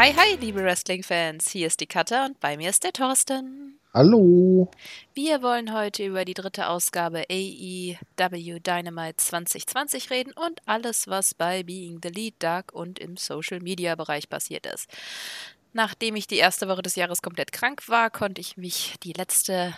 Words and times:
Hi, 0.00 0.14
hi, 0.14 0.36
liebe 0.40 0.62
Wrestling-Fans. 0.62 1.50
Hier 1.50 1.66
ist 1.66 1.78
die 1.78 1.86
Katja 1.86 2.24
und 2.24 2.40
bei 2.40 2.56
mir 2.56 2.70
ist 2.70 2.84
der 2.84 2.94
Thorsten. 2.94 3.78
Hallo. 3.92 4.70
Wir 5.12 5.42
wollen 5.42 5.74
heute 5.74 6.06
über 6.06 6.24
die 6.24 6.32
dritte 6.32 6.68
Ausgabe 6.68 7.26
AEW 7.30 8.60
Dynamite 8.60 9.16
2020 9.18 10.08
reden 10.08 10.32
und 10.32 10.62
alles, 10.64 11.06
was 11.06 11.34
bei 11.34 11.64
Being 11.64 12.00
the 12.02 12.08
Lead 12.08 12.36
Dark 12.38 12.72
und 12.72 12.98
im 12.98 13.18
Social-Media-Bereich 13.18 14.30
passiert 14.30 14.64
ist. 14.64 14.88
Nachdem 15.74 16.16
ich 16.16 16.26
die 16.26 16.38
erste 16.38 16.66
Woche 16.66 16.80
des 16.80 16.96
Jahres 16.96 17.20
komplett 17.20 17.52
krank 17.52 17.86
war, 17.90 18.08
konnte 18.08 18.40
ich 18.40 18.56
mich 18.56 18.94
die 19.02 19.12
letzte 19.12 19.74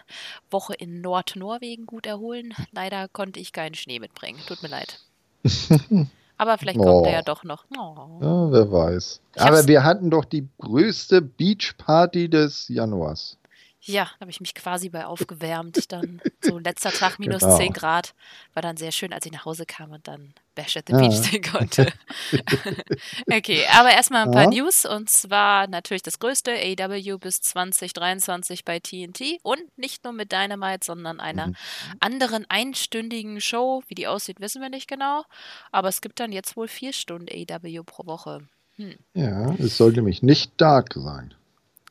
Woche 0.52 0.75
in 0.75 1.00
Nordnorwegen 1.00 1.84
gut 1.84 2.06
erholen. 2.06 2.55
Leider 2.70 3.09
konnte 3.09 3.41
ich 3.41 3.52
keinen 3.52 3.75
Schnee 3.75 3.98
mitbringen. 3.98 4.39
Tut 4.47 4.62
mir 4.62 4.69
leid. 4.69 5.00
Aber 6.38 6.59
vielleicht 6.59 6.78
kommt 6.78 6.91
Oh. 6.91 7.04
er 7.04 7.12
ja 7.12 7.22
doch 7.22 7.45
noch. 7.45 7.64
Oh. 7.77 8.18
Ja, 8.20 8.52
wer 8.52 8.72
weiß. 8.72 9.20
Aber 9.38 9.66
wir 9.66 9.84
hatten 9.84 10.10
doch 10.10 10.24
die 10.24 10.48
größte 10.58 11.22
Beachparty 11.22 12.28
des 12.28 12.68
Januars. 12.68 13.36
Ja, 13.84 14.04
da 14.04 14.20
habe 14.20 14.30
ich 14.30 14.41
mich 14.41 14.54
quasi 14.54 14.88
bei 14.91 15.06
aufgewärmt. 15.06 15.91
Dann 15.92 16.20
so 16.41 16.59
letzter 16.59 16.91
Tag 16.92 17.18
minus 17.18 17.41
Genau. 17.42 17.56
10 17.56 17.72
Grad. 17.72 18.14
War 18.55 18.62
dann 18.62 18.77
sehr 18.77 18.92
schön, 18.92 19.12
als 19.12 19.27
ich 19.27 19.32
nach 19.32 19.45
Hause 19.45 19.66
kam 19.66 19.91
und 19.91 20.06
dann 20.06 20.34
Bash 20.55 20.77
at 20.77 20.84
the 20.86 20.92
Ja. 20.92 20.98
Beach 21.00 21.16
sehen 21.30 21.42
konnte. 21.42 21.92
okay, 23.30 23.64
aber 23.72 23.91
erstmal 23.91 24.24
ein 24.27 24.30
paar 24.33 24.44
Ja. 24.52 24.62
News. 24.62 24.84
Und 24.84 25.11
zwar 25.11 25.66
natürlich 25.66 26.02
das 26.02 26.19
größte 26.19 26.52
AW 26.52 27.19
bis 27.19 27.41
2023 27.41 28.64
bei 28.64 28.78
TNT. 28.80 29.39
Und 29.42 29.61
nicht 29.77 30.05
nur 30.05 30.12
mit 30.12 30.33
Dynamite, 30.33 30.84
sondern 30.84 31.20
einer 31.20 31.48
Mhm. 31.48 31.56
anderen 32.00 32.46
einstündigen 32.48 33.41
Show. 33.41 33.83
Wie 33.89 33.94
die 33.94 34.06
aussieht, 34.06 34.41
wissen 34.41 34.62
wir 34.62 34.69
nicht 34.70 34.89
genau. 34.89 35.24
Aber 35.70 35.89
es 35.89 36.00
gibt 36.00 36.20
dann 36.20 36.33
jetzt 36.33 36.56
wohl 36.56 36.69
vier 36.69 36.92
Stunden 36.92 37.28
AW 37.30 37.83
pro 37.84 38.06
Woche. 38.06 38.46
Hm. 38.77 38.94
Ja, 39.14 39.55
es 39.58 39.77
sollte 39.77 39.96
nämlich 39.98 40.22
nicht 40.22 40.52
Dark 40.56 40.94
sein, 40.94 41.34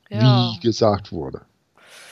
Ja. 0.10 0.52
wie 0.54 0.60
gesagt 0.62 1.12
wurde. 1.12 1.42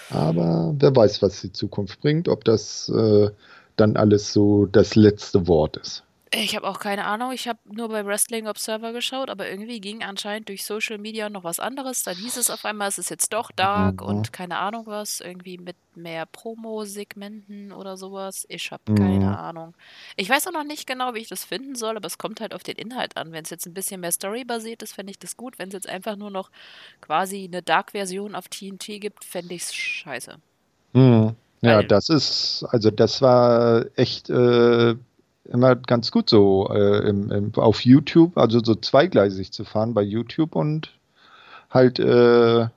Aber 0.09 0.75
wer 0.77 0.95
weiß, 0.95 1.21
was 1.21 1.41
die 1.41 1.52
Zukunft 1.52 2.02
bringt, 2.02 2.27
ob 2.27 2.43
das 2.43 2.89
äh, 2.89 3.29
dann 3.75 3.95
alles 3.95 4.33
so 4.33 4.65
das 4.65 4.95
letzte 4.95 5.47
Wort 5.47 5.77
ist. 5.77 6.03
Ich 6.31 6.55
habe 6.55 6.67
auch 6.67 6.80
keine 6.80 7.05
Ahnung. 7.05 7.31
Ich 7.31 7.47
habe 7.47 7.58
nur 7.66 7.89
bei 7.89 8.05
Wrestling 8.05 8.47
Observer 8.47 8.94
geschaut, 8.94 9.31
aber 9.31 9.49
irgendwie 9.49 9.81
ging 9.81 10.03
anscheinend 10.03 10.47
durch 10.49 10.63
Social 10.63 10.99
Media 10.99 11.27
noch 11.27 11.44
was 11.44 11.59
anderes. 11.59 12.03
Dann 12.03 12.17
hieß 12.17 12.38
es 12.38 12.52
auf 12.52 12.66
einmal, 12.66 12.88
es 12.88 12.99
ist 12.99 13.09
jetzt 13.09 13.33
doch 13.33 13.49
Dark 13.52 14.02
Mhm. 14.02 14.08
und 14.08 14.33
keine 14.33 14.58
Ahnung 14.59 14.86
was. 14.86 15.21
Irgendwie 15.21 15.58
mit 15.58 15.75
mehr 15.95 16.27
Promo-Segmenten 16.27 17.71
oder 17.71 17.97
sowas. 17.97 18.45
Ich 18.47 18.71
habe 18.71 18.83
Mhm. 18.91 18.95
keine 18.95 19.39
Ahnung. 19.39 19.73
Ich 20.17 20.30
weiß 20.30 20.47
auch 20.47 20.52
noch 20.52 20.63
nicht 20.63 20.86
genau, 20.86 21.16
wie 21.16 21.19
ich 21.19 21.30
das 21.30 21.45
finden 21.45 21.73
soll, 21.75 21.97
aber 21.97 22.05
es 22.05 22.19
kommt 22.19 22.41
halt 22.41 22.53
auf 22.53 22.61
den 22.61 22.75
Inhalt 22.75 23.17
an. 23.17 23.31
Wenn 23.31 23.43
es 23.43 23.49
jetzt 23.49 23.66
ein 23.66 23.73
bisschen 23.73 24.02
mehr 24.02 24.11
Story-basiert 24.11 24.83
ist, 24.83 24.93
fände 24.93 25.09
ich 25.11 25.17
das 25.19 25.36
gut. 25.36 25.58
Wenn 25.58 25.69
es 25.69 25.73
jetzt 25.73 25.89
einfach 25.89 26.16
nur 26.16 26.30
noch 26.30 26.52
quasi 27.02 27.45
eine 27.45 27.64
Dark-Version 27.64 28.36
auf 28.36 28.47
TNT 28.49 28.99
gibt, 28.99 29.25
fände 29.25 29.55
ich 29.55 29.64
es 29.64 29.73
scheiße. 29.73 30.36
Hm. 30.93 31.36
Ja, 31.61 31.83
das 31.83 32.08
ist, 32.09 32.66
also 32.69 32.89
das 32.91 33.21
war 33.21 33.86
echt 33.97 34.30
äh, 34.30 34.95
immer 35.50 35.75
ganz 35.75 36.11
gut 36.11 36.30
so 36.30 36.69
äh, 36.73 37.08
im, 37.09 37.31
im, 37.31 37.53
auf 37.55 37.81
YouTube, 37.86 38.38
also 38.38 38.61
so 38.64 38.75
zweigleisig 38.75 39.52
zu 39.52 39.66
fahren 39.66 39.94
bei 39.94 40.02
YouTube 40.03 40.55
und 40.55 40.94
halt 41.71 41.99
äh, 41.99 42.67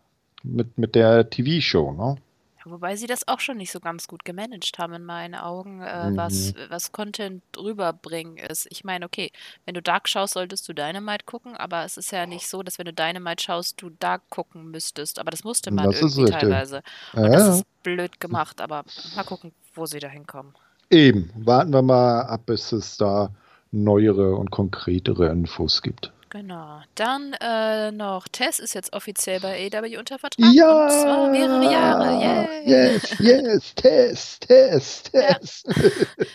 mit, 0.44 0.78
mit 0.78 0.94
der 0.94 1.30
TV-Show, 1.30 1.92
ne? 1.92 2.16
Wobei 2.64 2.94
sie 2.94 3.08
das 3.08 3.26
auch 3.26 3.40
schon 3.40 3.56
nicht 3.56 3.72
so 3.72 3.80
ganz 3.80 4.06
gut 4.06 4.24
gemanagt 4.24 4.78
haben 4.78 4.92
in 4.94 5.04
meinen 5.04 5.34
Augen, 5.34 5.82
äh, 5.82 6.10
Mhm. 6.10 6.16
was, 6.16 6.54
was 6.68 6.92
Content 6.92 7.42
rüberbringen 7.56 8.36
ist. 8.36 8.68
Ich 8.70 8.84
meine, 8.84 9.04
okay, 9.04 9.32
wenn 9.64 9.74
du 9.74 9.82
Dark 9.82 10.08
schaust, 10.08 10.34
solltest 10.34 10.68
du 10.68 10.72
Dynamite 10.72 11.24
gucken, 11.24 11.56
aber 11.56 11.84
es 11.84 11.96
ist 11.96 12.12
ja 12.12 12.24
nicht 12.26 12.46
so, 12.48 12.62
dass 12.62 12.78
wenn 12.78 12.86
du 12.86 12.92
Dynamite 12.92 13.42
schaust, 13.42 13.82
du 13.82 13.90
Dark 13.90 14.22
gucken 14.30 14.70
müsstest. 14.70 15.18
Aber 15.18 15.32
das 15.32 15.42
musste 15.42 15.72
man 15.72 15.90
Das 15.90 16.00
irgendwie 16.00 16.24
teilweise. 16.24 16.82
Ja, 17.12 17.24
Und 17.24 17.32
das 17.32 17.48
ja. 17.48 17.48
ist 17.48 17.64
blöd 17.82 18.20
gemacht, 18.20 18.60
aber 18.60 18.84
mal 19.10 19.24
gucken, 19.24 19.52
wo 19.74 19.86
sie 19.86 19.98
da 19.98 20.08
hinkommen. 20.08 20.54
Eben, 20.92 21.30
warten 21.34 21.72
wir 21.72 21.80
mal 21.80 22.20
ab, 22.22 22.42
bis 22.46 22.70
es 22.70 22.98
da 22.98 23.30
neuere 23.70 24.36
und 24.36 24.50
konkretere 24.50 25.30
Infos 25.30 25.80
gibt. 25.80 26.12
Genau. 26.28 26.80
Dann 26.94 27.34
äh, 27.40 27.92
noch, 27.92 28.28
Tess 28.28 28.58
ist 28.58 28.74
jetzt 28.74 28.92
offiziell 28.92 29.40
bei 29.40 29.70
AW 29.72 29.96
unter 29.98 30.18
Vertrag. 30.18 30.46
Ja! 30.52 30.84
Und 30.84 30.90
zwar 30.92 31.30
mehrere 31.30 31.70
Jahre. 31.72 32.22
Yay! 32.22 32.66
Yes, 32.66 33.18
yes, 33.18 33.74
Test, 33.74 34.40
Test, 34.48 35.10
Ja. 35.14 35.34
Test. 35.34 35.66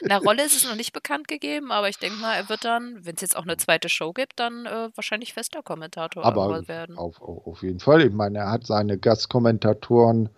Eine 0.04 0.20
Rolle 0.22 0.44
ist 0.44 0.56
es 0.56 0.68
noch 0.68 0.76
nicht 0.76 0.94
bekannt 0.94 1.28
gegeben, 1.28 1.72
aber 1.72 1.90
ich 1.90 2.00
denke 2.00 2.18
mal, 2.18 2.36
er 2.36 2.50
wird 2.50 2.66
dann, 2.66 3.00
wenn 3.06 3.16
es 3.16 3.22
jetzt 3.22 3.36
auch 3.38 3.44
eine 3.44 3.58
zweite 3.58 3.90
Show 3.90 4.12
gibt, 4.12 4.40
dann 4.40 4.66
äh, 4.66 4.90
wahrscheinlich 4.96 5.34
fester 5.34 5.62
Kommentator 5.64 6.26
Aber 6.26 6.68
werden. 6.68 6.98
auf, 6.98 7.22
auf 7.22 7.62
jeden 7.62 7.80
Fall. 7.80 8.02
Ich 8.08 8.14
meine, 8.14 8.40
er 8.40 8.52
hat 8.52 8.66
seine 8.66 8.98
Gastkommentatoren 9.00 10.30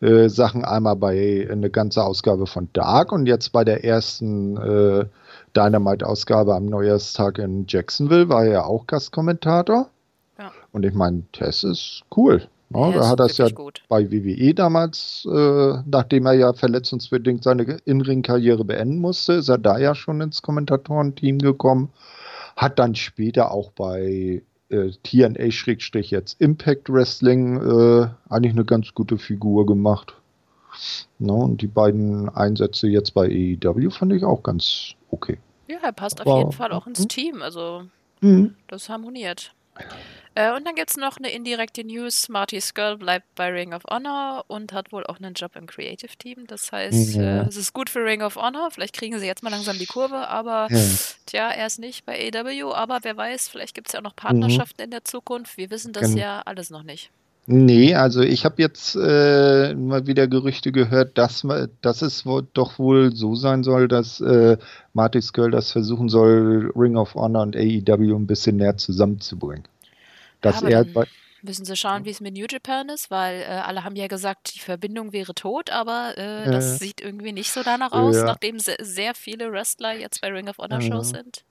äh, 0.00 0.28
Sachen 0.28 0.64
einmal 0.64 0.96
bei 0.96 1.48
eine 1.50 1.70
ganze 1.70 2.02
Ausgabe 2.02 2.46
von 2.46 2.68
Dark 2.72 3.12
und 3.12 3.26
jetzt 3.26 3.52
bei 3.52 3.64
der 3.64 3.84
ersten 3.84 4.56
äh, 4.56 5.04
Dynamite-Ausgabe 5.56 6.54
am 6.54 6.66
Neujahrstag 6.66 7.38
in 7.38 7.66
Jacksonville 7.68 8.28
war 8.28 8.44
er 8.44 8.52
ja 8.52 8.64
auch 8.64 8.86
Gastkommentator. 8.86 9.90
Ja. 10.38 10.52
Und 10.72 10.86
ich 10.86 10.94
meine, 10.94 11.24
Tess 11.32 11.64
ist 11.64 12.02
cool. 12.16 12.48
Er 12.72 12.80
er 12.80 13.00
ist 13.00 13.08
hat 13.08 13.20
das 13.20 13.38
ja 13.38 13.46
wirklich 13.46 13.56
gut. 13.56 13.82
bei 13.88 14.10
WWE 14.10 14.54
damals, 14.54 15.26
äh, 15.30 15.82
nachdem 15.84 16.26
er 16.26 16.34
ja 16.34 16.52
verletzungsbedingt 16.52 17.42
seine 17.42 17.62
In-Ring-Karriere 17.84 18.64
beenden 18.64 19.00
musste, 19.00 19.34
ist 19.34 19.48
er 19.48 19.58
da 19.58 19.78
ja 19.78 19.94
schon 19.94 20.20
ins 20.20 20.40
Kommentatorenteam 20.40 21.38
gekommen. 21.38 21.90
Hat 22.56 22.78
dann 22.78 22.94
später 22.94 23.50
auch 23.50 23.70
bei 23.72 24.42
äh, 24.70 24.90
TNA 25.02 25.50
jetzt 26.10 26.40
Impact 26.40 26.88
Wrestling 26.90 27.56
äh, 27.58 28.08
eigentlich 28.28 28.52
eine 28.52 28.64
ganz 28.64 28.94
gute 28.94 29.18
Figur 29.18 29.66
gemacht. 29.66 30.14
Ne, 31.18 31.32
und 31.32 31.60
die 31.62 31.66
beiden 31.66 32.28
Einsätze 32.28 32.86
jetzt 32.88 33.12
bei 33.12 33.26
AEW 33.26 33.90
fand 33.90 34.12
ich 34.12 34.24
auch 34.24 34.42
ganz 34.42 34.92
okay. 35.10 35.38
Ja, 35.68 35.78
er 35.82 35.92
passt 35.92 36.20
auf 36.20 36.26
Wow. 36.26 36.38
jeden 36.38 36.52
Fall 36.52 36.72
auch 36.72 36.86
ins 36.86 37.00
Mhm. 37.00 37.08
Team. 37.08 37.42
Also, 37.42 37.82
Mhm. 38.20 38.54
das 38.68 38.88
harmoniert. 38.88 39.52
Äh, 40.36 40.52
und 40.54 40.64
dann 40.64 40.76
gibt 40.76 40.90
es 40.90 40.96
noch 40.96 41.16
eine 41.16 41.30
indirekte 41.30 41.82
News. 41.82 42.28
Marty 42.28 42.60
Skull 42.60 42.96
bleibt 42.98 43.34
bei 43.34 43.48
Ring 43.50 43.74
of 43.74 43.82
Honor 43.90 44.44
und 44.46 44.72
hat 44.72 44.92
wohl 44.92 45.04
auch 45.06 45.16
einen 45.18 45.34
Job 45.34 45.56
im 45.56 45.66
Creative 45.66 46.16
Team. 46.16 46.46
Das 46.46 46.70
heißt, 46.70 47.14
Ja. 47.16 47.42
äh, 47.42 47.46
es 47.48 47.56
ist 47.56 47.72
gut 47.72 47.90
für 47.90 48.04
Ring 48.04 48.22
of 48.22 48.36
Honor. 48.36 48.70
Vielleicht 48.70 48.94
kriegen 48.94 49.18
sie 49.18 49.26
jetzt 49.26 49.42
mal 49.42 49.50
langsam 49.50 49.76
die 49.78 49.86
Kurve, 49.86 50.28
aber 50.28 50.68
Ja. 50.70 50.78
tja, 51.26 51.50
er 51.50 51.66
ist 51.66 51.80
nicht 51.80 52.06
bei 52.06 52.30
AW. 52.32 52.72
Aber 52.74 53.00
wer 53.02 53.16
weiß, 53.16 53.48
vielleicht 53.48 53.74
gibt 53.74 53.88
es 53.88 53.94
ja 53.94 53.98
auch 53.98 54.04
noch 54.04 54.14
Partnerschaften 54.14 54.80
in 54.82 54.92
der 54.92 55.04
Zukunft. 55.04 55.56
Wir 55.56 55.68
wissen 55.70 55.92
das 55.92 56.10
Gen- 56.10 56.18
ja 56.18 56.42
alles 56.46 56.70
noch 56.70 56.84
nicht. 56.84 57.10
Nee, 57.52 57.96
also 57.96 58.20
ich 58.20 58.44
habe 58.44 58.62
jetzt 58.62 58.94
äh, 58.94 59.74
mal 59.74 60.06
wieder 60.06 60.28
Gerüchte 60.28 60.70
gehört, 60.70 61.18
dass, 61.18 61.44
dass 61.82 62.00
es 62.00 62.24
wohl, 62.24 62.46
doch 62.52 62.78
wohl 62.78 63.12
so 63.16 63.34
sein 63.34 63.64
soll, 63.64 63.88
dass 63.88 64.20
äh, 64.20 64.56
Marty 64.94 65.20
Skull 65.20 65.50
das 65.50 65.72
versuchen 65.72 66.08
soll, 66.08 66.70
Ring 66.76 66.96
of 66.96 67.16
Honor 67.16 67.42
und 67.42 67.56
AEW 67.56 68.14
ein 68.14 68.28
bisschen 68.28 68.58
näher 68.58 68.76
zusammenzubringen. 68.76 69.64
Dass 70.42 70.62
aber 70.62 70.70
er 70.70 70.86
müssen 71.42 71.64
sie 71.64 71.74
schauen, 71.74 72.04
wie 72.04 72.10
es 72.10 72.20
mit 72.20 72.34
New 72.34 72.46
Japan 72.48 72.88
ist, 72.88 73.10
weil 73.10 73.40
äh, 73.40 73.46
alle 73.46 73.82
haben 73.82 73.96
ja 73.96 74.06
gesagt, 74.06 74.54
die 74.54 74.60
Verbindung 74.60 75.12
wäre 75.12 75.34
tot, 75.34 75.70
aber 75.70 76.16
äh, 76.18 76.48
das 76.52 76.76
Äh. 76.76 76.78
sieht 76.78 77.00
irgendwie 77.00 77.32
nicht 77.32 77.50
so 77.50 77.64
danach 77.64 77.90
aus, 77.90 78.14
Ja. 78.14 78.26
nachdem 78.26 78.60
se 78.60 78.76
sehr 78.80 79.12
viele 79.16 79.50
Wrestler 79.50 79.92
jetzt 79.94 80.20
bei 80.20 80.28
Ring 80.28 80.48
of 80.48 80.58
Honor 80.58 80.80
Shows 80.80 81.10
Ja. 81.10 81.18
sind. 81.18 81.42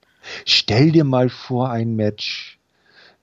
Stell 0.46 0.92
dir 0.92 1.04
mal 1.04 1.28
vor, 1.28 1.68
ein 1.68 1.94
Match, 1.94 2.58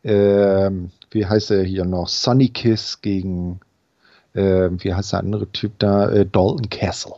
ähm, 0.04 0.92
wie 1.12 1.26
heißt 1.26 1.52
er 1.52 1.64
hier 1.64 1.86
noch? 1.86 2.08
Sonny 2.08 2.50
Kiss 2.50 3.02
gegen, 3.02 3.60
ähm, 4.36 4.84
wie 4.84 4.94
heißt 4.94 5.14
der 5.14 5.20
andere 5.20 5.48
Typ 5.52 5.80
da? 5.80 6.10
Äh, 6.10 6.26
Dalton 6.26 6.70
Castle. 6.70 7.16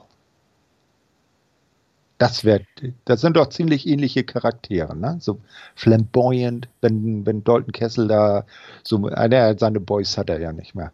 Das 2.17 2.43
wäre, 2.43 2.65
das 3.05 3.21
sind 3.21 3.37
doch 3.37 3.47
ziemlich 3.47 3.87
ähnliche 3.87 4.25
Charaktere, 4.25 4.93
ne? 4.95 5.17
So 5.21 5.39
flamboyant, 5.75 6.67
wenn, 6.81 7.25
wenn 7.25 7.45
Dalton 7.45 7.71
Castle 7.71 8.07
da 8.07 8.45
so, 8.83 9.07
äh, 9.09 9.55
seine 9.57 9.79
Boys 9.79 10.17
hat 10.17 10.29
er 10.29 10.39
ja 10.39 10.51
nicht 10.51 10.75
mehr. 10.75 10.91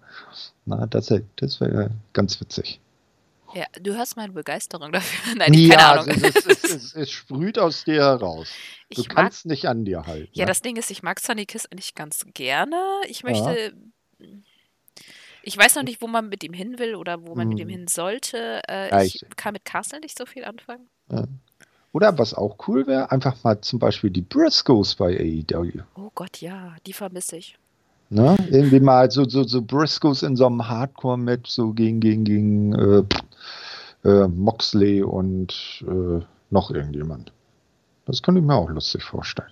Na, 0.65 0.86
das, 0.86 1.12
das 1.38 1.62
wäre 1.62 1.89
ganz 2.13 2.39
witzig. 2.39 2.80
Ja, 3.56 3.66
du 3.80 3.96
hörst 3.96 4.18
meine 4.18 4.34
Begeisterung 4.34 4.92
dafür. 4.92 5.36
Nein, 5.38 5.54
ich, 5.54 5.69
keine 5.69 5.86
Ahnung. 5.86 6.07
Es, 6.10 6.46
es, 6.46 6.63
es, 6.63 6.96
es, 6.96 7.12
sprüht 7.12 7.57
aus 7.57 7.84
dir 7.86 8.02
heraus. 8.04 8.50
Du 8.92 9.02
ich 9.02 9.07
mag, 9.07 9.16
kannst 9.18 9.48
nicht 9.48 9.66
an 9.68 9.84
dir 9.84 10.06
halten. 10.06 10.30
ja, 10.34 10.44
ne? 10.44 10.48
das 10.50 10.62
Ding 10.62 10.75
ist, 10.75 10.92
ich 10.92 11.02
mag 11.02 11.19
Sunny 11.19 11.48
Kiss 11.48 11.66
eigentlich 11.66 11.96
ganz 11.96 12.24
gerne. 12.36 12.78
Ich 13.07 13.24
möchte, 13.24 13.74
ich 15.42 15.57
weiß 15.57 15.74
noch 15.75 15.84
nicht, 15.84 16.02
wo 16.04 16.07
man 16.07 16.30
mit 16.30 16.44
ihm 16.44 16.54
hin 16.54 16.78
will 16.78 16.94
oder 16.94 17.25
wo 17.25 17.34
man 17.34 17.48
mit 17.48 17.60
ihm 17.60 17.68
Mhm. 17.68 17.72
hin 17.72 17.88
sollte. 17.88 18.62
Äh, 18.68 18.90
Ja, 18.92 19.02
ich 19.02 19.24
ich- 19.24 19.36
kann 19.36 19.54
mit 19.54 19.66
Castle 19.66 20.00
nicht 20.02 20.16
so 20.18 20.28
viel 20.28 20.46
anfangen. 20.46 20.88
Ja. 21.10 21.24
Oder 21.94 22.18
was 22.19 22.34
auch 22.36 22.57
cool 22.68 22.86
wäre, 22.86 23.10
einfach 23.12 23.44
mal 23.44 23.60
zum 23.62 23.80
Beispiel 23.80 24.12
die 24.12 24.22
Briscoes 24.22 24.94
bei 24.96 25.18
AEW. 25.18 25.81
Oh 25.96 26.12
Gott, 26.13 26.42
ja, 26.42 26.75
die 26.86 26.94
vermisse 26.94 27.38
ich. 27.38 27.57
Ne? 28.10 28.36
Irgendwie 28.52 28.80
mal 28.80 29.10
so, 29.10 29.28
so, 29.28 29.44
so 29.44 29.62
Briscoes 29.62 30.24
in 30.24 30.36
so 30.36 30.46
einem 30.46 30.68
Hardcore-Match, 30.68 31.50
so 31.50 31.74
gegen, 31.74 32.00
gegen, 32.00 32.24
gegen 32.24 32.74
äh, 32.74 33.04
äh, 34.07 34.28
Moxley 34.28 35.02
und 35.02 35.84
äh, 35.88 36.24
noch 36.52 36.72
irgendjemand. 36.72 37.31
Das 38.06 38.22
könnte 38.22 38.42
ich 38.42 38.46
mir 38.46 38.56
auch 38.56 38.69
lustig 38.69 39.04
vorstellen. 39.04 39.50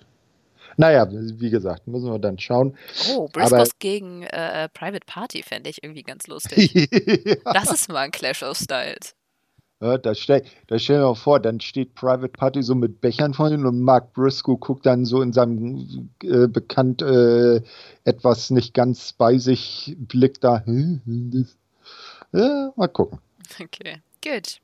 Naja, 0.76 1.06
wie 1.10 1.50
gesagt, 1.50 1.86
müssen 1.86 2.10
wir 2.10 2.18
dann 2.18 2.38
schauen. 2.38 2.76
Oh, 3.10 3.28
Briscoes 3.32 3.78
gegen 3.78 4.24
äh, 4.24 4.68
Private 4.70 5.06
Party 5.06 5.42
fände 5.42 5.70
ich 5.70 5.82
irgendwie 5.82 6.02
ganz 6.02 6.26
lustig. 6.26 6.72
ja. 6.74 7.34
Das 7.52 7.70
ist 7.72 7.88
mal 7.88 8.00
ein 8.00 8.10
Clash 8.10 8.42
of 8.42 8.56
Styles. 8.56 9.14
Ja, 9.80 9.98
da 9.98 10.14
stell, 10.14 10.44
da 10.68 10.78
stell 10.78 10.98
dir 10.98 11.04
mal 11.04 11.14
vor, 11.14 11.40
dann 11.40 11.60
steht 11.60 11.94
Private 11.94 12.28
Party 12.28 12.62
so 12.62 12.74
mit 12.74 13.00
Bechern 13.00 13.34
vor 13.34 13.50
ihm 13.50 13.66
und 13.66 13.80
Mark 13.80 14.12
Briscoe 14.12 14.56
guckt 14.56 14.86
dann 14.86 15.04
so 15.04 15.20
in 15.20 15.32
seinem 15.32 16.10
äh, 16.22 16.46
bekannt 16.46 17.02
äh, 17.02 17.60
etwas 18.04 18.50
nicht 18.50 18.72
ganz 18.72 19.12
bei 19.12 19.38
sich 19.38 19.94
Blick 19.98 20.40
da. 20.40 20.62
Ja, 22.32 22.72
mal 22.76 22.88
gucken. 22.88 23.20
Okay, 23.60 24.00
gut. 24.22 24.60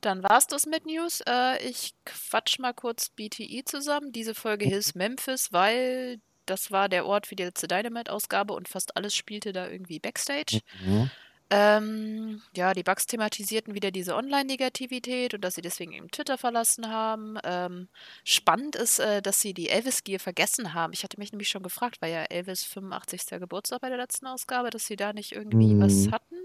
Dann 0.00 0.22
war 0.22 0.38
es 0.38 0.46
das 0.46 0.66
mit 0.66 0.86
News. 0.86 1.20
Äh, 1.28 1.62
ich 1.68 1.94
quatsch 2.04 2.58
mal 2.58 2.72
kurz 2.72 3.08
BTE 3.10 3.64
zusammen. 3.64 4.12
Diese 4.12 4.34
Folge 4.34 4.66
mhm. 4.66 4.70
hieß 4.70 4.94
Memphis, 4.94 5.52
weil 5.52 6.20
das 6.46 6.70
war 6.70 6.88
der 6.88 7.06
Ort 7.06 7.26
für 7.26 7.36
die 7.36 7.44
letzte 7.44 7.68
Dynamite-Ausgabe 7.68 8.54
und 8.54 8.68
fast 8.68 8.96
alles 8.96 9.14
spielte 9.14 9.52
da 9.52 9.68
irgendwie 9.68 9.98
Backstage. 9.98 10.60
Mhm. 10.84 11.10
Ähm, 11.50 12.42
ja, 12.54 12.74
die 12.74 12.82
Bugs 12.82 13.06
thematisierten 13.06 13.74
wieder 13.74 13.90
diese 13.90 14.14
Online-Negativität 14.14 15.32
und 15.32 15.40
dass 15.40 15.54
sie 15.54 15.62
deswegen 15.62 15.92
eben 15.92 16.10
Twitter 16.10 16.36
verlassen 16.36 16.90
haben. 16.90 17.38
Ähm, 17.42 17.88
spannend 18.22 18.76
ist, 18.76 18.98
äh, 18.98 19.22
dass 19.22 19.40
sie 19.40 19.54
die 19.54 19.70
Elvis-Gier 19.70 20.20
vergessen 20.20 20.74
haben. 20.74 20.92
Ich 20.92 21.04
hatte 21.04 21.18
mich 21.18 21.32
nämlich 21.32 21.48
schon 21.48 21.62
gefragt, 21.62 22.02
war 22.02 22.08
ja 22.08 22.24
Elvis 22.24 22.64
85. 22.64 23.40
Geburtstag 23.40 23.80
bei 23.80 23.88
der 23.88 23.96
letzten 23.96 24.26
Ausgabe, 24.26 24.68
dass 24.68 24.86
sie 24.86 24.96
da 24.96 25.14
nicht 25.14 25.32
irgendwie 25.32 25.74
mhm. 25.74 25.80
was 25.80 26.12
hatten. 26.12 26.36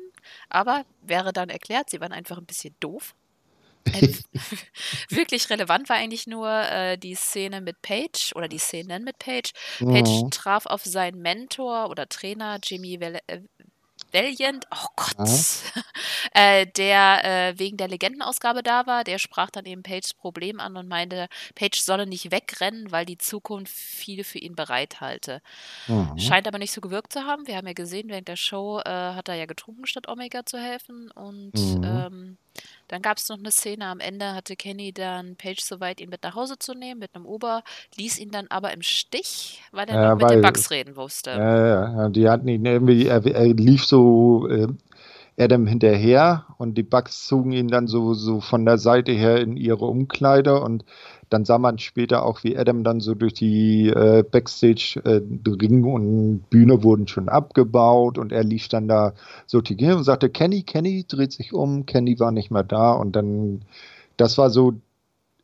Aber 0.47 0.85
wäre 1.01 1.33
dann 1.33 1.49
erklärt, 1.49 1.89
sie 1.89 1.99
waren 1.99 2.13
einfach 2.13 2.37
ein 2.37 2.45
bisschen 2.45 2.75
doof. 2.79 3.13
Äh, 3.85 4.13
wirklich 5.09 5.49
relevant 5.49 5.89
war 5.89 5.97
eigentlich 5.97 6.27
nur 6.27 6.49
äh, 6.49 6.97
die 6.97 7.15
Szene 7.15 7.59
mit 7.59 7.81
Paige 7.81 8.31
oder 8.35 8.47
die 8.47 8.57
Szenen 8.57 9.03
mit 9.03 9.19
Paige. 9.19 9.51
Paige 9.79 10.23
mhm. 10.23 10.31
traf 10.31 10.65
auf 10.65 10.85
seinen 10.85 11.21
Mentor 11.21 11.89
oder 11.89 12.07
Trainer 12.07 12.59
Jimmy 12.63 12.99
Vel 12.99 13.19
äh, 13.27 13.41
Valiant, 14.13 14.65
oh 14.71 14.87
Gott, 14.95 15.27
äh, 16.33 16.67
der 16.67 17.23
äh, 17.23 17.59
wegen 17.59 17.77
der 17.77 17.87
Legendenausgabe 17.87 18.61
da 18.61 18.85
war, 18.85 19.03
der 19.03 19.17
sprach 19.17 19.49
dann 19.49 19.65
eben 19.65 19.83
Pages 19.83 20.13
Problem 20.13 20.59
an 20.59 20.77
und 20.77 20.87
meinte, 20.87 21.27
Page 21.55 21.79
solle 21.81 22.05
nicht 22.05 22.31
wegrennen, 22.31 22.91
weil 22.91 23.05
die 23.05 23.17
Zukunft 23.17 23.73
viel 23.73 24.23
für 24.23 24.37
ihn 24.37 24.55
bereithalte. 24.55 25.41
Mhm. 25.87 26.17
Scheint 26.19 26.47
aber 26.47 26.59
nicht 26.59 26.71
so 26.71 26.81
gewirkt 26.81 27.11
zu 27.11 27.23
haben. 27.23 27.47
Wir 27.47 27.57
haben 27.57 27.67
ja 27.67 27.73
gesehen, 27.73 28.09
während 28.09 28.27
der 28.27 28.37
Show 28.37 28.79
äh, 28.79 28.89
hat 28.89 29.29
er 29.29 29.35
ja 29.35 29.45
getrunken, 29.45 29.87
statt 29.87 30.07
Omega 30.07 30.45
zu 30.45 30.59
helfen. 30.59 31.09
Und 31.11 31.53
mhm. 31.55 31.83
ähm, 31.83 32.37
dann 32.93 33.01
gab 33.01 33.17
es 33.17 33.27
noch 33.27 33.39
eine 33.39 33.49
Szene, 33.49 33.87
am 33.87 33.99
Ende 33.99 34.35
hatte 34.35 34.55
Kenny 34.55 34.93
dann 34.93 35.35
Page 35.35 35.61
soweit, 35.61 35.99
ihn 35.99 36.09
mit 36.09 36.21
nach 36.21 36.35
Hause 36.35 36.59
zu 36.59 36.75
nehmen, 36.75 36.99
mit 36.99 37.15
einem 37.15 37.25
Uber, 37.25 37.63
ließ 37.97 38.19
ihn 38.19 38.29
dann 38.29 38.45
aber 38.49 38.71
im 38.71 38.83
Stich, 38.83 39.63
weil 39.71 39.89
er 39.89 39.95
ja, 39.95 40.09
noch 40.09 40.21
mit 40.21 40.29
den 40.29 40.41
Bugs 40.43 40.69
reden 40.69 40.95
wusste. 40.95 41.31
Ja, 41.31 42.03
ja, 42.03 42.09
die 42.09 42.29
hatten 42.29 42.47
ihn 42.47 42.63
irgendwie, 42.63 43.07
er, 43.07 43.25
er 43.25 43.47
lief 43.47 43.83
so 43.83 44.47
äh, 44.47 44.67
Adam 45.39 45.65
hinterher 45.65 46.45
und 46.59 46.77
die 46.77 46.83
Bugs 46.83 47.25
zogen 47.25 47.51
ihn 47.51 47.67
dann 47.67 47.87
so, 47.87 48.13
so 48.13 48.41
von 48.41 48.63
der 48.63 48.77
Seite 48.77 49.11
her 49.11 49.41
in 49.41 49.57
ihre 49.57 49.85
Umkleide 49.85 50.61
und 50.61 50.85
dann 51.33 51.45
sah 51.45 51.57
man 51.57 51.79
später 51.79 52.23
auch, 52.25 52.43
wie 52.43 52.55
Adam 52.55 52.83
dann 52.83 52.99
so 52.99 53.15
durch 53.15 53.33
die 53.33 53.87
äh, 53.87 54.23
Backstage 54.23 55.01
äh, 55.03 55.19
und 55.19 56.49
Bühne 56.51 56.83
wurden 56.83 57.07
schon 57.07 57.27
abgebaut 57.27 58.19
und 58.19 58.31
er 58.31 58.43
lief 58.43 58.67
dann 58.67 58.87
da 58.87 59.13
so 59.47 59.61
hin 59.63 59.93
und 59.93 60.03
sagte, 60.03 60.29
Kenny, 60.29 60.61
Kenny 60.61 61.05
dreht 61.07 61.31
sich 61.31 61.51
um, 61.51 61.87
Kenny 61.87 62.19
war 62.19 62.31
nicht 62.31 62.51
mehr 62.51 62.63
da 62.63 62.91
und 62.91 63.15
dann, 63.15 63.63
das 64.15 64.37
war 64.37 64.51
so 64.51 64.73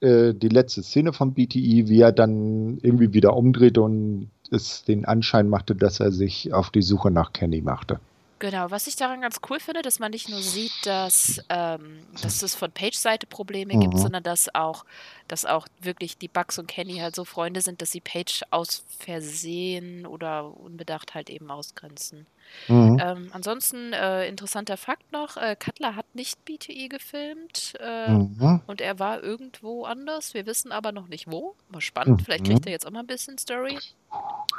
äh, 0.01 0.35
die 0.35 0.49
letzte 0.49 0.83
Szene 0.83 1.11
von 1.11 1.33
BTE, 1.33 1.87
wie 1.89 2.01
er 2.01 2.11
dann 2.11 2.77
irgendwie 2.83 3.11
wieder 3.13 3.35
umdrehte 3.35 3.81
und 3.81 4.29
es 4.51 4.83
den 4.83 5.05
Anschein 5.05 5.49
machte, 5.49 5.73
dass 5.75 5.99
er 5.99 6.11
sich 6.11 6.53
auf 6.53 6.69
die 6.69 6.83
Suche 6.83 7.09
nach 7.09 7.33
Kenny 7.33 7.61
machte. 7.61 7.99
Genau, 8.39 8.71
was 8.71 8.87
ich 8.87 8.95
daran 8.95 9.19
ganz 9.19 9.41
cool 9.49 9.59
finde, 9.59 9.81
dass 9.81 9.99
man 9.99 10.11
nicht 10.11 10.29
nur 10.29 10.41
sieht, 10.41 10.71
dass, 10.85 11.43
ähm, 11.49 11.99
dass 12.21 12.41
es 12.41 12.55
von 12.55 12.71
Page-Seite 12.71 13.27
Probleme 13.27 13.75
mhm. 13.75 13.81
gibt, 13.81 13.97
sondern 13.97 14.23
dass 14.23 14.53
auch, 14.55 14.85
dass 15.27 15.45
auch 15.45 15.67
wirklich 15.81 16.17
die 16.17 16.29
Bugs 16.29 16.57
und 16.57 16.67
Kenny 16.67 16.97
halt 16.99 17.15
so 17.15 17.25
Freunde 17.25 17.59
sind, 17.59 17.81
dass 17.81 17.91
sie 17.91 17.99
Page 17.99 18.43
aus 18.49 18.85
Versehen 18.97 20.05
oder 20.05 20.57
unbedacht 20.57 21.15
halt 21.15 21.29
eben 21.29 21.51
ausgrenzen. 21.51 22.27
Mhm. 22.69 22.99
Ähm, 23.03 23.29
ansonsten, 23.33 23.91
äh, 23.91 24.25
interessanter 24.27 24.77
Fakt 24.77 25.11
noch, 25.11 25.35
äh, 25.35 25.57
Cutler 25.57 25.95
hat 25.95 26.15
nicht 26.15 26.45
BTE 26.45 26.87
gefilmt 26.87 27.73
äh, 27.79 28.09
mhm. 28.09 28.61
und 28.65 28.79
er 28.79 28.99
war 28.99 29.21
irgendwo 29.21 29.83
anders. 29.83 30.33
Wir 30.33 30.45
wissen 30.45 30.71
aber 30.71 30.93
noch 30.93 31.07
nicht 31.09 31.29
wo. 31.29 31.55
Mal 31.67 31.81
spannend, 31.81 32.21
vielleicht 32.23 32.45
kriegt 32.45 32.65
er 32.65 32.71
jetzt 32.71 32.87
auch 32.87 32.91
mal 32.91 33.01
ein 33.01 33.07
bisschen 33.07 33.37
Story. 33.37 33.77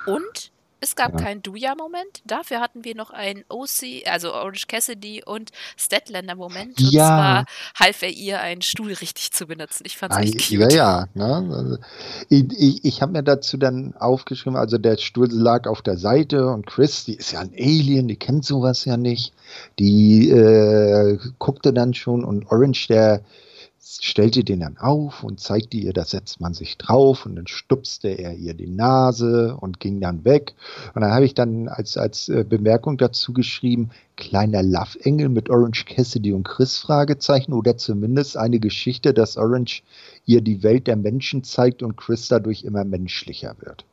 Und 0.07 0.53
es 0.81 0.97
gab 0.97 1.13
ja. 1.13 1.19
keinen 1.19 1.43
Duja-Moment. 1.43 2.23
Dafür 2.25 2.61
hatten 2.61 2.85
wir 2.85 2.95
noch 2.95 3.11
einen 3.11 3.45
OC, 3.49 4.07
also 4.07 4.33
Orange 4.33 4.67
Cassidy 4.67 5.23
und 5.25 5.51
Statlander-Moment. 5.77 6.79
Und 6.79 6.93
ja. 6.93 7.07
zwar 7.07 7.45
half 7.79 8.03
er 8.03 8.11
ihr, 8.11 8.41
einen 8.41 8.63
Stuhl 8.63 8.93
richtig 8.93 9.33
zu 9.33 9.47
benutzen. 9.47 9.85
Ich 9.87 9.97
fand 9.97 10.13
es 10.13 10.19
echt 10.19 10.49
cute. 10.49 10.61
Ja, 10.61 10.69
ja. 10.71 11.07
Ne? 11.15 11.55
Also, 11.55 11.79
ich, 12.29 12.45
ich, 12.59 12.85
ich 12.85 13.03
habe 13.03 13.13
mir 13.13 13.23
dazu 13.23 13.57
dann 13.57 13.95
aufgeschrieben, 13.97 14.57
also 14.57 14.79
der 14.79 14.97
Stuhl 14.97 15.29
lag 15.31 15.67
auf 15.67 15.83
der 15.83 15.99
Seite 15.99 16.47
und 16.49 16.67
Chris, 16.67 17.05
die 17.05 17.15
ist 17.15 17.33
ja 17.33 17.41
ein 17.41 17.53
Alien, 17.53 18.09
die 18.09 18.17
kennt 18.17 18.45
sowas 18.45 18.85
ja 18.85 18.97
nicht. 18.97 19.35
Die 19.79 20.31
äh, 20.31 21.19
guckte 21.39 21.73
dann 21.73 21.95
schon 21.95 22.25
und 22.25 22.51
Orange, 22.51 22.89
der 22.89 23.23
stellte 24.01 24.45
den 24.45 24.61
dann 24.61 24.79
auf 24.79 25.25
und 25.25 25.41
zeigte 25.41 25.77
ihr, 25.77 25.93
da 25.93 26.05
setzt 26.05 26.41
man 26.41 26.55
sich 26.55 26.79
drauf 26.79 27.27
und 27.27 27.37
dann 27.37 27.47
stupste 27.47 28.09
er 28.09 28.35
ihr 28.35 28.55
die 28.55 28.69
Nase 28.69 29.57
und 29.57 29.81
ging 29.81 30.01
dann 30.01 30.25
weg. 30.25 30.55
Und 30.95 31.03
dann 31.03 31.11
habe 31.11 31.25
ich 31.25 31.35
dann 31.35 31.69
als, 31.69 31.97
als 31.97 32.29
äh, 32.29 32.45
Bemerkung 32.49 32.99
dazu 32.99 33.33
geschrieben, 33.33 33.91
kleiner 34.17 34.63
Love-Engel 34.63 35.29
mit 35.29 35.51
Orange 35.51 35.87
Cassidy 35.87 36.33
und 36.33 36.45
Chris 36.45 36.79
Fragezeichen 36.79 37.53
oder 37.53 37.77
zumindest 37.77 38.37
eine 38.37 38.61
Geschichte, 38.61 39.13
dass 39.13 39.37
Orange 39.37 39.83
ihr 40.27 40.41
die 40.41 40.63
Welt 40.63 40.87
der 40.87 40.97
Menschen 40.97 41.43
zeigt 41.43 41.83
und 41.83 41.97
Chris 41.97 42.29
dadurch 42.29 42.65
immer 42.65 42.85
menschlicher 42.85 43.57
wird. 43.61 43.85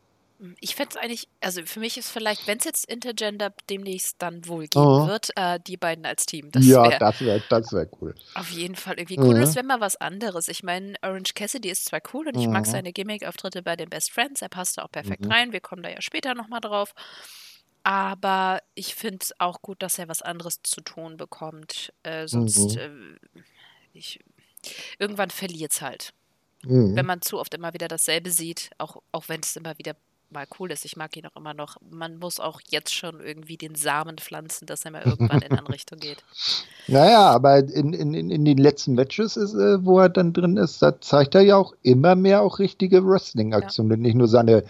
Ich 0.60 0.76
fände 0.76 0.92
es 0.92 0.98
eigentlich, 0.98 1.28
also 1.42 1.64
für 1.66 1.80
mich 1.80 1.98
ist 1.98 2.12
vielleicht, 2.12 2.46
wenn 2.46 2.60
es 2.60 2.66
jetzt 2.66 2.86
Intergender 2.86 3.52
demnächst 3.70 4.22
dann 4.22 4.48
wohl 4.48 4.68
geben 4.68 4.86
oh. 4.86 5.08
wird, 5.08 5.32
äh, 5.36 5.60
die 5.66 5.78
beiden 5.78 6.06
als 6.06 6.28
Team. 6.28 6.52
Das 6.52 6.64
ja, 6.64 6.84
wär, 6.84 7.00
das 7.00 7.22
wäre 7.22 7.44
das 7.50 7.74
wär 7.74 7.90
cool. 8.00 8.14
Auf 8.36 8.52
jeden 8.52 8.76
Fall 8.76 9.00
irgendwie 9.00 9.18
cool. 9.18 9.36
Mhm. 9.36 9.42
Das 9.42 9.56
wäre 9.56 9.66
mal 9.66 9.80
was 9.80 9.96
anderes. 9.96 10.48
Ich 10.48 10.62
meine, 10.62 10.94
Orange 11.02 11.34
Cassidy 11.34 11.70
ist 11.70 11.86
zwar 11.86 12.02
cool 12.14 12.28
und 12.28 12.38
ich 12.38 12.46
mhm. 12.46 12.54
mag 12.54 12.68
seine 12.68 12.94
Gimmick-Auftritte 12.94 13.64
bei 13.64 13.76
den 13.76 13.90
Best 13.90 14.12
Friends. 14.12 14.44
Er 14.44 14.50
passt 14.50 14.78
da 14.78 14.84
auch 14.84 14.92
perfekt 14.92 15.26
mhm. 15.26 15.32
rein. 15.32 15.54
Wir 15.54 15.62
kommen 15.62 15.82
da 15.82 15.90
ja 15.90 16.02
später 16.02 16.36
nochmal 16.36 16.62
drauf. 16.62 16.94
Aber 17.82 18.62
ich 18.76 18.96
finde 18.96 19.20
es 19.22 19.40
auch 19.40 19.62
gut, 19.62 19.82
dass 19.82 19.98
er 19.98 20.08
was 20.08 20.22
anderes 20.22 20.62
zu 20.62 20.82
tun 20.82 21.18
bekommt. 21.18 21.94
Äh, 22.04 22.28
sonst, 22.28 22.76
mhm. 22.76 23.18
äh, 23.36 23.40
ich, 23.94 24.20
irgendwann 25.00 25.32
verliert 25.32 25.72
es 25.72 25.82
halt. 25.82 26.14
Mhm. 26.64 26.96
Wenn 26.96 27.06
man 27.06 27.22
zu 27.22 27.40
oft 27.40 27.54
immer 27.54 27.74
wieder 27.74 27.88
dasselbe 27.88 28.30
sieht, 28.30 28.72
auch, 28.78 29.02
auch 29.12 29.30
wenn 29.30 29.40
es 29.42 29.56
immer 29.56 29.78
wieder 29.78 29.96
mal 30.30 30.46
cool 30.60 30.72
ist. 30.72 30.86
Ich 30.86 30.98
mag 30.98 31.16
ihn 31.18 31.26
auch 31.26 31.36
immer 31.36 31.54
noch. 31.54 31.78
Man 31.90 32.18
muss 32.18 32.40
auch 32.40 32.62
jetzt 32.70 32.94
schon 32.94 33.20
irgendwie 33.20 33.58
den 33.58 33.76
Samen 33.76 34.18
pflanzen, 34.18 34.66
dass 34.66 34.86
er 34.86 34.92
mal 34.92 35.04
irgendwann 35.04 35.42
in 35.42 35.52
eine 35.52 35.70
Richtung 35.70 36.00
geht. 36.00 36.24
Naja, 36.90 37.32
aber 37.32 37.58
in, 37.58 37.92
in, 37.92 38.14
in 38.14 38.46
den 38.46 38.58
letzten 38.58 38.94
Matches, 38.94 39.36
ist, 39.36 39.54
äh, 39.56 39.84
wo 39.84 40.00
er 40.00 40.08
dann 40.08 40.32
drin 40.32 40.56
ist, 40.56 40.82
da 40.82 41.02
zeigt 41.02 41.36
er 41.36 41.42
ja 41.42 41.58
auch 41.58 41.74
immer 41.82 42.16
mehr 42.16 42.42
auch 42.42 42.60
richtige 42.60 43.06
Wrestling-Aktionen, 43.06 44.00
ja. 44.00 44.08
nicht 44.08 44.16
nur 44.16 44.30
seine 44.30 44.64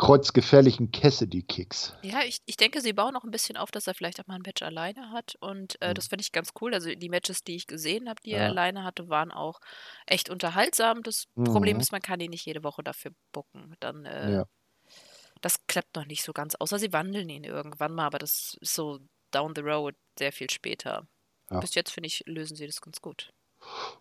kreuzgefährlichen 0.00 0.92
Cassidy-Kicks. 0.92 1.92
Ja, 2.00 2.22
ich, 2.26 2.40
ich 2.46 2.56
denke, 2.56 2.80
sie 2.80 2.94
bauen 2.94 3.14
auch 3.16 3.24
ein 3.24 3.30
bisschen 3.30 3.58
auf, 3.58 3.70
dass 3.70 3.86
er 3.86 3.92
vielleicht 3.92 4.18
auch 4.18 4.26
mal 4.26 4.36
ein 4.36 4.42
Match 4.42 4.62
alleine 4.62 5.10
hat. 5.10 5.36
Und 5.40 5.76
äh, 5.82 5.90
mhm. 5.90 5.94
das 5.94 6.08
finde 6.08 6.22
ich 6.22 6.32
ganz 6.32 6.52
cool. 6.62 6.72
Also 6.72 6.94
die 6.94 7.10
Matches, 7.10 7.44
die 7.44 7.54
ich 7.54 7.66
gesehen 7.66 8.08
habe, 8.08 8.18
die 8.24 8.30
ja. 8.30 8.38
er 8.38 8.46
alleine 8.46 8.82
hatte, 8.82 9.10
waren 9.10 9.30
auch 9.30 9.60
echt 10.06 10.30
unterhaltsam. 10.30 11.02
Das 11.02 11.26
mhm. 11.34 11.44
Problem 11.44 11.78
ist, 11.80 11.92
man 11.92 12.00
kann 12.00 12.18
ihn 12.20 12.30
nicht 12.30 12.46
jede 12.46 12.64
Woche 12.64 12.82
dafür 12.82 13.12
bucken. 13.30 13.74
Dann 13.80 14.06
äh, 14.06 14.32
ja. 14.32 14.46
Das 15.40 15.66
klappt 15.66 15.96
noch 15.96 16.06
nicht 16.06 16.22
so 16.22 16.32
ganz, 16.32 16.54
außer 16.54 16.78
sie 16.78 16.92
wandeln 16.92 17.28
ihn 17.28 17.44
irgendwann 17.44 17.94
mal, 17.94 18.06
aber 18.06 18.18
das 18.18 18.56
ist 18.60 18.74
so 18.74 18.98
down 19.30 19.54
the 19.54 19.62
road 19.62 19.94
sehr 20.18 20.32
viel 20.32 20.50
später. 20.50 21.06
Ja. 21.50 21.60
Bis 21.60 21.74
jetzt, 21.74 21.90
finde 21.90 22.08
ich, 22.08 22.22
lösen 22.26 22.56
sie 22.56 22.66
das 22.66 22.80
ganz 22.80 23.00
gut. 23.00 23.32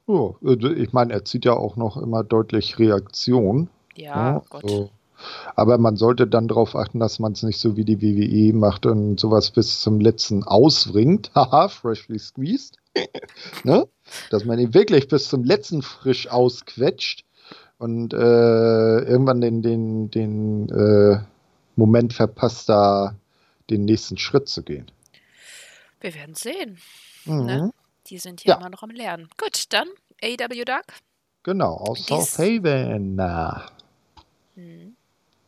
Oh, 0.05 0.36
ich 0.41 0.93
meine, 0.93 1.13
er 1.13 1.25
zieht 1.25 1.46
ja 1.46 1.53
auch 1.53 1.75
noch 1.75 1.98
immer 1.98 2.24
deutlich 2.24 2.79
Reaktion. 2.79 3.69
Ja, 3.96 4.34
ja 4.34 4.43
Gott. 4.50 4.69
So. 4.69 4.89
Aber 5.55 5.77
man 5.77 5.98
sollte 5.98 6.27
dann 6.27 6.48
darauf 6.48 6.75
achten, 6.75 7.00
dass 7.00 7.19
man 7.19 7.34
es 7.34 7.43
nicht 7.43 7.60
so 7.60 7.75
wie 7.75 7.84
die 7.84 8.01
WWE 8.01 8.55
macht 8.55 8.86
und 8.86 9.19
sowas 9.19 9.51
bis 9.51 9.81
zum 9.81 10.00
letzten 10.00 10.43
ausbringt. 10.43 11.31
Haha, 11.36 11.67
freshly 11.67 12.19
squeezed. 12.19 12.77
ne? 13.63 13.88
Dass 14.29 14.46
man 14.46 14.60
ihn 14.60 14.74
wirklich 14.74 15.08
bis 15.08 15.29
zum 15.29 15.43
letzten 15.43 15.81
frisch 15.81 16.27
ausquetscht 16.29 17.25
und 17.79 18.13
äh, 18.13 18.17
irgendwann 18.17 19.41
den, 19.41 19.62
den, 19.62 20.12
den 20.12 20.69
äh, 20.69 21.19
Moment 21.75 22.13
verpasst, 22.13 22.69
da 22.69 23.15
den 23.69 23.86
nächsten 23.86 24.17
Schritt 24.17 24.48
zu 24.48 24.62
gehen. 24.63 24.91
Wir 26.01 26.13
werden 26.13 26.36
sehen. 26.36 26.77
Mhm. 27.25 27.45
Ne? 27.45 27.74
Die 28.07 28.17
sind 28.17 28.41
hier 28.41 28.51
ja. 28.51 28.57
immer 28.57 28.69
noch 28.69 28.83
am 28.83 28.91
Lernen. 28.91 29.29
Gut, 29.38 29.65
dann 29.69 29.88
AW 30.21 30.65
Dark. 30.65 30.93
Genau, 31.43 31.75
aus 31.75 32.05
Dies 32.05 32.07
South 32.07 32.38
Haven. 32.38 33.15
Mhm. 34.55 34.95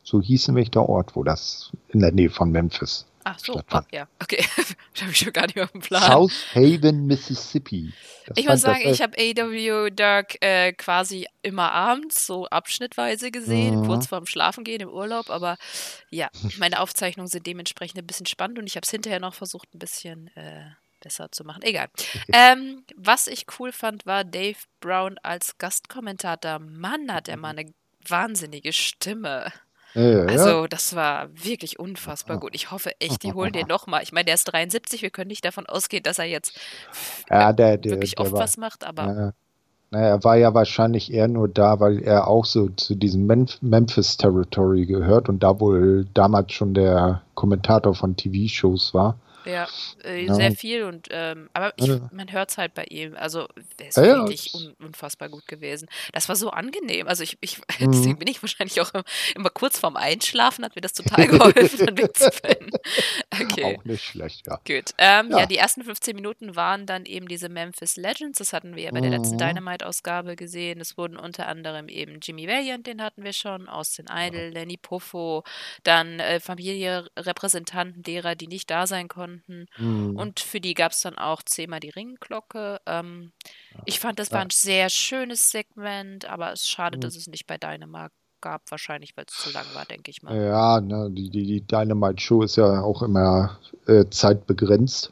So 0.04 0.22
hieß 0.22 0.48
nämlich 0.48 0.72
der 0.72 0.88
Ort, 0.88 1.16
wo 1.16 1.24
das 1.24 1.72
in 1.90 2.00
der 2.00 2.12
Nähe 2.12 2.30
von 2.30 2.50
Memphis 2.50 3.06
Ach 3.24 3.40
so, 3.40 3.62
oh, 3.72 3.80
ja, 3.92 4.08
okay. 4.22 4.44
das 4.58 5.02
habe 5.02 5.12
ich 5.12 5.18
schon 5.18 5.34
gar 5.34 5.46
nicht 5.48 5.60
auf 5.60 5.72
dem 5.72 5.82
Plan. 5.82 6.04
South 6.04 6.46
Haven, 6.54 7.06
Mississippi. 7.06 7.94
Das 8.26 8.38
ich 8.38 8.48
muss 8.48 8.62
sagen, 8.62 8.82
ich 8.86 9.02
habe 9.02 9.18
AW 9.18 9.90
Dark 9.92 10.38
äh, 10.42 10.74
quasi 10.74 11.28
immer 11.42 11.72
abends, 11.72 12.26
so 12.26 12.48
abschnittweise 12.48 13.32
gesehen, 13.32 13.82
mhm. 13.82 13.86
kurz 13.86 14.08
vorm 14.08 14.26
Schlafengehen 14.26 14.82
im 14.82 14.90
Urlaub, 14.90 15.30
aber 15.30 15.58
ja, 16.10 16.30
meine 16.58 16.80
Aufzeichnungen 16.80 17.30
sind 17.30 17.46
dementsprechend 17.48 18.00
ein 18.00 18.08
bisschen 18.08 18.26
spannend 18.26 18.60
und 18.60 18.68
ich 18.68 18.76
habe 18.76 18.86
es 18.86 18.92
hinterher 18.92 19.20
noch 19.20 19.34
versucht, 19.34 19.74
ein 19.74 19.80
bisschen 19.80 20.28
äh, 20.36 20.66
besser 21.02 21.32
zu 21.32 21.44
machen. 21.44 21.64
Egal. 21.64 21.90
ähm, 22.32 22.86
was 22.96 23.28
ich 23.28 23.46
cool 23.60 23.72
fand, 23.72 24.06
war 24.06 24.24
Dave 24.24 24.58
Brown 24.80 25.18
als 25.24 25.58
Gastkommentator. 25.58 26.60
Mann, 26.60 27.14
hat 27.14 27.28
er 27.28 27.38
mal 27.38 27.50
eine 27.50 27.74
wahnsinnige 28.08 28.74
Stimme. 28.74 29.52
Ja, 29.94 30.24
also, 30.26 30.68
das 30.68 30.96
war 30.96 31.28
wirklich 31.34 31.80
unfassbar 31.80 32.40
gut. 32.40 32.56
Ich 32.56 32.72
hoffe 32.72 32.92
echt, 33.00 33.24
die 33.24 33.34
holen 33.34 33.52
den 33.52 33.68
nochmal. 33.70 34.04
Ich 34.04 34.12
meine, 34.12 34.26
der 34.26 34.36
ist 34.36 34.46
73, 34.46 35.02
wir 35.02 35.10
können 35.10 35.28
nicht 35.28 35.44
davon 35.44 35.66
ausgehen, 35.66 36.04
dass 36.04 36.20
er 36.20 36.26
jetzt 36.26 36.58
ja, 37.30 37.52
der, 37.52 37.78
der, 37.78 37.92
wirklich 37.92 38.16
der 38.16 38.26
oft 38.26 38.34
war, 38.34 38.40
was 38.40 38.58
macht, 38.58 38.86
aber. 38.86 39.04
Ja. 39.04 39.34
Naja, 39.94 40.08
er 40.08 40.24
war 40.24 40.38
ja 40.38 40.54
wahrscheinlich 40.54 41.12
eher 41.12 41.28
nur 41.28 41.50
da, 41.50 41.82
weil 41.82 42.02
er 42.02 42.30
auch 42.30 42.46
so 42.46 42.70
zu 42.70 42.96
diesem 42.96 43.28
Memphis 43.60 44.16
Territory 44.16 44.86
gehört 44.86 45.28
und 45.28 45.44
da 45.44 45.60
wohl 45.60 46.06
damals 46.14 46.54
schon 46.54 46.74
der 46.74 47.22
Kommentator 47.36 47.94
von 47.94 48.16
TV-Shows 48.16 48.94
war. 48.94 49.18
Ja, 49.46 49.68
äh, 50.04 50.26
ja. 50.26 50.34
sehr 50.36 50.52
viel 50.52 50.84
und 50.84 51.08
ähm, 51.10 51.50
aber 51.54 51.74
ich, 51.78 51.88
ja. 51.88 52.10
man 52.12 52.32
hört 52.32 52.52
es 52.52 52.58
halt 52.58 52.74
bei 52.74 52.84
ihm. 52.86 53.16
Also 53.16 53.48
er 53.78 53.88
ist 53.88 53.98
ja, 53.98 54.04
wirklich 54.04 54.54
un 54.54 54.76
unfassbar 54.80 55.30
gut 55.30 55.48
gewesen. 55.48 55.88
Das 56.14 56.30
war 56.30 56.36
so 56.36 56.52
angenehm. 56.52 57.08
Also 57.08 57.24
ich, 57.24 57.38
ich 57.42 57.58
mhm. 57.80 57.92
deswegen 57.92 58.18
bin 58.18 58.28
ich 58.28 58.42
wahrscheinlich 58.42 58.80
auch 58.82 58.92
immer 59.36 59.50
kurz 59.50 59.80
vorm 59.80 59.96
Einschlafen, 59.96 60.64
hat 60.64 60.76
mir 60.76 60.82
das 60.82 60.94
total 60.94 61.28
geholfen, 61.28 61.86
dann 61.86 61.98
wegzupennen. 61.98 62.72
Okay. 63.42 63.78
Auch 63.78 63.86
nicht 63.86 64.04
schlecht, 64.04 64.46
ja. 64.48 64.60
Gut. 64.68 64.94
Ähm, 64.98 65.32
ja. 65.32 65.46
die 65.46 65.58
ersten 65.58 65.84
15 65.84 66.16
Minuten 66.16 66.56
waren 66.56 66.86
dann 66.86 67.06
eben 67.06 67.28
diese 67.28 67.50
Memphis 67.50 67.96
Legends. 67.96 68.40
Das 68.40 68.54
hatten 68.54 68.76
wir 68.76 68.84
ja 68.84 68.92
bei 68.92 69.02
der 69.02 69.10
letzten 69.10 69.36
mhm. 69.36 69.40
Dynamite-Ausgabe 69.40 70.36
gesehen. 70.36 70.80
Es 70.80 70.98
wurden 70.98 71.18
unter 71.18 71.48
anderem 71.48 71.88
eben 71.88 72.20
Jimmy 72.22 72.48
Valiant, 72.48 72.88
den 72.88 73.02
hatten 73.02 73.24
wir 73.24 73.34
schon, 73.34 73.68
Austin 73.68 74.06
Idol, 74.12 74.50
Lenny 74.50 74.78
Puffo, 74.78 75.44
dann 75.84 76.20
äh, 76.20 76.40
Familienrepräsentanten 76.40 78.04
derer, 78.04 78.36
die 78.36 78.48
nicht 78.48 78.70
da 78.70 78.86
sein 78.86 79.08
konnten 79.08 79.31
konnten. 79.32 79.68
Mhm. 79.78 80.16
Und 80.16 80.40
für 80.40 80.60
die 80.60 80.74
gab 80.74 80.92
es 80.92 81.02
dann 81.02 81.18
auch 81.18 81.42
zehnmal 81.44 81.80
die 81.80 81.90
Ringglocke. 81.90 82.82
Ähm, 82.86 83.32
ich 83.86 84.00
fand, 84.00 84.20
das 84.20 84.32
war 84.32 84.42
ein 84.42 84.50
sehr 84.50 84.90
schönes 84.90 85.52
Segment, 85.52 86.26
aber 86.26 86.54
es 86.54 86.62
ist 86.62 86.72
schade, 86.72 86.98
mhm. 86.98 87.02
dass 87.02 87.16
es 87.16 87.28
nicht 87.28 87.48
bei 87.48 87.58
Dynamite 87.58 88.12
gab, 88.42 88.70
wahrscheinlich, 88.72 89.16
weil 89.16 89.26
es 89.28 89.36
zu 89.36 89.52
lang 89.52 89.66
war, 89.74 89.86
denke 89.86 90.10
ich 90.10 90.24
mal. 90.24 90.36
Ja, 90.36 90.82
ne, 90.82 91.10
die, 91.12 91.30
die, 91.30 91.46
die 91.46 91.62
Dynamite-Show 91.62 92.42
ist 92.42 92.56
ja 92.56 92.82
auch 92.82 93.04
immer 93.04 93.60
äh, 93.88 94.06
zeitbegrenzt. 94.10 95.12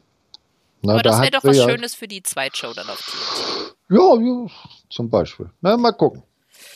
Na, 0.82 0.94
aber 0.94 1.02
das 1.02 1.20
wäre 1.20 1.30
doch 1.30 1.44
was 1.44 1.58
ja 1.58 1.68
Schönes 1.68 1.94
für 1.94 2.08
die 2.08 2.22
Zweitshow 2.22 2.72
dann 2.72 2.88
auf 2.88 2.98
TNT. 2.98 3.76
Ja, 3.90 4.16
ja, 4.20 4.46
zum 4.88 5.10
Beispiel. 5.10 5.50
Na, 5.60 5.76
mal 5.76 5.92
gucken. 5.92 6.22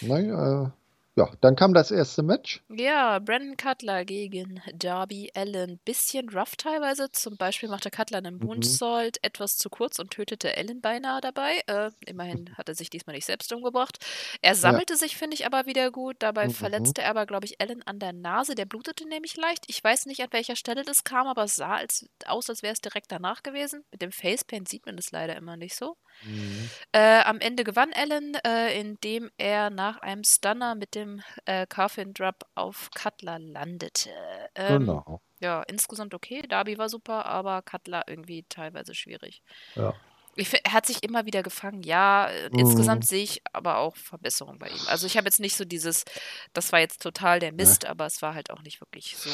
Na, 0.02 0.64
äh, 0.64 0.70
ja, 1.16 1.30
dann 1.40 1.54
kam 1.54 1.74
das 1.74 1.92
erste 1.92 2.24
Match. 2.24 2.64
Ja, 2.68 3.20
Brandon 3.20 3.56
Cutler 3.56 4.04
gegen 4.04 4.60
Darby 4.74 5.30
Allen. 5.34 5.78
Bisschen 5.84 6.28
rough 6.28 6.56
teilweise. 6.56 7.08
Zum 7.12 7.36
Beispiel 7.36 7.68
machte 7.68 7.92
Cutler 7.92 8.18
einen 8.18 8.38
mhm. 8.38 8.46
Moonsault 8.46 9.22
etwas 9.22 9.56
zu 9.56 9.70
kurz 9.70 10.00
und 10.00 10.10
tötete 10.10 10.56
Allen 10.56 10.80
beinahe 10.80 11.20
dabei. 11.20 11.62
Äh, 11.68 11.92
immerhin 12.06 12.56
hat 12.56 12.68
er 12.68 12.74
sich 12.74 12.90
diesmal 12.90 13.14
nicht 13.14 13.26
selbst 13.26 13.52
umgebracht. 13.52 14.04
Er 14.42 14.56
sammelte 14.56 14.94
ja. 14.94 14.98
sich, 14.98 15.16
finde 15.16 15.34
ich, 15.34 15.46
aber 15.46 15.66
wieder 15.66 15.92
gut. 15.92 16.16
Dabei 16.18 16.46
mhm. 16.46 16.52
verletzte 16.52 17.02
er 17.02 17.10
aber, 17.10 17.26
glaube 17.26 17.46
ich, 17.46 17.60
Allen 17.60 17.82
an 17.84 18.00
der 18.00 18.12
Nase. 18.12 18.56
Der 18.56 18.66
blutete 18.66 19.06
nämlich 19.06 19.36
leicht. 19.36 19.66
Ich 19.68 19.84
weiß 19.84 20.06
nicht, 20.06 20.20
an 20.20 20.32
welcher 20.32 20.56
Stelle 20.56 20.82
das 20.82 21.04
kam, 21.04 21.28
aber 21.28 21.44
es 21.44 21.54
sah 21.54 21.76
als, 21.76 22.08
aus, 22.26 22.50
als 22.50 22.64
wäre 22.64 22.72
es 22.72 22.80
direkt 22.80 23.12
danach 23.12 23.44
gewesen. 23.44 23.84
Mit 23.92 24.02
dem 24.02 24.10
Facepaint 24.10 24.68
sieht 24.68 24.84
man 24.86 24.96
das 24.96 25.12
leider 25.12 25.36
immer 25.36 25.56
nicht 25.56 25.76
so. 25.76 25.96
Mhm. 26.24 26.70
Äh, 26.90 27.20
am 27.22 27.38
Ende 27.38 27.62
gewann 27.62 27.92
Allen, 27.92 28.34
äh, 28.44 28.80
indem 28.80 29.30
er 29.36 29.70
nach 29.70 29.98
einem 29.98 30.24
Stunner 30.24 30.74
mit 30.74 30.96
dem 30.96 31.03
äh, 31.44 31.66
Coffin 31.66 32.14
Drop 32.14 32.44
auf 32.54 32.90
Cutler 32.94 33.38
landete. 33.38 34.10
Ähm, 34.54 34.80
genau. 34.80 35.20
Ja, 35.40 35.62
insgesamt 35.62 36.14
okay. 36.14 36.42
Darby 36.48 36.78
war 36.78 36.88
super, 36.88 37.26
aber 37.26 37.62
Cutler 37.62 38.04
irgendwie 38.06 38.44
teilweise 38.48 38.94
schwierig. 38.94 39.42
Ja. 39.74 39.94
Ich, 40.36 40.52
er 40.52 40.72
hat 40.72 40.86
sich 40.86 41.02
immer 41.04 41.26
wieder 41.26 41.42
gefangen, 41.42 41.82
ja. 41.82 42.28
Äh, 42.28 42.50
Mhm. 42.50 42.58
Insgesamt 42.58 43.06
sehe 43.06 43.22
ich 43.22 43.42
aber 43.52 43.78
auch 43.78 43.96
Verbesserungen 43.96 44.58
bei 44.58 44.68
ihm. 44.68 44.80
Also 44.88 45.06
ich 45.06 45.16
habe 45.16 45.26
jetzt 45.26 45.40
nicht 45.40 45.56
so 45.56 45.64
dieses, 45.64 46.04
das 46.52 46.72
war 46.72 46.80
jetzt 46.80 47.02
total 47.02 47.38
der 47.38 47.52
Mist, 47.52 47.86
aber 47.86 48.06
es 48.06 48.20
war 48.22 48.34
halt 48.34 48.50
auch 48.50 48.62
nicht 48.62 48.80
wirklich 48.80 49.16
so 49.16 49.30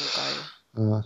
geil. 0.75 1.03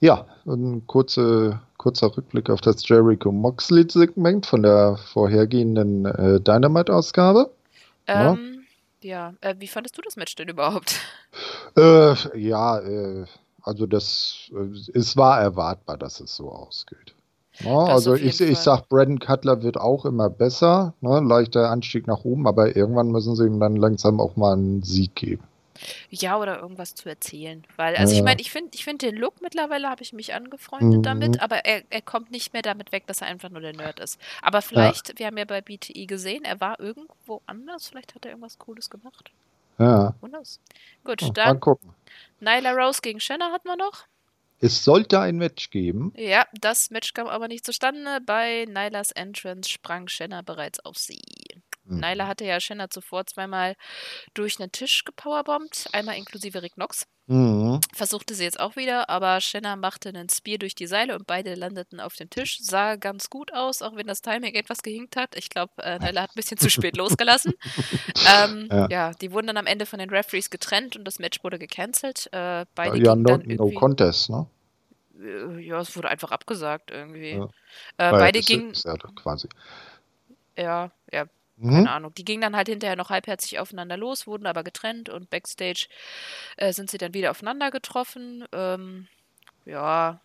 Ja, 0.00 0.26
ein 0.46 0.86
kurze, 0.86 1.60
kurzer 1.76 2.16
Rückblick 2.16 2.48
auf 2.48 2.62
das 2.62 2.88
Jericho 2.88 3.30
Moxley-Segment 3.30 4.46
von 4.46 4.62
der 4.62 4.96
vorhergehenden 5.12 6.06
äh, 6.06 6.40
Dynamite-Ausgabe. 6.40 7.50
Ja. 8.08 8.32
Ähm, 8.32 8.46
ja, 8.46 8.59
äh, 9.40 9.54
wie 9.58 9.68
fandest 9.68 9.96
du 9.96 10.02
das 10.02 10.16
Match 10.16 10.34
denn 10.36 10.48
überhaupt? 10.48 11.00
Äh, 11.76 12.14
ja, 12.38 12.78
äh, 12.80 13.26
also 13.62 13.86
das, 13.86 14.50
äh, 14.52 14.98
es 14.98 15.16
war 15.16 15.40
erwartbar, 15.40 15.96
dass 15.96 16.20
es 16.20 16.36
so 16.36 16.50
ausgeht. 16.50 17.14
Ja, 17.60 17.86
Das 17.86 17.90
also 17.90 18.14
ich, 18.14 18.40
ich 18.40 18.58
sag, 18.58 18.88
Braden 18.88 19.18
Cutler 19.18 19.62
wird 19.62 19.76
auch 19.76 20.04
immer 20.04 20.30
besser, 20.30 20.94
ne? 21.00 21.20
Leichter 21.20 21.70
Anstieg 21.70 22.06
nach 22.06 22.24
oben, 22.24 22.46
aber 22.46 22.74
irgendwann 22.76 23.10
müssen 23.10 23.36
sie 23.36 23.46
ihm 23.46 23.60
dann 23.60 23.76
langsam 23.76 24.20
auch 24.20 24.36
mal 24.36 24.54
einen 24.54 24.82
Sieg 24.82 25.14
geben. 25.14 25.44
Ja, 26.10 26.38
oder 26.38 26.58
irgendwas 26.60 26.94
zu 26.94 27.08
erzählen. 27.08 27.64
Weil, 27.76 27.96
also 27.96 28.12
ich 28.12 28.18
Ja. 28.18 28.24
meine, 28.24 28.40
ich 28.40 28.50
finde 28.50 28.70
ich 28.74 28.84
find 28.84 29.02
den 29.02 29.16
Look 29.16 29.40
mittlerweile 29.40 29.88
habe 29.88 30.02
ich 30.02 30.12
mich 30.12 30.34
angefreundet 30.34 31.04
damit, 31.06 31.34
Mhm. 31.36 31.40
aber 31.40 31.64
er, 31.64 31.82
er 31.90 32.02
kommt 32.02 32.30
nicht 32.30 32.52
mehr 32.52 32.62
damit 32.62 32.92
weg, 32.92 33.06
dass 33.06 33.20
er 33.20 33.26
einfach 33.28 33.48
nur 33.50 33.60
der 33.60 33.72
Nerd 33.74 34.00
ist. 34.00 34.20
Aber 34.42 34.62
vielleicht, 34.62 35.18
wir 35.18 35.26
haben 35.26 35.36
ja 35.38 35.44
bei 35.44 35.60
BTI 35.60 36.06
gesehen, 36.06 36.44
er 36.44 36.60
war 36.60 36.78
irgendwo 36.80 37.42
anders, 37.46 37.88
vielleicht 37.88 38.14
hat 38.14 38.24
er 38.24 38.32
irgendwas 38.32 38.58
Cooles 38.58 38.90
gemacht. 38.90 39.30
Ja, 39.78 40.14
knows? 40.20 40.60
Gut, 41.04 41.22
ja, 41.22 41.28
mal 41.28 41.32
dann 41.34 41.60
gucken. 41.60 41.94
Nyla 42.40 42.72
Rose 42.72 43.00
gegen 43.02 43.20
Shanna 43.20 43.50
hatten 43.52 43.68
wir 43.68 43.76
noch. 43.76 44.04
Es 44.62 44.84
sollte 44.84 45.18
ein 45.20 45.36
Match 45.38 45.70
geben. 45.70 46.12
Ja, 46.16 46.44
das 46.60 46.90
Match 46.90 47.14
kam 47.14 47.28
aber 47.28 47.48
nicht 47.48 47.64
zustande. 47.64 48.20
Bei 48.26 48.66
Nylas 48.68 49.10
Entrance 49.12 49.70
sprang 49.70 50.06
Shanna 50.06 50.42
bereits 50.42 50.80
auf 50.84 50.98
sie. 50.98 51.22
Mhm. 51.90 52.00
Nyla 52.00 52.26
hatte 52.26 52.44
ja 52.44 52.60
Shanna 52.60 52.88
zuvor 52.90 53.26
zweimal 53.26 53.76
durch 54.34 54.58
einen 54.60 54.72
Tisch 54.72 55.04
gepowerbombt, 55.04 55.88
einmal 55.92 56.16
inklusive 56.16 56.62
Rick 56.62 56.74
Knox. 56.74 57.06
Mhm. 57.26 57.80
Versuchte 57.94 58.34
sie 58.34 58.42
jetzt 58.42 58.58
auch 58.58 58.74
wieder, 58.74 59.08
aber 59.08 59.40
Shanna 59.40 59.76
machte 59.76 60.08
einen 60.08 60.28
Spear 60.28 60.58
durch 60.58 60.74
die 60.74 60.88
Seile 60.88 61.14
und 61.14 61.26
beide 61.28 61.54
landeten 61.54 62.00
auf 62.00 62.16
dem 62.16 62.28
Tisch. 62.28 62.58
Sah 62.60 62.96
ganz 62.96 63.30
gut 63.30 63.52
aus, 63.54 63.82
auch 63.82 63.94
wenn 63.94 64.08
das 64.08 64.20
Timing 64.20 64.54
etwas 64.54 64.82
gehinkt 64.82 65.14
hat. 65.16 65.36
Ich 65.36 65.48
glaube, 65.48 65.72
äh, 65.78 65.98
Nyla 66.12 66.22
hat 66.22 66.30
ein 66.30 66.34
bisschen 66.36 66.58
zu 66.58 66.68
spät 66.70 66.96
losgelassen. 66.96 67.54
Ähm, 68.28 68.68
Ja. 68.70 68.88
ja. 68.90 69.12
die 69.14 69.32
wurden 69.32 69.46
dann 69.46 69.56
am 69.56 69.66
Ende 69.66 69.86
von 69.86 69.98
den 69.98 70.10
Referees 70.10 70.50
getrennt 70.50 70.96
und 70.96 71.04
das 71.04 71.18
Match 71.18 71.42
wurde 71.42 71.58
gecancelt. 71.58 72.28
Äh, 72.32 72.66
beide 72.74 72.98
Ja, 72.98 73.14
gingen 73.14 73.22
no, 73.56 73.64
no. 73.66 73.70
Contest, 73.78 74.28
ne? 74.30 74.46
Äh, 75.18 75.60
Ja, 75.60 75.80
es 75.80 75.96
wurde 75.96 76.08
einfach 76.08 76.30
abgesagt 76.32 76.90
irgendwie. 76.90 77.32
Ja. 77.36 77.44
Äh, 77.96 78.10
beide 78.10 78.40
gingen, 78.40 78.72
ja 78.84 78.94
quasi. 79.14 79.48
ja, 80.56 80.90
ja, 81.12 81.26
Mhm. 81.60 81.70
keine 81.74 81.90
Ahnung. 81.90 82.14
Die 82.14 82.24
gingen 82.24 82.40
dann 82.42 82.56
halt 82.56 82.68
hinterher 82.68 82.96
noch 82.96 83.10
halbherzig 83.10 83.58
aufeinander 83.58 83.96
los, 83.96 84.26
wurden 84.26 84.46
aber 84.46 84.64
getrennt 84.64 85.08
und 85.08 85.30
backstage 85.30 85.86
äh, 86.56 86.72
sind 86.72 86.90
sie 86.90 86.98
dann 86.98 87.14
wieder 87.14 87.30
aufeinander 87.30 87.70
getroffen. 87.70 88.44
Ähm, 88.52 89.08
ja, 89.64 90.20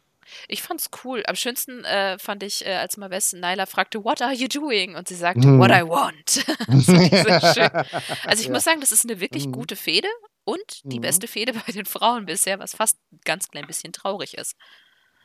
ich 0.48 0.64
fand's 0.64 0.90
cool. 1.04 1.22
Am 1.28 1.36
schönsten 1.36 1.84
äh, 1.86 2.18
fand 2.18 2.42
ich, 2.42 2.66
äh, 2.66 2.74
als 2.76 2.98
Maves 2.98 3.34
Nyla 3.34 3.68
fragte, 3.68 4.04
What 4.04 4.22
are 4.24 4.34
you 4.34 4.48
doing? 4.48 4.96
Und 4.96 5.08
sie 5.08 5.16
sagte, 5.16 5.44
What 5.60 5.70
Mhm. 5.70 5.76
I 5.76 5.82
want. 5.88 6.46
Also 8.26 8.42
ich 8.42 8.48
Ja. 8.48 8.54
muss 8.54 8.64
sagen, 8.64 8.82
das 8.82 8.92
ist 8.92 9.04
eine 9.06 9.20
wirklich 9.20 9.46
Mhm. 9.48 9.52
gute 9.52 9.76
Fehde 9.76 10.08
und 10.44 10.84
die 10.84 10.98
Mhm. 10.98 11.02
beste 11.04 11.28
Fehde 11.28 11.54
bei 11.68 11.72
den 11.72 11.86
Frauen 11.86 12.26
bisher, 12.26 12.60
was 12.60 12.74
fast 12.76 12.98
ein 13.12 13.20
ganz 13.26 13.50
klein 13.50 13.68
bisschen 13.68 13.94
traurig 13.94 14.36
ist. 14.36 14.56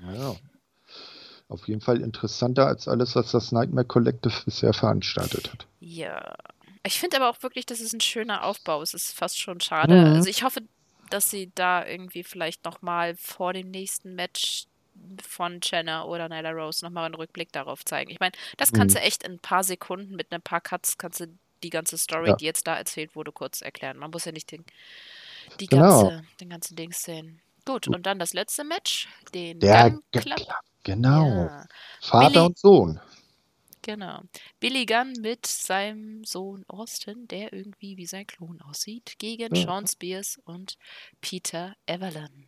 Ja. 0.00 0.34
Auf 1.50 1.66
jeden 1.68 1.80
Fall 1.80 2.00
interessanter 2.00 2.66
als 2.66 2.86
alles, 2.88 3.16
was 3.16 3.32
das 3.32 3.52
Nightmare 3.52 3.86
Collective 3.86 4.32
bisher 4.44 4.72
veranstaltet 4.72 5.52
hat. 5.52 5.66
Ja. 5.80 6.34
Ich 6.84 6.98
finde 6.98 7.16
aber 7.18 7.28
auch 7.28 7.42
wirklich, 7.42 7.66
das 7.66 7.80
ist 7.80 7.92
ein 7.92 8.00
schöner 8.00 8.44
Aufbau. 8.44 8.80
Es 8.82 8.94
ist 8.94 9.12
fast 9.12 9.38
schon 9.38 9.60
schade. 9.60 9.94
Mhm. 9.94 10.14
Also 10.14 10.30
ich 10.30 10.44
hoffe, 10.44 10.62
dass 11.10 11.28
sie 11.28 11.50
da 11.54 11.84
irgendwie 11.84 12.22
vielleicht 12.22 12.64
nochmal 12.64 13.16
vor 13.16 13.52
dem 13.52 13.70
nächsten 13.70 14.14
Match 14.14 14.64
von 15.26 15.60
Jenna 15.62 16.04
oder 16.04 16.28
Nyla 16.28 16.50
Rose 16.50 16.84
nochmal 16.84 17.06
einen 17.06 17.14
Rückblick 17.14 17.52
darauf 17.52 17.84
zeigen. 17.84 18.10
Ich 18.10 18.20
meine, 18.20 18.32
das 18.56 18.72
kannst 18.72 18.94
Mhm. 18.94 19.00
du 19.00 19.04
echt 19.06 19.22
in 19.24 19.32
ein 19.32 19.38
paar 19.40 19.64
Sekunden 19.64 20.14
mit 20.14 20.30
ein 20.32 20.42
paar 20.42 20.60
Cuts 20.60 20.98
kannst 20.98 21.20
du 21.20 21.26
die 21.62 21.70
ganze 21.70 21.98
Story, 21.98 22.28
Ja. 22.30 22.36
die 22.36 22.44
jetzt 22.44 22.66
da 22.66 22.76
erzählt 22.76 23.16
wurde, 23.16 23.32
kurz 23.32 23.60
erklären. 23.60 23.98
Man 23.98 24.10
muss 24.10 24.24
ja 24.24 24.32
nicht 24.32 24.50
den, 24.52 24.64
die 25.58 25.66
Genau. 25.66 26.08
ganze, 26.08 26.24
den 26.40 26.48
ganzen 26.50 26.76
Dings 26.76 27.02
sehen. 27.02 27.40
Gut, 27.66 27.88
und 27.88 28.06
dann 28.06 28.18
das 28.18 28.32
letzte 28.32 28.64
Match, 28.64 29.08
den 29.34 29.60
Der 29.60 29.90
Gun 29.90 30.02
G- 30.12 30.20
Club. 30.20 30.38
Genau. 30.84 31.26
Ja. 31.26 31.66
Vater 32.00 32.28
Billy- 32.30 32.46
und 32.46 32.58
Sohn. 32.58 33.00
Genau. 33.82 34.20
Billy 34.60 34.84
Gunn 34.84 35.12
mit 35.20 35.46
seinem 35.46 36.22
Sohn 36.24 36.64
Austin, 36.68 37.26
der 37.28 37.52
irgendwie 37.52 37.96
wie 37.96 38.06
sein 38.06 38.26
Klon 38.26 38.60
aussieht, 38.60 39.14
gegen 39.18 39.54
Ja. 39.54 39.62
Sean 39.62 39.86
Spears 39.86 40.38
und 40.44 40.76
Peter 41.22 41.74
Evelyn. 41.86 42.46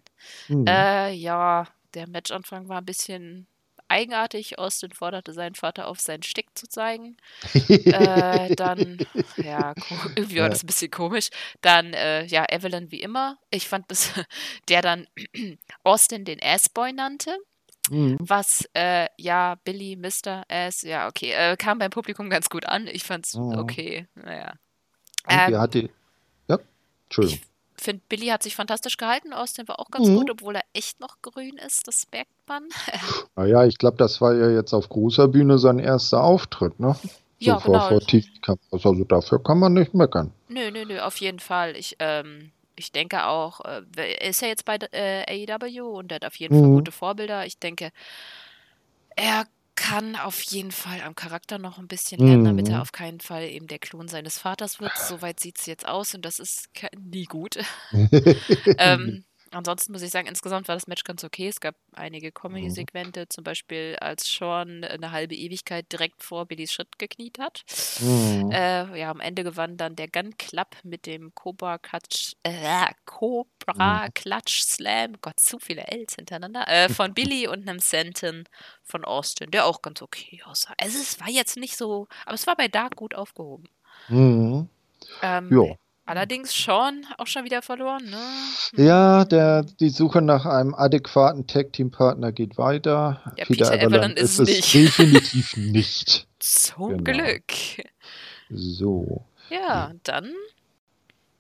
Mhm. 0.49 0.67
Äh, 0.67 1.13
ja, 1.15 1.67
der 1.95 2.07
Matchanfang 2.09 2.69
war 2.69 2.79
ein 2.79 2.85
bisschen 2.85 3.47
eigenartig. 3.89 4.59
Austin 4.59 4.93
forderte 4.93 5.33
seinen 5.33 5.55
Vater 5.55 5.87
auf, 5.89 6.01
seinen 6.01 6.23
Stick 6.23 6.49
zu 6.55 6.69
zeigen. 6.69 7.17
Äh, 7.87 8.55
dann, 8.55 8.99
ja, 9.37 9.75
irgendwie 10.17 10.37
war 10.37 10.45
Ja. 10.45 10.49
das 10.51 10.65
ein 10.65 10.67
bisschen 10.67 10.91
komisch. 10.91 11.31
Dann, 11.63 11.95
äh, 11.95 12.25
ja, 12.27 12.45
Evelyn 12.51 12.91
wie 12.91 13.01
immer. 13.01 13.39
Ich 13.51 13.69
fand 13.69 13.91
das, 13.91 14.11
der 14.69 14.83
dann 14.83 15.07
Austin 15.83 16.25
den 16.27 16.43
Assboy 16.43 16.93
nannte. 16.93 17.37
Mhm. 17.93 18.17
Was, 18.21 18.67
äh, 18.73 19.07
ja, 19.19 19.57
Billy, 19.65 19.97
Mr. 19.97 20.45
Ass, 20.49 20.81
ja, 20.83 21.09
okay, 21.09 21.33
äh, 21.33 21.57
kam 21.59 21.79
beim 21.79 21.91
Publikum 21.91 22.31
ganz 22.31 22.49
gut 22.49 22.65
an. 22.65 22.87
Ich 22.87 23.05
fand's 23.05 23.35
Mhm. 23.35 23.59
okay, 23.59 24.07
naja. 24.15 24.55
Ähm, 25.29 25.59
hat 25.61 25.75
die. 25.75 25.91
Ja, 26.49 26.59
Entschuldigung. 27.05 27.41
Ich 27.77 27.85
finde, 27.85 28.03
Billy 28.09 28.27
hat 28.29 28.43
sich 28.43 28.55
fantastisch 28.55 28.97
gehalten. 28.97 29.33
Austin 29.33 29.67
war 29.69 29.79
auch 29.79 29.91
ganz 29.91 30.09
Mhm. 30.09 30.17
gut, 30.17 30.31
obwohl 30.31 30.57
er 30.57 30.63
echt 30.73 31.01
noch 31.01 31.21
grün 31.21 31.59
ist, 31.59 31.87
das 31.87 32.07
merkt 32.13 32.31
man. 32.47 32.65
Naja, 33.37 33.65
ich 33.65 33.77
glaube, 33.77 33.97
das 33.99 34.21
war 34.21 34.35
ja 34.35 34.51
jetzt 34.51 34.73
auf 34.73 34.89
großer 34.89 35.29
Bühne 35.29 35.59
sein 35.59 35.79
erster 35.79 36.23
Auftritt, 36.23 36.79
ne? 36.81 36.97
Ja, 37.41 37.55
so 37.55 37.61
vor, 37.61 37.73
genau. 37.75 37.89
vor 37.89 38.01
TV-Kameras. 38.01 38.85
Also 38.87 39.05
dafür 39.05 39.43
kann 39.43 39.59
man 39.59 39.73
nicht 39.75 39.95
meckern. 39.95 40.33
Nö, 40.49 40.71
nö, 40.71 40.85
nö, 40.87 41.01
auf 41.01 41.17
jeden 41.19 41.41
Fall. 41.41 41.77
Ich, 41.77 41.97
ähm, 41.99 42.52
ich 42.77 42.93
denke 42.93 43.25
auch, 43.27 43.61
äh, 43.65 43.83
er 43.97 44.23
ist 44.31 44.43
ja 44.43 44.49
jetzt 44.49 44.65
bei 44.65 44.77
äh, 44.93 45.47
AEW 45.47 45.99
und 45.99 46.13
er 46.13 46.17
hat 46.17 46.25
auf 46.25 46.37
jeden 46.37 46.55
Fall 46.55 46.69
Mhm. 46.69 46.75
gute 46.77 46.93
Vorbilder. 46.93 47.47
Ich 47.47 47.59
denke, 47.59 47.91
er 49.17 49.47
kann 49.75 50.17
auf 50.17 50.43
jeden 50.43 50.71
Fall 50.73 51.01
am 51.03 51.15
Charakter 51.15 51.59
noch 51.59 51.79
ein 51.79 51.89
bisschen 51.89 52.21
lernen, 52.21 52.45
damit 52.45 52.69
er 52.69 52.77
Mhm. 52.77 52.83
auf 52.83 52.93
keinen 52.93 53.21
Fall 53.21 53.45
eben 53.45 53.67
der 53.67 53.79
Klon 53.79 54.09
seines 54.09 54.39
Vaters 54.39 54.81
wird. 54.81 54.99
Soweit 54.99 55.41
sieht 55.41 55.59
es 55.59 55.67
jetzt 55.67 55.87
aus 55.89 56.15
und 56.15 56.25
das 56.25 56.39
ist 56.39 56.69
nie 56.99 57.25
gut. 57.25 57.57
ähm, 58.79 59.25
ansonsten 59.53 59.93
muss 59.93 60.03
ich 60.03 60.11
sagen, 60.11 60.27
insgesamt 60.29 60.69
war 60.69 60.75
das 60.75 60.87
Match 60.87 61.05
ganz 61.05 61.25
okay. 61.25 61.49
Es 61.49 61.61
gab 61.61 61.75
einige 61.93 62.33
Comedy-Segmente, 62.33 63.29
zum 63.29 63.45
Beispiel 63.45 63.97
als 64.01 64.25
Sean 64.27 64.85
eine 64.85 65.13
halbe 65.13 65.35
Ewigkeit 65.35 65.91
direkt 65.93 66.23
vor 66.23 66.47
Billys 66.47 66.73
Schritt 66.73 66.99
gekniet 66.99 67.39
hat. 67.39 67.63
Mhm. 68.01 68.51
Äh, 68.51 68.99
ja, 68.99 69.11
am 69.11 69.21
Ende 69.21 69.45
gewann 69.45 69.77
dann 69.77 69.97
der 69.97 70.09
Gun 70.09 70.37
Club 70.39 70.77
mit 70.83 71.07
dem 71.07 71.35
Cobra 71.35 71.79
Clutch, 71.79 72.35
äh, 72.43 72.87
Cobra 73.05 74.09
Clutch 74.15 74.63
Slam, 74.63 75.15
Gott, 75.21 75.39
zu 75.41 75.59
viele 75.59 75.83
Ls 75.91 76.15
hintereinander, 76.17 76.67
äh, 76.69 76.89
von 76.89 77.15
Billy 77.15 77.47
und 77.49 77.69
einem 77.69 77.79
Senton 77.79 78.45
von 78.83 79.05
Austin, 79.05 79.51
der 79.51 79.67
auch 79.67 79.83
ganz 79.83 80.03
okay 80.03 80.43
aussah. 80.45 80.75
Also 80.79 80.99
es 80.99 81.21
war 81.21 81.29
jetzt 81.29 81.57
nicht 81.57 81.77
so, 81.77 82.09
aber 82.25 82.35
es 82.35 82.47
war 82.47 82.57
bei 82.57 82.69
Dark 82.69 82.97
gut 82.97 83.15
aufgehoben. 83.15 83.69
Mhm. 84.09 84.69
Ähm, 85.23 85.49
Ja. 85.51 85.75
Allerdings 86.05 86.53
Sean 86.53 87.07
auch 87.19 87.27
schon 87.29 87.45
wieder 87.45 87.63
verloren, 87.63 88.05
ne? 88.11 88.85
Ja, 88.85 89.25
der, 89.25 89.63
die 89.63 89.89
Suche 89.91 90.21
nach 90.21 90.45
einem 90.47 90.75
adäquaten 90.75 91.47
Tag-Team-Partner 91.47 92.33
geht 92.33 92.59
weiter. 92.59 93.21
Ja, 93.37 93.45
Peter 93.45 93.73
Evelyn 93.81 94.13
ist 94.17 94.41
es 94.41 94.49
nicht. 94.49 94.75
definitiv 94.75 95.57
nicht. 95.57 96.27
Zum 96.41 97.05
Genau. 97.05 97.23
Glück. 97.23 97.53
So. 98.51 99.25
Ja, 99.49 99.93
dann. 100.03 100.33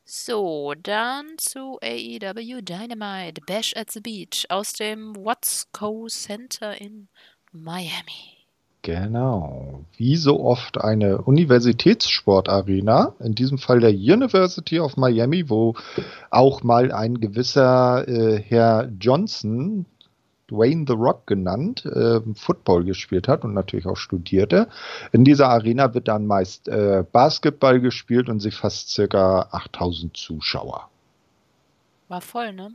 So, 0.04 0.74
dann 0.80 1.38
zu 1.38 1.78
AEW 1.82 2.60
Dynamite 2.62 3.40
Bash 3.46 3.74
at 3.76 3.90
the 3.90 4.00
Beach 4.00 4.44
aus 4.50 4.74
dem 4.74 5.16
Watsco 5.16 6.06
Center 6.08 6.78
in 6.80 7.08
Miami. 7.50 8.41
Genau. 8.82 9.84
Wie 9.96 10.16
so 10.16 10.40
oft 10.40 10.80
eine 10.80 11.18
Universitätssportarena, 11.18 13.14
in 13.20 13.36
diesem 13.36 13.58
Fall 13.58 13.78
der 13.78 13.92
University 13.92 14.80
of 14.80 14.96
Miami, 14.96 15.48
wo 15.48 15.76
auch 16.30 16.64
mal 16.64 16.90
ein 16.90 17.20
gewisser 17.20 18.06
äh, 18.08 18.42
Herr 18.42 18.90
Johnson, 18.98 19.86
Dwayne 20.50 20.84
The 20.88 20.94
Rock 20.94 21.28
genannt, 21.28 21.86
äh, 21.86 22.20
Football 22.34 22.84
gespielt 22.84 23.28
hat 23.28 23.44
und 23.44 23.54
natürlich 23.54 23.86
auch 23.86 23.96
studierte. 23.96 24.68
In 25.12 25.24
dieser 25.24 25.48
Arena 25.48 25.94
wird 25.94 26.08
dann 26.08 26.26
meist 26.26 26.66
äh, 26.66 27.04
Basketball 27.10 27.80
gespielt 27.80 28.28
und 28.28 28.40
sie 28.40 28.50
fasst 28.50 28.90
circa 28.90 29.48
8000 29.52 30.16
Zuschauer. 30.16 30.90
War 32.08 32.20
voll, 32.20 32.52
ne? 32.52 32.72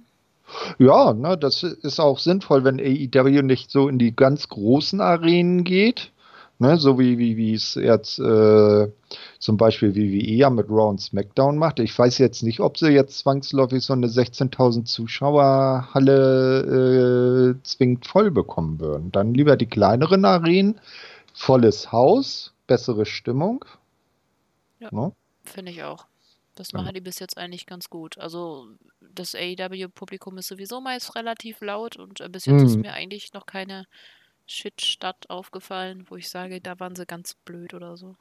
Ja, 0.80 1.14
ne, 1.14 1.38
das 1.38 1.64
ist 1.64 2.00
auch 2.00 2.20
sinnvoll, 2.20 2.64
wenn 2.64 2.80
AEW 2.80 3.42
nicht 3.42 3.72
so 3.72 3.90
in 3.90 4.00
die 4.00 4.16
ganz 4.16 4.48
großen 4.50 5.02
Arenen 5.02 5.64
geht. 5.64 6.12
Ne, 6.60 6.78
so 6.78 6.98
wie, 6.98 7.20
wie, 7.20 7.38
wie 7.38 7.54
es 7.54 7.76
jetzt 7.76 8.18
äh, 8.18 8.88
zum 9.38 9.58
Beispiel 9.58 9.96
WWE 9.96 10.32
ja 10.32 10.50
mit 10.50 10.68
Raw 10.70 10.90
und 10.90 11.00
SmackDown 11.00 11.60
macht. 11.60 11.80
Ich 11.80 11.96
weiß 11.98 12.18
jetzt 12.18 12.42
nicht, 12.42 12.60
ob 12.62 12.80
sie 12.80 12.88
jetzt 12.88 13.20
zwangsläufig 13.20 13.84
so 13.84 13.94
eine 13.94 14.08
16.000 14.08 14.86
Zuschauerhalle 14.86 17.54
äh, 17.54 17.64
zwingend 17.64 18.08
voll 18.08 18.32
bekommen 18.32 18.80
würden. 18.80 19.12
Dann 19.12 19.36
lieber 19.36 19.56
die 19.56 19.68
kleineren 19.68 20.26
Arenen, 20.26 20.80
volles 21.32 21.92
Haus, 21.92 22.54
bessere 22.66 23.06
Stimmung. 23.06 23.64
Ja. 24.80 24.90
Ne? 24.92 25.12
Finde 25.44 25.72
ich 25.72 25.84
auch. 25.84 26.08
Das 26.58 26.72
Ja. 26.72 26.80
machen 26.82 26.94
die 26.94 27.02
bis 27.02 27.20
jetzt 27.20 27.38
eigentlich 27.38 27.66
ganz 27.66 27.90
gut. 27.90 28.18
Also, 28.18 28.68
das 29.00 29.36
AEW-Publikum 29.36 30.38
ist 30.38 30.48
sowieso 30.48 30.82
meist 30.82 31.16
relativ 31.16 31.62
laut 31.62 31.96
und 31.98 32.20
äh, 32.20 32.30
bis 32.30 32.46
jetzt 32.46 32.64
ist 32.64 32.76
Mhm. 32.76 32.82
mir 32.82 32.94
eigentlich 32.94 33.32
noch 33.34 33.46
keine 33.46 33.86
Shit-Stadt 34.48 35.30
aufgefallen, 35.30 36.06
wo 36.10 36.16
ich 36.16 36.30
sage, 36.30 36.62
da 36.62 36.80
waren 36.80 36.96
sie 36.96 37.06
ganz 37.06 37.36
blöd 37.36 37.74
oder 37.74 37.98
so. 37.98 38.16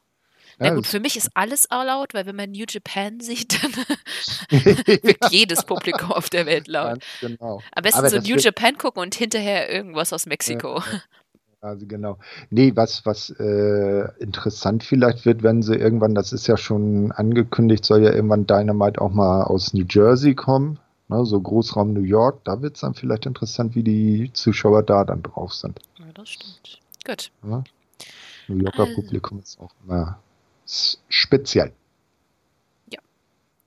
Na 0.59 0.67
Ja, 0.69 0.75
gut, 0.75 0.87
für 0.87 1.01
mich 1.01 1.17
ist 1.17 1.31
alles 1.35 1.71
auch 1.71 1.83
laut, 1.85 2.15
weil 2.15 2.27
wenn 2.27 2.37
man 2.37 2.51
New 2.51 2.65
Japan 2.69 3.21
sieht, 3.21 3.63
dann 3.63 3.73
wird 5.03 5.31
jedes 5.31 5.65
Publikum 5.65 6.13
auf 6.13 6.29
der 6.31 6.47
Welt 6.47 6.69
laut. 6.69 7.01
Ganz 7.01 7.05
genau. 7.21 7.63
Am 7.75 7.83
besten 7.83 7.99
Aber 8.01 8.11
so 8.11 8.19
New 8.19 8.37
Japan 8.37 8.77
gucken 8.79 9.03
und 9.03 9.15
hinterher 9.15 9.71
irgendwas 9.71 10.13
aus 10.13 10.27
Mexiko. 10.27 10.83
Also 11.67 11.87
genau. 11.87 12.19
Nee, 12.51 12.73
was, 12.75 13.05
was 13.05 13.31
äh, 13.31 14.09
interessant 14.19 14.85
vielleicht 14.85 15.27
wird, 15.27 15.43
wenn 15.43 15.63
sie 15.63 15.75
irgendwann, 15.75 16.15
das 16.15 16.33
ist 16.33 16.47
ja 16.47 16.57
schon 16.57 17.13
angekündigt, 17.13 17.85
soll 17.85 18.03
ja 18.03 18.13
irgendwann 18.13 18.47
Dynamite 18.47 19.01
auch 19.01 19.13
mal 19.13 19.43
aus 19.43 19.75
New 19.75 19.85
Jersey 19.89 20.35
kommen, 20.35 20.79
ne, 21.09 21.25
so 21.25 21.41
Großraum 21.41 21.93
New 21.93 22.03
York. 22.03 22.45
Da 22.45 22.63
wird 22.63 22.77
es 22.77 22.83
dann 22.83 22.95
vielleicht 22.95 23.27
interessant, 23.27 23.75
wie 23.75 23.83
die 23.83 24.31
Zuschauer 24.33 24.83
da 24.83 25.05
dann 25.05 25.23
drauf 25.23 25.53
sind. 25.53 25.81
Ja, 25.99 26.07
das 26.15 26.29
stimmt. 26.29 26.81
Gut. 27.05 27.31
Ne? 27.43 27.65
New 28.49 28.59
Yorker 28.59 28.85
Also. 28.85 28.95
Publikum 28.95 29.41
ist 29.41 29.59
auch 29.61 29.73
immer 29.85 30.19
speziell. 31.09 31.73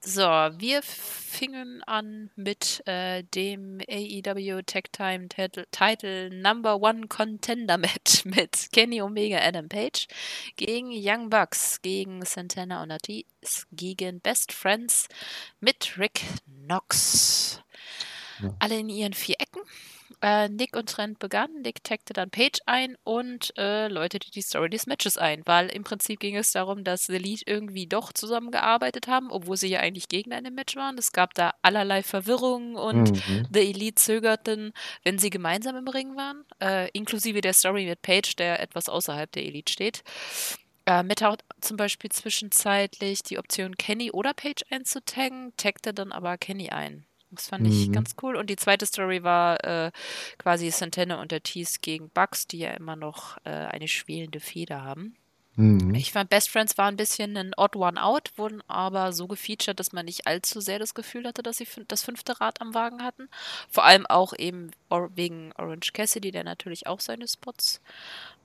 So, 0.02 0.22
wir 0.22 0.82
fingen 0.82 1.84
an 1.84 2.30
mit 2.38 2.82
äh, 2.88 3.24
dem 3.36 3.80
AEW 3.86 4.62
Tag 4.62 4.94
Time 4.94 5.28
Title, 5.28 5.68
Title 5.72 6.30
Number 6.30 6.82
One 6.82 7.08
Contender 7.08 7.78
Match 7.78 8.24
mit 8.24 8.70
Kenny 8.72 9.02
Omega, 9.02 9.40
Adam 9.40 9.68
Page 9.68 10.08
gegen 10.56 10.90
Young 10.92 11.30
Bucks, 11.30 11.82
gegen 11.82 12.24
Santana 12.24 12.82
und 12.82 12.92
Ortiz, 12.92 13.68
gegen 13.74 14.22
Best 14.22 14.54
Friends 14.54 15.10
mit 15.60 15.98
Rick 15.98 16.22
Knox. 16.66 17.62
Ja. 18.42 18.56
Alle 18.60 18.80
in 18.80 18.88
ihren 18.88 19.14
vier 19.14 19.36
Ecken. 19.40 19.62
Äh, 20.22 20.50
Nick 20.50 20.76
und 20.76 20.90
Trent 20.90 21.20
begannen. 21.20 21.62
Nick 21.62 21.84
taggte 21.84 22.14
dann 22.14 22.30
Page 22.30 22.60
ein 22.66 22.96
und 23.04 23.54
äh, 23.58 23.88
läutete 23.88 24.32
die 24.32 24.42
Story 24.42 24.70
des 24.70 24.88
Matches 24.88 25.18
ein, 25.18 25.44
weil 25.46 25.70
im 25.70 25.84
Prinzip 25.84 26.20
ging 26.20 26.36
es 26.36 26.52
darum, 26.52 26.84
dass 26.84 27.06
The 27.06 27.16
Elite 27.16 27.44
irgendwie 27.46 27.88
doch 27.88 28.14
zusammengearbeitet 28.14 29.08
haben, 29.08 29.32
obwohl 29.32 29.58
sie 29.58 29.68
ja 29.68 29.80
eigentlich 29.80 30.08
gegen 30.08 30.34
ein 30.34 30.44
Match 30.54 30.76
waren. 30.76 30.98
Es 30.98 31.12
gab 31.12 31.34
da 31.34 31.54
allerlei 31.62 32.04
Verwirrung 32.04 32.76
und 32.76 33.10
Mhm. 33.28 33.48
The 33.54 33.60
Elite 33.60 33.96
zögerten, 33.96 34.74
wenn 35.04 35.20
sie 35.20 35.30
gemeinsam 35.30 35.76
im 35.76 35.88
Ring 35.88 36.16
waren, 36.16 36.46
äh, 36.62 36.90
inklusive 36.92 37.42
der 37.42 37.54
Story 37.54 37.86
mit 37.86 38.02
Page, 38.02 38.36
der 38.36 38.60
etwas 38.60 38.90
außerhalb 38.90 39.32
der 39.32 39.46
Elite 39.46 39.72
steht. 39.72 40.04
Äh, 40.86 41.04
Matt 41.04 41.22
hat 41.22 41.44
zum 41.62 41.78
Beispiel 41.78 42.12
zwischenzeitlich 42.12 43.22
die 43.24 43.38
Option, 43.38 43.76
Kenny 43.76 44.12
oder 44.12 44.34
Page 44.34 44.64
einzutaggen, 44.70 45.54
taggte 45.58 45.94
dann 45.94 46.12
aber 46.12 46.38
Kenny 46.38 46.70
ein. 46.70 47.06
Das 47.32 47.48
fand 47.50 47.68
ich 47.68 47.90
Mhm. 47.90 47.92
ganz 47.92 48.16
cool. 48.22 48.36
Und 48.36 48.50
die 48.50 48.56
zweite 48.56 48.86
Story 48.86 49.24
war 49.24 49.64
äh, 49.64 49.92
quasi 50.40 50.72
Santana 50.72 51.22
und 51.22 51.32
Ortiz 51.34 51.82
gegen 51.82 52.10
Bucks, 52.10 52.48
die 52.48 52.60
ja 52.60 52.72
immer 52.72 52.96
noch 52.96 53.38
äh, 53.46 53.50
eine 53.52 53.88
schwelende 53.88 54.40
Feder 54.40 54.84
haben. 54.84 55.16
Mhm. 55.60 55.94
Ich 55.94 56.14
fand 56.14 56.30
Best 56.30 56.50
Friends 56.50 56.78
war 56.78 56.88
ein 56.88 56.96
bisschen 56.96 57.36
ein 57.36 57.52
Odd 57.58 57.76
One 57.78 58.02
Out, 58.02 58.32
wurden 58.38 58.64
aber 58.70 59.12
so 59.12 59.28
gefeatured, 59.28 59.78
dass 59.78 59.92
man 59.92 60.06
nicht 60.06 60.26
allzu 60.26 60.62
sehr 60.62 60.80
das 60.80 60.94
Gefühl 60.94 61.28
hatte, 61.28 61.44
dass 61.44 61.58
sie 61.58 61.68
das 61.90 62.02
fünfte 62.02 62.40
Rad 62.40 62.62
am 62.62 62.74
Wagen 62.74 63.04
hatten. 63.04 63.28
Vor 63.70 63.84
allem 63.84 64.06
auch 64.06 64.32
eben 64.38 64.72
wegen 65.16 65.52
Orange 65.58 65.92
Cassidy, 65.92 66.32
der 66.32 66.46
natürlich 66.46 66.88
auch 66.88 67.02
seine 67.02 67.28
Spots 67.28 67.82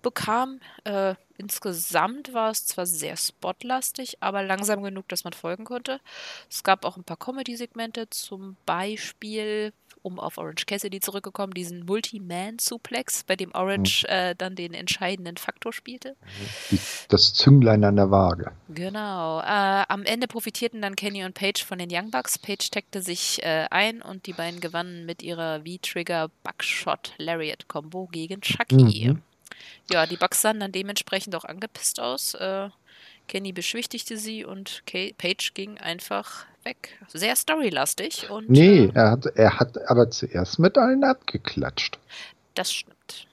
bekam. 0.02 0.58
Äh, 0.82 1.14
insgesamt 1.38 2.34
war 2.34 2.50
es 2.50 2.66
zwar 2.66 2.84
sehr 2.84 3.16
spotlastig, 3.16 4.16
aber 4.18 4.42
langsam 4.42 4.82
genug, 4.82 5.06
dass 5.06 5.22
man 5.22 5.34
folgen 5.34 5.64
konnte. 5.64 6.00
Es 6.50 6.64
gab 6.64 6.84
auch 6.84 6.96
ein 6.96 7.04
paar 7.04 7.16
Comedy-Segmente, 7.16 8.10
zum 8.10 8.56
Beispiel, 8.66 9.72
um 10.04 10.20
auf 10.20 10.36
Orange 10.36 10.66
Cassidy 10.66 11.00
zurückgekommen, 11.00 11.54
diesen 11.54 11.86
Multi-Man-Suplex, 11.86 13.24
bei 13.24 13.36
dem 13.36 13.52
Orange 13.54 14.04
äh, 14.08 14.34
dann 14.36 14.54
den 14.54 14.74
entscheidenden 14.74 15.38
Faktor 15.38 15.72
spielte. 15.72 16.14
Die, 16.70 16.78
das 17.08 17.32
Zünglein 17.32 17.82
an 17.84 17.96
der 17.96 18.10
Waage. 18.10 18.52
Genau. 18.68 19.40
Äh, 19.40 19.84
am 19.88 20.04
Ende 20.04 20.28
profitierten 20.28 20.82
dann 20.82 20.94
Kenny 20.94 21.24
und 21.24 21.34
Paige 21.34 21.64
von 21.66 21.78
den 21.78 21.88
Young 21.90 22.10
Bucks. 22.10 22.38
Paige 22.38 22.68
taggte 22.70 23.00
sich 23.00 23.42
äh, 23.42 23.66
ein 23.70 24.02
und 24.02 24.26
die 24.26 24.34
beiden 24.34 24.60
gewannen 24.60 25.06
mit 25.06 25.22
ihrer 25.22 25.60
V-Trigger 25.60 26.30
Buckshot 26.42 27.14
Lariat 27.16 27.66
Combo 27.68 28.06
gegen 28.12 28.42
Chucky. 28.42 29.08
Mhm. 29.08 29.22
Ja, 29.90 30.06
die 30.06 30.16
Bucks 30.16 30.42
sahen 30.42 30.60
dann 30.60 30.72
dementsprechend 30.72 31.34
auch 31.34 31.44
angepisst 31.44 31.98
aus. 31.98 32.34
Äh, 32.34 32.68
Kenny 33.26 33.52
beschwichtigte 33.52 34.18
sie 34.18 34.44
und 34.44 34.82
Kay 34.86 35.14
Paige 35.16 35.52
ging 35.54 35.78
einfach 35.78 36.44
weg. 36.64 36.98
Sehr 37.12 37.36
storylastig 37.36 38.30
und 38.30 38.48
Nee, 38.48 38.86
äh, 38.86 38.90
er 38.94 39.10
hat, 39.12 39.26
er 39.26 39.58
hat 39.60 39.78
aber 39.90 40.10
zuerst 40.10 40.58
mit 40.58 40.78
allen 40.78 41.04
abgeklatscht. 41.04 41.98
das 42.54 42.72
stimmt. 42.72 43.28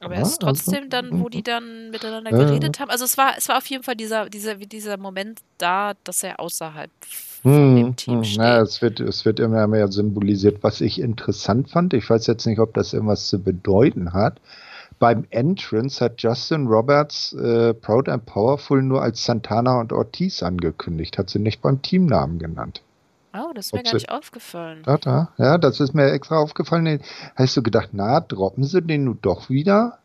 Aber 0.00 0.16
Ja, 0.16 0.20
erst 0.20 0.44
also, 0.44 0.64
trotzdem 0.64 0.90
dann, 0.90 1.20
wo 1.20 1.28
die 1.28 1.38
mhm. 1.38 1.44
dann 1.44 1.90
miteinander 1.90 2.32
ja. 2.32 2.36
geredet 2.36 2.80
haben. 2.80 2.90
Also 2.90 3.04
es 3.04 3.16
war, 3.18 3.36
es 3.38 3.48
war 3.48 3.58
auf 3.58 3.66
jeden 3.66 3.84
Fall 3.84 3.96
dieser, 3.96 4.28
dieser, 4.30 4.56
dieser 4.56 4.96
Moment 4.96 5.40
da, 5.58 5.94
dass 6.04 6.22
er 6.24 6.40
außerhalb 6.40 6.90
von 7.02 7.74
dem 7.74 7.88
Hm, 7.88 7.96
Team 7.96 8.22
hm, 8.22 8.24
steht. 8.24 8.38
na, 8.38 8.60
es, 8.60 8.82
wird, 8.82 9.00
es 9.00 9.24
wird 9.24 9.40
immer 9.40 9.66
mehr 9.66 9.88
symbolisiert, 9.90 10.62
was 10.62 10.80
ich 10.80 11.00
interessant 11.00 11.70
fand. 11.70 11.92
Ich 11.94 12.08
weiß 12.08 12.26
jetzt 12.28 12.46
nicht, 12.46 12.60
ob 12.60 12.74
das 12.74 12.92
irgendwas 12.92 13.28
zu 13.28 13.42
bedeuten 13.42 14.12
hat. 14.12 14.40
Beim 15.02 15.26
Entrance 15.30 16.00
hat 16.00 16.22
Justin 16.22 16.68
Roberts 16.68 17.32
äh, 17.32 17.74
Proud 17.74 18.08
and 18.08 18.24
Powerful 18.24 18.80
nur 18.82 19.02
als 19.02 19.24
Santana 19.24 19.80
und 19.80 19.92
Ortiz 19.92 20.44
angekündigt, 20.44 21.18
hat 21.18 21.28
sie 21.28 21.40
nicht 21.40 21.60
beim 21.60 21.82
Teamnamen 21.82 22.38
genannt. 22.38 22.82
Oh, 23.34 23.52
das 23.52 23.66
ist 23.66 23.72
mir 23.72 23.80
Ob 23.80 23.84
gar 23.86 23.94
nicht 23.94 24.10
aufgefallen. 24.12 24.82
Da, 24.84 24.98
da. 24.98 25.32
Ja, 25.38 25.58
das 25.58 25.80
ist 25.80 25.92
mir 25.92 26.12
extra 26.12 26.36
aufgefallen. 26.36 27.00
Hast 27.34 27.56
du 27.56 27.64
gedacht, 27.64 27.88
na, 27.90 28.20
droppen 28.20 28.62
sie 28.62 28.80
den 28.80 29.06
nun 29.06 29.18
doch 29.20 29.50
wieder? 29.50 29.98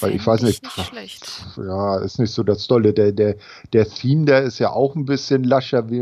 Weil 0.00 0.14
ich 0.14 0.26
weiß 0.26 0.42
nicht, 0.42 0.62
nicht 0.62 0.86
schlecht. 0.86 1.46
Ja, 1.56 1.98
ist 1.98 2.18
nicht 2.18 2.32
so 2.32 2.42
das 2.42 2.66
Dolle. 2.66 2.92
Der, 2.92 3.12
der, 3.12 3.36
der 3.72 3.88
Theme, 3.88 4.26
der 4.26 4.42
ist 4.42 4.58
ja 4.58 4.70
auch 4.70 4.94
ein 4.94 5.04
bisschen 5.04 5.44
lascher 5.44 5.88
wie 5.90 6.00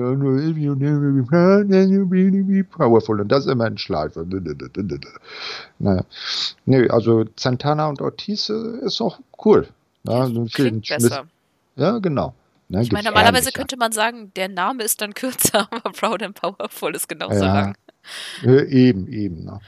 powerful 2.63 3.21
und 3.21 3.29
das 3.29 3.47
immer 3.47 3.67
in 3.67 3.79
Schleife. 3.79 4.27
Naja. 5.79 6.05
Nö, 6.67 6.89
also 6.91 7.25
Santana 7.37 7.87
und 7.89 8.01
Ortiz 8.03 8.49
äh, 8.51 8.85
ist 8.85 9.01
auch 9.01 9.19
cool. 9.45 9.69
Ja, 10.05 10.27
so 10.27 10.41
ein 10.43 10.49
Klingt 10.49 10.89
besser. 10.89 11.27
Ja, 11.77 11.99
genau. 11.99 12.35
Ne, 12.69 12.83
Ich 12.83 12.91
meine, 12.93 13.09
normalerweise 13.09 13.53
könnte 13.53 13.77
man 13.77 13.93
sagen, 13.93 14.33
der 14.37 14.49
Name 14.49 14.83
ist 14.83 15.01
dann 15.01 15.15
kürzer, 15.15 15.69
aber 15.71 15.91
Proud 15.93 16.23
and 16.23 16.35
Powerful 16.41 16.95
ist 16.95 17.09
genauso 17.09 17.45
Ja. 17.45 17.55
lang. 17.55 17.77
Äh, 18.45 18.65
eben, 18.69 19.09
eben. 19.09 19.45
Ne. 19.45 19.61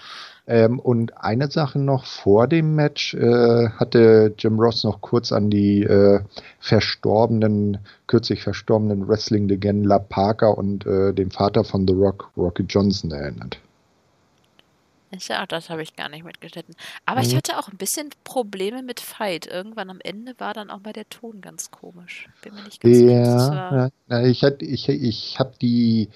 Ähm, 0.49 0.79
und 0.81 1.17
eine 1.19 1.51
Sache 1.51 1.79
noch 1.79 2.07
vor 2.07 2.49
dem 2.49 2.75
Match 2.75 3.13
äh, 3.15 3.69
hatte 3.69 4.35
Jim 4.39 4.59
Ross 4.59 4.83
noch 4.83 5.03
kurz 5.03 5.31
an 5.31 5.51
die 5.51 5.83
äh, 5.83 6.21
verstorbenen, 6.59 7.79
kürzlich 8.07 8.43
verstorbenen 8.43 9.07
Wrestling-Legenden 9.07 9.85
La 9.85 9.99
Parker 9.99 10.57
und 10.57 10.87
äh, 10.87 11.13
den 11.13 11.31
Vater 11.31 11.65
von 11.65 11.87
The 11.87 11.93
Rock, 11.93 12.31
Rocky 12.37 12.63
Johnson, 12.63 13.11
erinnert. 13.11 13.59
Ja, 15.27 15.47
das 15.47 15.71
habe 15.71 15.83
ich 15.83 15.97
gar 15.97 16.09
nicht 16.11 16.25
mitgeschnitten. 16.25 16.75
Aber 17.07 17.23
ich 17.23 17.33
Mhm. 17.33 17.37
hatte 17.39 17.59
auch 17.59 17.69
ein 17.69 17.79
bisschen 17.79 18.11
Probleme 18.25 18.83
mit 18.83 19.01
Fight. 19.01 19.47
Irgendwann 19.47 19.89
am 19.91 20.01
Ende 20.03 20.35
war 20.39 20.53
dann 20.53 20.71
auch 20.71 20.81
mal 20.83 20.93
der 20.93 21.09
Ton 21.09 21.41
ganz 21.41 21.71
komisch. 21.71 22.29
Bin 22.43 22.55
mir 22.55 22.63
nicht 22.63 22.83
ganz 22.83 22.95
Ja, 22.95 23.89
ja, 24.09 24.23
ich, 24.23 24.43
ich, 24.43 24.89
ich 24.89 25.39
habe 25.39 25.55
die 25.61 26.11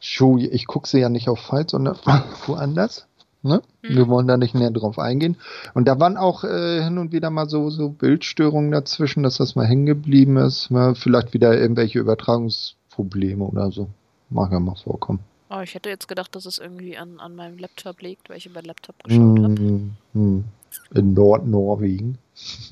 Show, 0.00 0.38
ich 0.38 0.66
gucke 0.66 0.88
sie 0.88 0.98
ja 1.00 1.08
nicht 1.08 1.28
auf 1.28 1.40
Fight, 1.40 1.70
sondern 1.70 1.96
woanders. 2.46 3.06
Ne? 3.42 3.60
Mhm. 3.82 3.96
Wir 3.96 4.08
wollen 4.08 4.28
da 4.28 4.36
nicht 4.36 4.54
näher 4.54 4.70
drauf 4.70 4.98
eingehen. 4.98 5.36
Und 5.74 5.86
da 5.88 5.98
waren 5.98 6.16
auch 6.16 6.44
äh, 6.44 6.82
hin 6.82 6.98
und 6.98 7.12
wieder 7.12 7.30
mal 7.30 7.48
so, 7.48 7.70
so 7.70 7.88
Bildstörungen 7.88 8.70
dazwischen, 8.70 9.22
dass 9.24 9.38
das 9.38 9.56
mal 9.56 9.66
hängen 9.66 9.86
geblieben 9.86 10.36
ist. 10.36 10.70
Ja, 10.70 10.94
vielleicht 10.94 11.34
wieder 11.34 11.58
irgendwelche 11.58 11.98
Übertragungsprobleme 11.98 13.44
oder 13.44 13.70
so. 13.72 13.88
Mag 14.30 14.52
ja 14.52 14.60
mal 14.60 14.76
vorkommen. 14.76 15.20
Oh, 15.50 15.60
ich 15.60 15.74
hätte 15.74 15.88
jetzt 15.90 16.08
gedacht, 16.08 16.34
dass 16.34 16.46
es 16.46 16.58
irgendwie 16.58 16.96
an, 16.96 17.20
an 17.20 17.34
meinem 17.34 17.58
Laptop 17.58 18.00
liegt, 18.00 18.30
weil 18.30 18.38
ich 18.38 18.46
über 18.46 18.62
Laptop 18.62 19.02
geschaut 19.04 19.38
habe. 19.38 19.54
Hm, 19.56 19.90
hm. 20.14 20.44
In 20.94 21.12
Nordnorwegen. 21.14 22.18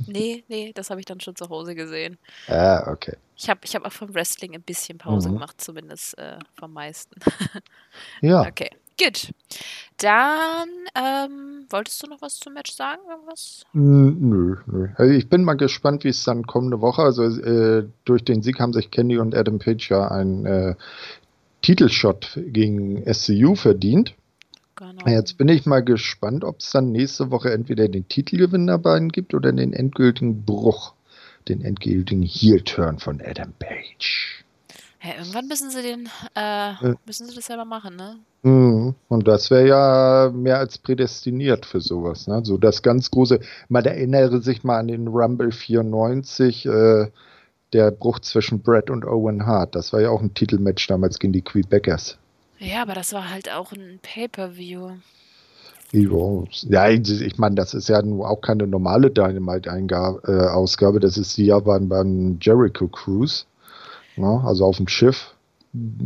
Nee, 0.07 0.43
nee, 0.49 0.73
das 0.75 0.89
habe 0.89 1.01
ich 1.01 1.07
dann 1.07 1.21
schon 1.21 1.37
zu 1.37 1.49
Hause 1.51 1.75
gesehen. 1.75 2.17
Ah, 2.49 2.91
okay. 2.91 3.17
Ich 3.37 3.49
habe 3.51 3.61
ich 3.63 3.75
hab 3.77 3.85
auch 3.85 3.93
vom 3.93 4.13
Wrestling 4.15 4.55
ein 4.55 4.63
bisschen 4.63 4.97
Pause 4.99 5.29
Mhm. 5.29 5.35
gemacht, 5.35 5.61
zumindest 5.61 6.17
äh, 6.19 6.39
vom 6.59 6.73
meisten. 6.73 7.15
Ja. 8.23 8.41
Okay, 8.43 8.71
gut. 9.03 9.33
Dann, 9.99 10.69
ähm, 10.95 11.67
wolltest 11.69 12.03
du 12.03 12.09
noch 12.09 12.23
was 12.23 12.39
zum 12.39 12.55
Match 12.55 12.73
sagen? 12.73 13.01
Irgendwas? 13.11 13.65
N- 13.75 14.17
Nö, 14.29 14.57
nö. 14.67 14.89
Also 14.97 15.13
ich 15.13 15.29
bin 15.29 15.45
mal 15.45 15.55
gespannt, 15.55 16.05
wie 16.05 16.09
es 16.09 16.25
dann 16.25 16.47
kommende 16.47 16.81
Woche, 16.81 17.03
also 17.03 17.25
äh, 17.25 17.87
durch 18.05 18.25
den 18.25 18.43
Sieg 18.43 18.61
haben 18.61 18.73
sich 18.73 18.91
Kenny 18.91 19.19
und 19.19 19.35
Adam 19.35 19.59
Page 19.59 19.91
ja 19.91 20.09
einen 20.09 20.47
äh, 20.47 20.75
Titelshot 21.63 22.39
gegen 22.47 23.03
SCU 23.13 23.55
verdient. 23.55 24.15
Genau. 24.77 25.07
Jetzt 25.07 25.37
bin 25.37 25.49
ich 25.49 25.67
mal 25.67 25.85
gespannt, 25.85 26.43
ob 26.43 26.61
es 26.61 26.71
dann 26.71 26.91
nächste 26.93 27.31
Woche 27.31 27.53
entweder 27.53 27.87
den 27.89 28.09
Titelgewinn 28.09 28.67
der 28.67 28.79
beiden 28.79 29.11
gibt 29.11 29.35
oder 29.35 29.53
den 29.53 29.75
endgültigen 29.75 30.45
Bruch, 30.47 30.95
den 31.49 31.61
endgültigen 31.63 32.23
Heel-Turn 32.23 32.99
von 32.99 33.21
Adam 33.21 33.53
Page. 33.59 34.43
Ja, 35.03 35.15
irgendwann 35.19 35.49
müssen 35.49 35.71
sie 35.71 35.83
den, 35.83 36.09
äh, 36.37 36.71
Äh. 36.73 36.95
müssen 37.07 37.27
sie 37.27 37.35
das 37.35 37.47
selber 37.47 37.65
machen, 37.65 37.97
ne? 37.97 38.17
Mhm. 38.43 38.95
Und 39.09 39.29
das 39.29 39.51
wäre 39.51 39.67
ja 39.67 40.31
mehr 40.35 40.59
als 40.59 40.79
prädestiniert 40.79 41.67
für 41.67 41.81
sowas. 41.81 42.27
Ne? 42.27 42.41
So 42.45 42.57
das 42.59 42.83
ganz 42.83 43.11
große, 43.11 43.41
man 43.69 43.85
erinnere 43.85 44.41
sich 44.41 44.65
mal 44.65 44.79
an 44.79 44.89
den 44.89 45.09
Rumble 45.09 45.53
94, 45.53 46.67
äh, 46.67 47.09
der 47.73 47.91
Bruch 47.93 48.19
zwischen 48.21 48.61
Brett 48.63 48.91
und 48.91 49.05
Owen 49.05 49.47
Hart. 49.47 49.75
Das 49.75 49.93
war 49.93 50.01
ja 50.01 50.11
auch 50.11 50.21
ein 50.23 50.35
Titelmatch 50.35 50.87
damals 50.87 51.19
gegen 51.19 51.33
die 51.33 51.43
Quebecers. 51.43 52.17
Ja, 52.59 52.83
aber 52.83 52.95
das 52.95 53.13
war 53.13 53.31
halt 53.31 53.51
auch 53.53 53.73
ein 53.73 54.01
Pay-Per-View. 54.03 54.91
Ja, 55.93 56.89
ich 56.89 57.39
meine, 57.39 57.55
das 57.57 57.75
ist 57.75 57.89
ja 57.89 58.01
auch 58.03 58.41
keine 58.41 58.67
normale 58.67 59.11
Dynamite-Ausgabe. 59.11 61.01
Das 61.01 61.17
ist 61.17 61.37
die 61.37 61.47
ja 61.47 61.59
beim, 61.59 61.89
beim 61.89 62.39
Jericho 62.41 62.87
Cruise. 62.89 63.45
Ne? 64.17 64.43
Also 64.45 64.65
auf 64.65 64.77
dem 64.77 64.89
Schiff. 64.89 65.35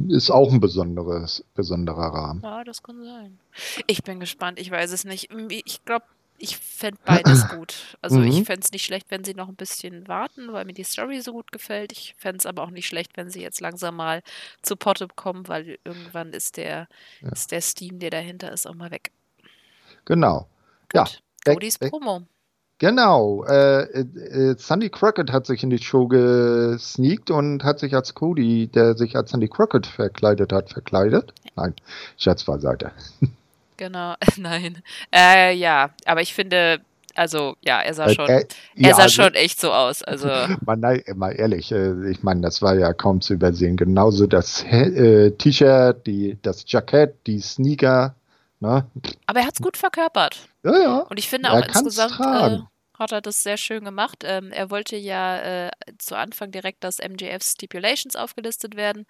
Ist 0.08 0.30
auch 0.30 0.52
ein 0.52 0.60
besonderes, 0.60 1.42
besonderer 1.54 2.12
Rahmen. 2.12 2.40
Ja, 2.42 2.64
das 2.64 2.82
kann 2.82 3.02
sein. 3.02 3.38
Ich 3.86 4.02
bin 4.02 4.20
gespannt, 4.20 4.58
ich 4.60 4.70
weiß 4.70 4.92
es 4.92 5.04
nicht. 5.04 5.30
Ich 5.64 5.82
glaube, 5.86 6.04
ich 6.36 6.58
fände 6.58 7.00
beides 7.06 7.48
gut. 7.48 7.96
Also 8.02 8.20
ich 8.20 8.40
Mhm. 8.40 8.44
fände 8.44 8.60
es 8.62 8.72
nicht 8.72 8.84
schlecht, 8.84 9.06
wenn 9.10 9.24
sie 9.24 9.32
noch 9.32 9.48
ein 9.48 9.54
bisschen 9.56 10.06
warten, 10.06 10.52
weil 10.52 10.66
mir 10.66 10.74
die 10.74 10.84
Story 10.84 11.22
so 11.22 11.32
gut 11.32 11.50
gefällt. 11.50 11.92
Ich 11.92 12.14
fände 12.18 12.38
es 12.38 12.46
aber 12.46 12.62
auch 12.62 12.70
nicht 12.70 12.86
schlecht, 12.86 13.16
wenn 13.16 13.30
sie 13.30 13.40
jetzt 13.40 13.60
langsam 13.62 13.96
mal 13.96 14.22
zu 14.60 14.76
Potte 14.76 15.08
kommen, 15.16 15.48
weil 15.48 15.78
irgendwann 15.84 16.34
ist 16.34 16.58
der, 16.58 16.86
Ja. 17.22 17.28
ist 17.32 17.50
der 17.50 17.62
Steam, 17.62 18.00
der 18.00 18.10
dahinter 18.10 18.52
ist, 18.52 18.66
auch 18.66 18.74
mal 18.74 18.90
weg. 18.90 19.12
Genau. 20.04 20.46
Ja, 20.92 21.04
Gut. 21.04 21.22
weg, 21.46 21.54
Codys 21.54 21.80
weg. 21.80 21.90
Promo. 21.90 22.22
Genau. 22.78 23.44
Äh, 23.44 23.82
äh, 24.00 24.54
Sandy 24.58 24.90
Crockett 24.90 25.30
hat 25.32 25.46
sich 25.46 25.62
in 25.62 25.70
die 25.70 25.78
Show 25.78 26.08
gesneakt 26.08 27.30
und 27.30 27.62
hat 27.62 27.78
sich 27.78 27.94
als 27.94 28.14
Cody, 28.14 28.66
der 28.66 28.94
sich 28.96 29.16
als 29.16 29.30
Sandy 29.30 29.48
Crockett 29.48 29.86
verkleidet 29.86 30.52
hat, 30.52 30.70
verkleidet. 30.70 31.32
Nein, 31.56 31.74
Scherz 32.18 32.44
beiseite. 32.44 32.90
Genau. 33.76 34.14
Nein. 34.36 34.82
Äh, 35.12 35.52
ja, 35.56 35.90
aber 36.06 36.22
ich 36.22 36.32
finde, 36.32 36.78
also 37.16 37.56
ja, 37.60 37.80
er 37.80 37.92
sah 37.92 38.06
Äh, 38.06 38.14
schon, 38.14 38.28
äh, 38.28 38.44
er 38.76 38.88
ja, 38.90 38.94
sah 38.94 39.02
also- 39.02 39.22
schon 39.24 39.34
echt 39.34 39.60
so 39.60 39.72
aus. 39.72 40.04
Also 40.04 40.28
Mal, 40.64 40.76
nein, 40.76 41.02
mal 41.16 41.30
ehrlich, 41.32 41.72
äh, 41.72 42.08
ich 42.08 42.22
meine, 42.22 42.40
das 42.42 42.62
war 42.62 42.76
ja 42.76 42.92
kaum 42.92 43.20
zu 43.20 43.34
übersehen. 43.34 43.76
Genauso 43.76 44.28
das 44.28 44.64
T-Shirt, 44.64 46.06
die, 46.06 46.38
das 46.42 46.62
Jackett, 46.68 47.16
die 47.26 47.40
Sneaker. 47.40 48.14
Ne? 48.64 48.86
Aber 49.26 49.40
er 49.40 49.46
hat 49.46 49.54
es 49.54 49.60
gut 49.60 49.76
verkörpert. 49.76 50.48
Ja, 50.64 50.78
ja. 50.78 50.98
Und 51.00 51.18
ich 51.18 51.28
finde 51.28 51.48
Er 51.50 51.54
auch 51.54 51.66
insgesamt 51.66 52.12
äh, 52.12 52.16
tragen. 52.16 52.68
Hat 52.98 53.12
er 53.12 53.20
das 53.20 53.42
sehr 53.42 53.56
schön 53.56 53.84
gemacht. 53.84 54.22
Ähm, 54.24 54.50
er 54.52 54.70
wollte 54.70 54.96
ja 54.96 55.66
äh, 55.66 55.70
zu 55.98 56.16
Anfang 56.16 56.50
direkt, 56.50 56.84
dass 56.84 56.98
MJF 56.98 57.42
Stipulations 57.42 58.16
aufgelistet 58.16 58.76
werden 58.76 59.06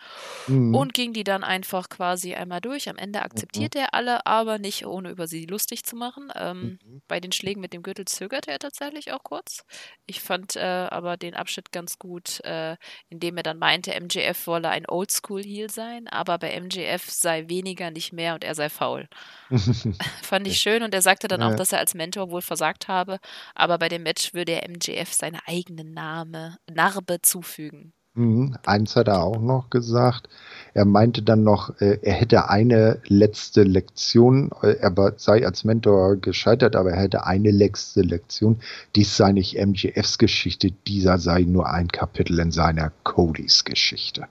Mhm. 0.47 0.75
und 0.75 0.95
ging 0.95 1.13
die 1.13 1.25
dann 1.25 1.45
einfach 1.45 1.89
quasi 1.89 2.35
einmal 2.35 2.61
durch. 2.61 2.89
Am 2.89 2.97
Ende 2.97 3.23
akzeptiert 3.23 3.77
er 3.77 3.95
alle, 3.95 4.27
aber 4.27 4.59
nicht 4.59 4.87
ohne 4.87 5.11
über 5.11 5.27
sie 5.27 5.47
lustig 5.47 5.85
zu 5.85 5.97
machen. 5.97 6.33
Ähm, 6.35 6.79
Mhm. 6.85 7.03
Bei 7.09 7.21
den 7.21 7.33
Schlägen 7.33 7.61
mit 7.61 7.73
dem 7.73 7.83
Gürtel 7.83 8.05
zögerte 8.07 8.51
er 8.51 8.59
tatsächlich 8.59 9.13
auch 9.13 9.23
kurz. 9.23 9.65
Ich 10.07 10.21
fand 10.21 10.57
äh, 10.57 10.61
aber 10.91 11.17
den 11.17 11.35
Abschnitt 11.35 11.71
ganz 11.73 11.99
gut, 11.99 12.41
äh, 12.45 12.77
indem 13.11 13.37
er 13.37 13.43
dann 13.43 13.59
meinte, 13.59 13.93
MJF 13.99 14.47
wolle 14.47 14.69
ein 14.71 14.89
Oldschool-Heel 14.89 15.71
sein, 15.71 16.09
aber 16.09 16.39
bei 16.39 16.59
MJF 16.59 17.11
sei 17.11 17.49
weniger 17.49 17.91
nicht 17.91 18.13
mehr 18.13 18.35
und 18.35 18.45
er 18.45 18.55
sei 18.55 18.69
faul. 18.71 19.09
Fand 20.23 20.47
ich 20.47 20.61
schön 20.61 20.83
und 20.83 20.95
er 20.95 21.03
sagte 21.03 21.29
dann 21.29 21.43
auch, 21.43 21.51
Ja. 21.51 21.57
dass 21.57 21.73
er 21.73 21.79
als 21.79 21.95
Mentor 21.95 22.31
wohl 22.31 22.43
versagt 22.43 22.89
habe, 22.89 23.19
aber 23.55 23.74
aber 23.75 23.81
bei 23.81 23.89
dem 23.89 24.05
Match 24.05 24.35
würde 24.35 24.53
er 24.53 24.69
MJF 24.69 25.13
seine 25.13 25.41
eigene 25.49 25.83
Name, 25.83 26.59
Narbe 26.73 27.21
zufügen. 27.23 27.93
Mhm. 28.15 28.57
Eins 28.65 28.95
hat 28.95 29.09
er 29.09 29.25
auch 29.25 29.41
noch 29.41 29.69
gesagt. 29.69 30.29
Er 30.75 30.85
meinte 30.85 31.23
dann 31.23 31.43
noch, 31.43 31.81
äh, 31.81 31.99
er 32.03 32.13
hätte 32.13 32.49
eine 32.49 33.01
letzte 33.07 33.65
Lektion, 33.65 34.53
äh, 34.63 34.77
er 34.77 34.95
sei 35.17 35.45
als 35.45 35.65
Mentor 35.65 36.15
gescheitert, 36.17 36.77
aber 36.77 36.93
er 36.93 37.03
hätte 37.03 37.27
eine 37.27 37.51
letzte 37.51 38.03
Lektion. 38.03 38.61
Dies 38.95 39.17
sei 39.17 39.33
nicht 39.33 39.57
MGFs 39.57 40.19
Geschichte, 40.19 40.71
dieser 40.87 41.19
sei 41.19 41.43
nur 41.43 41.69
ein 41.69 41.89
Kapitel 41.89 42.39
in 42.39 42.53
seiner 42.53 42.93
Codys 43.03 43.65
Geschichte. 43.65 44.29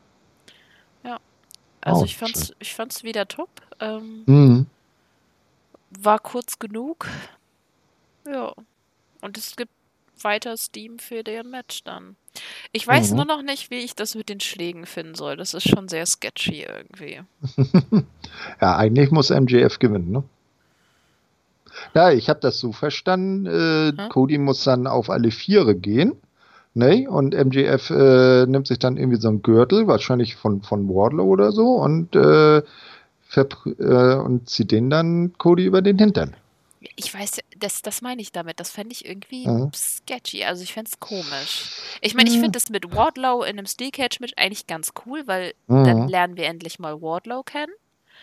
Ja. 1.03 1.17
Also 1.82 2.03
oh, 2.03 2.06
ich 2.06 2.15
fand's, 2.15 2.47
schön. 2.47 2.56
ich 2.60 2.73
fand's 2.73 3.03
wieder 3.03 3.27
top. 3.27 3.49
Ähm, 3.82 4.23
mhm. 4.25 4.65
War 5.99 6.19
kurz 6.19 6.58
genug. 6.60 7.10
Ja. 8.25 8.53
Und 9.23 9.38
es 9.38 9.55
gibt 9.55 9.71
weiter 10.21 10.57
Steam 10.57 10.99
für 10.99 11.23
deren 11.23 11.49
Match 11.49 11.83
dann. 11.83 12.17
Ich 12.71 12.86
weiß 12.86 13.12
mhm. 13.12 13.17
nur 13.17 13.25
noch 13.25 13.41
nicht, 13.41 13.71
wie 13.71 13.79
ich 13.79 13.95
das 13.95 14.15
mit 14.15 14.29
den 14.29 14.39
Schlägen 14.39 14.86
finden 14.86 15.15
soll. 15.15 15.38
Das 15.38 15.53
ist 15.53 15.69
schon 15.69 15.88
sehr 15.88 16.05
sketchy 16.05 16.63
irgendwie. 16.63 17.21
ja, 18.62 18.75
eigentlich 18.75 19.12
muss 19.12 19.29
MJF 19.29 19.79
gewinnen, 19.79 20.12
ne? 20.12 20.23
Ja, 21.93 22.12
ich 22.12 22.29
habe 22.29 22.39
das 22.39 22.59
so 22.59 22.71
verstanden. 22.71 23.45
Äh, 23.45 23.97
hm? 23.97 24.09
Cody 24.09 24.38
muss 24.38 24.63
dann 24.63 24.88
auf 24.88 25.09
alle 25.09 25.31
Viere 25.31 25.75
gehen. 25.75 26.13
Ne? 26.75 27.07
Und 27.09 27.33
MJF 27.33 27.89
äh, 27.91 28.45
nimmt 28.45 28.67
sich 28.67 28.79
dann 28.79 28.97
irgendwie 28.97 29.19
so 29.19 29.29
einen 29.29 29.41
Gürtel, 29.41 29.88
wahrscheinlich 29.88 30.36
von, 30.36 30.62
von 30.63 30.88
Wardlow 30.89 31.25
oder 31.25 31.51
so, 31.51 31.75
und, 31.75 32.15
äh, 32.15 32.57
äh 32.57 34.15
und 34.15 34.49
zieht 34.49 34.71
den 34.71 34.89
dann 34.89 35.33
Cody 35.38 35.65
über 35.65 35.81
den 35.81 35.97
Hintern. 35.99 36.36
Ich 36.95 37.13
weiß, 37.13 37.39
das, 37.58 37.82
das 37.82 38.01
meine 38.01 38.21
ich 38.21 38.32
damit. 38.32 38.60
Das 38.60 38.69
fände 38.71 38.93
ich 38.93 39.06
irgendwie 39.06 39.47
mhm. 39.47 39.71
sketchy. 39.73 40.43
Also 40.43 40.63
ich 40.63 40.73
fände 40.73 40.91
es 40.91 40.99
komisch. 40.99 41.71
Ich 42.01 42.13
meine, 42.13 42.29
ich 42.29 42.36
finde 42.36 42.51
das 42.51 42.69
mit 42.69 42.95
Wardlow 42.95 43.43
in 43.43 43.58
einem 43.58 43.65
Steel 43.65 43.91
Cage 43.91 44.19
mit 44.19 44.38
eigentlich 44.38 44.67
ganz 44.67 44.93
cool, 45.06 45.23
weil 45.25 45.53
mhm. 45.67 45.84
dann 45.84 46.08
lernen 46.08 46.38
wir 46.38 46.45
endlich 46.45 46.79
mal 46.79 47.01
Wardlow 47.01 47.43
kennen. 47.43 47.73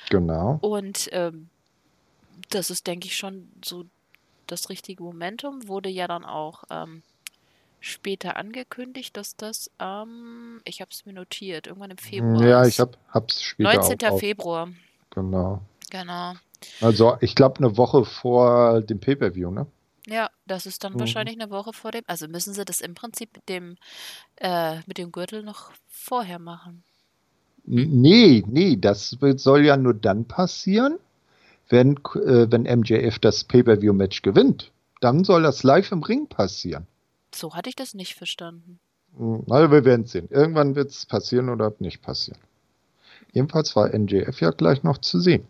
Genau. 0.08 0.58
Und 0.60 1.08
ähm, 1.12 1.48
das 2.50 2.70
ist, 2.70 2.86
denke 2.86 3.06
ich, 3.06 3.16
schon 3.16 3.50
so 3.64 3.84
das 4.46 4.68
richtige 4.68 5.02
Momentum. 5.02 5.66
Wurde 5.68 5.88
ja 5.88 6.06
dann 6.06 6.24
auch 6.24 6.64
ähm, 6.70 7.02
später 7.80 8.36
angekündigt, 8.36 9.16
dass 9.16 9.36
das, 9.36 9.70
ähm, 9.78 10.60
ich 10.64 10.80
habe 10.80 10.90
es 10.90 11.06
mir 11.06 11.12
notiert, 11.12 11.66
irgendwann 11.66 11.90
im 11.90 11.98
Februar. 11.98 12.44
Ja, 12.44 12.66
ich 12.66 12.78
habe 12.78 12.96
es 13.28 13.42
später 13.42 13.74
19. 13.74 14.10
Auch 14.10 14.18
Februar. 14.18 14.68
Genau. 15.10 15.62
Genau. 15.90 16.34
Also 16.80 17.16
ich 17.20 17.34
glaube 17.34 17.58
eine 17.58 17.76
Woche 17.76 18.04
vor 18.04 18.80
dem 18.82 19.00
Pay-per-View, 19.00 19.50
ne? 19.50 19.66
Ja, 20.06 20.30
das 20.46 20.66
ist 20.66 20.82
dann 20.82 20.94
mhm. 20.94 21.00
wahrscheinlich 21.00 21.40
eine 21.40 21.50
Woche 21.50 21.72
vor 21.72 21.92
dem. 21.92 22.02
Also 22.06 22.26
müssen 22.26 22.54
sie 22.54 22.64
das 22.64 22.80
im 22.80 22.94
Prinzip 22.94 23.30
mit 23.34 23.48
dem, 23.48 23.76
äh, 24.36 24.78
mit 24.86 24.98
dem 24.98 25.12
Gürtel 25.12 25.42
noch 25.42 25.72
vorher 25.88 26.38
machen. 26.38 26.82
Nee, 27.64 28.42
nee, 28.46 28.76
das 28.76 29.16
soll 29.36 29.64
ja 29.64 29.76
nur 29.76 29.94
dann 29.94 30.24
passieren, 30.24 30.98
wenn, 31.68 31.96
äh, 31.96 32.50
wenn 32.50 32.62
MJF 32.62 33.18
das 33.18 33.44
Pay-Per-View-Match 33.44 34.22
gewinnt. 34.22 34.72
Dann 35.00 35.24
soll 35.24 35.42
das 35.42 35.62
live 35.62 35.92
im 35.92 36.02
Ring 36.02 36.26
passieren. 36.26 36.86
So 37.34 37.54
hatte 37.54 37.68
ich 37.68 37.76
das 37.76 37.94
nicht 37.94 38.14
verstanden. 38.14 38.80
Hm, 39.16 39.44
also 39.48 39.70
wir 39.70 39.84
werden 39.84 40.06
sehen. 40.06 40.28
Irgendwann 40.30 40.74
wird 40.74 40.90
es 40.90 41.06
passieren 41.06 41.48
oder 41.48 41.72
nicht 41.78 42.02
passieren. 42.02 42.40
Jedenfalls 43.32 43.76
war 43.76 43.96
MJF 43.96 44.40
ja 44.40 44.50
gleich 44.50 44.82
noch 44.82 44.98
zu 44.98 45.20
sehen. 45.20 45.46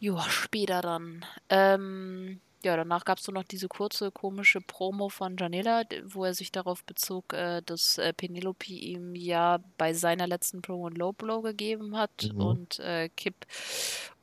Ja, 0.00 0.22
später 0.28 0.80
dann. 0.80 1.24
Ähm, 1.48 2.40
ja, 2.64 2.76
danach 2.76 3.04
gab 3.04 3.18
es 3.18 3.24
so 3.24 3.32
noch 3.32 3.44
diese 3.44 3.68
kurze, 3.68 4.10
komische 4.10 4.60
Promo 4.60 5.08
von 5.08 5.36
Janela, 5.36 5.84
wo 6.04 6.24
er 6.24 6.34
sich 6.34 6.50
darauf 6.50 6.82
bezog, 6.84 7.32
äh, 7.32 7.62
dass 7.64 7.98
äh, 7.98 8.12
Penelope 8.12 8.72
ihm 8.72 9.14
ja 9.14 9.60
bei 9.76 9.94
seiner 9.94 10.26
letzten 10.26 10.60
Promo 10.60 10.88
ein 10.88 10.96
Low 10.96 11.12
Blow 11.12 11.40
gegeben 11.40 11.96
hat 11.96 12.30
mhm. 12.32 12.40
und 12.40 12.78
äh, 12.80 13.08
Kip 13.16 13.46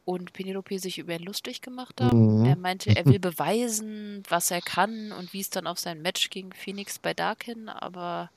und 0.04 0.34
Penelope 0.34 0.80
sich 0.80 0.98
über 0.98 1.16
ihn 1.16 1.24
lustig 1.24 1.62
gemacht 1.62 2.00
haben. 2.02 2.42
Mhm. 2.42 2.46
Er 2.46 2.56
meinte, 2.58 2.96
er 2.96 3.06
will 3.06 3.20
beweisen, 3.20 4.22
was 4.30 4.52
er 4.52 4.62
kann 4.62 5.12
und 5.12 5.34
wie 5.34 5.40
es 5.40 5.50
dann 5.50 5.66
auf 5.66 5.80
sein 5.80 6.02
Match 6.02 6.30
gegen 6.30 6.52
Phoenix 6.52 7.00
bei 7.00 7.14
Darkin, 7.14 7.70
aber 7.70 8.30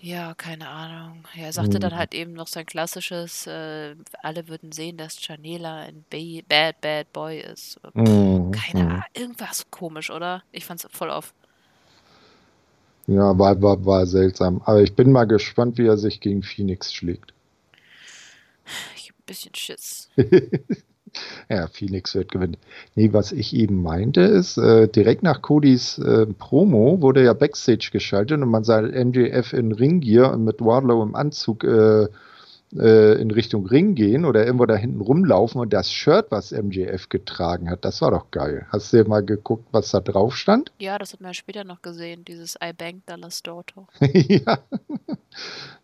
ja, 0.00 0.34
keine 0.34 0.68
Ahnung. 0.68 1.24
Er 1.36 1.52
sagte 1.52 1.78
dann 1.78 1.92
mhm. 1.92 1.96
halt 1.96 2.14
eben 2.14 2.32
noch 2.32 2.46
sein 2.46 2.64
klassisches, 2.64 3.46
äh, 3.46 3.94
alle 4.22 4.48
würden 4.48 4.72
sehen, 4.72 4.96
dass 4.96 5.26
Janela 5.26 5.80
ein 5.80 6.04
ba 6.10 6.40
Bad 6.48 6.80
Bad 6.80 7.12
Boy 7.12 7.40
ist. 7.40 7.78
Mhm. 7.94 8.50
Keine 8.52 8.84
mhm. 8.84 8.90
Ahnung, 8.90 9.04
irgendwas 9.14 9.66
komisch, 9.70 10.10
oder? 10.10 10.42
Ich 10.52 10.64
fand's 10.64 10.86
voll 10.90 11.10
auf. 11.10 11.34
Ja, 13.06 13.38
war, 13.38 13.60
war, 13.60 13.84
war 13.84 14.06
seltsam. 14.06 14.62
Aber 14.64 14.82
ich 14.82 14.94
bin 14.94 15.12
mal 15.12 15.24
gespannt, 15.24 15.78
wie 15.78 15.86
er 15.86 15.96
sich 15.98 16.20
gegen 16.20 16.42
Phoenix 16.42 16.92
schlägt. 16.92 17.34
Ich 18.96 19.08
hab 19.10 19.18
ein 19.18 19.26
bisschen 19.26 19.54
Schiss. 19.54 20.08
Ja, 21.48 21.66
Phoenix 21.66 22.14
wird 22.14 22.30
gewinnen. 22.30 22.56
Nee, 22.94 23.12
was 23.12 23.32
ich 23.32 23.54
eben 23.54 23.82
meinte, 23.82 24.20
ist, 24.20 24.56
äh, 24.58 24.88
direkt 24.88 25.22
nach 25.22 25.42
Codys 25.42 25.98
äh, 25.98 26.26
Promo 26.26 27.00
wurde 27.00 27.24
ja 27.24 27.32
Backstage 27.32 27.90
geschaltet 27.92 28.40
und 28.40 28.48
man 28.48 28.64
sah 28.64 28.82
MJF 28.82 29.52
in 29.52 29.72
Ringgear 29.72 30.32
und 30.32 30.44
mit 30.44 30.60
Wardlow 30.60 31.02
im 31.02 31.14
Anzug 31.14 31.64
äh, 31.64 32.06
äh, 32.76 33.20
in 33.20 33.30
Richtung 33.30 33.66
Ring 33.66 33.94
gehen 33.94 34.24
oder 34.24 34.44
irgendwo 34.44 34.66
da 34.66 34.76
hinten 34.76 35.00
rumlaufen 35.00 35.60
und 35.60 35.72
das 35.72 35.92
Shirt, 35.92 36.26
was 36.30 36.52
MJF 36.52 37.08
getragen 37.08 37.68
hat, 37.68 37.84
das 37.84 38.00
war 38.00 38.12
doch 38.12 38.30
geil. 38.30 38.66
Hast 38.70 38.92
du 38.92 39.02
dir 39.02 39.08
mal 39.08 39.24
geguckt, 39.24 39.66
was 39.72 39.90
da 39.90 40.00
drauf 40.00 40.36
stand? 40.36 40.72
Ja, 40.78 40.98
das 40.98 41.12
hat 41.12 41.20
man 41.20 41.34
später 41.34 41.64
noch 41.64 41.82
gesehen, 41.82 42.24
dieses 42.24 42.56
I 42.62 42.72
Bank 42.72 43.06
Dallas 43.06 43.42
Daughter. 43.42 43.88
ja, 44.00 44.58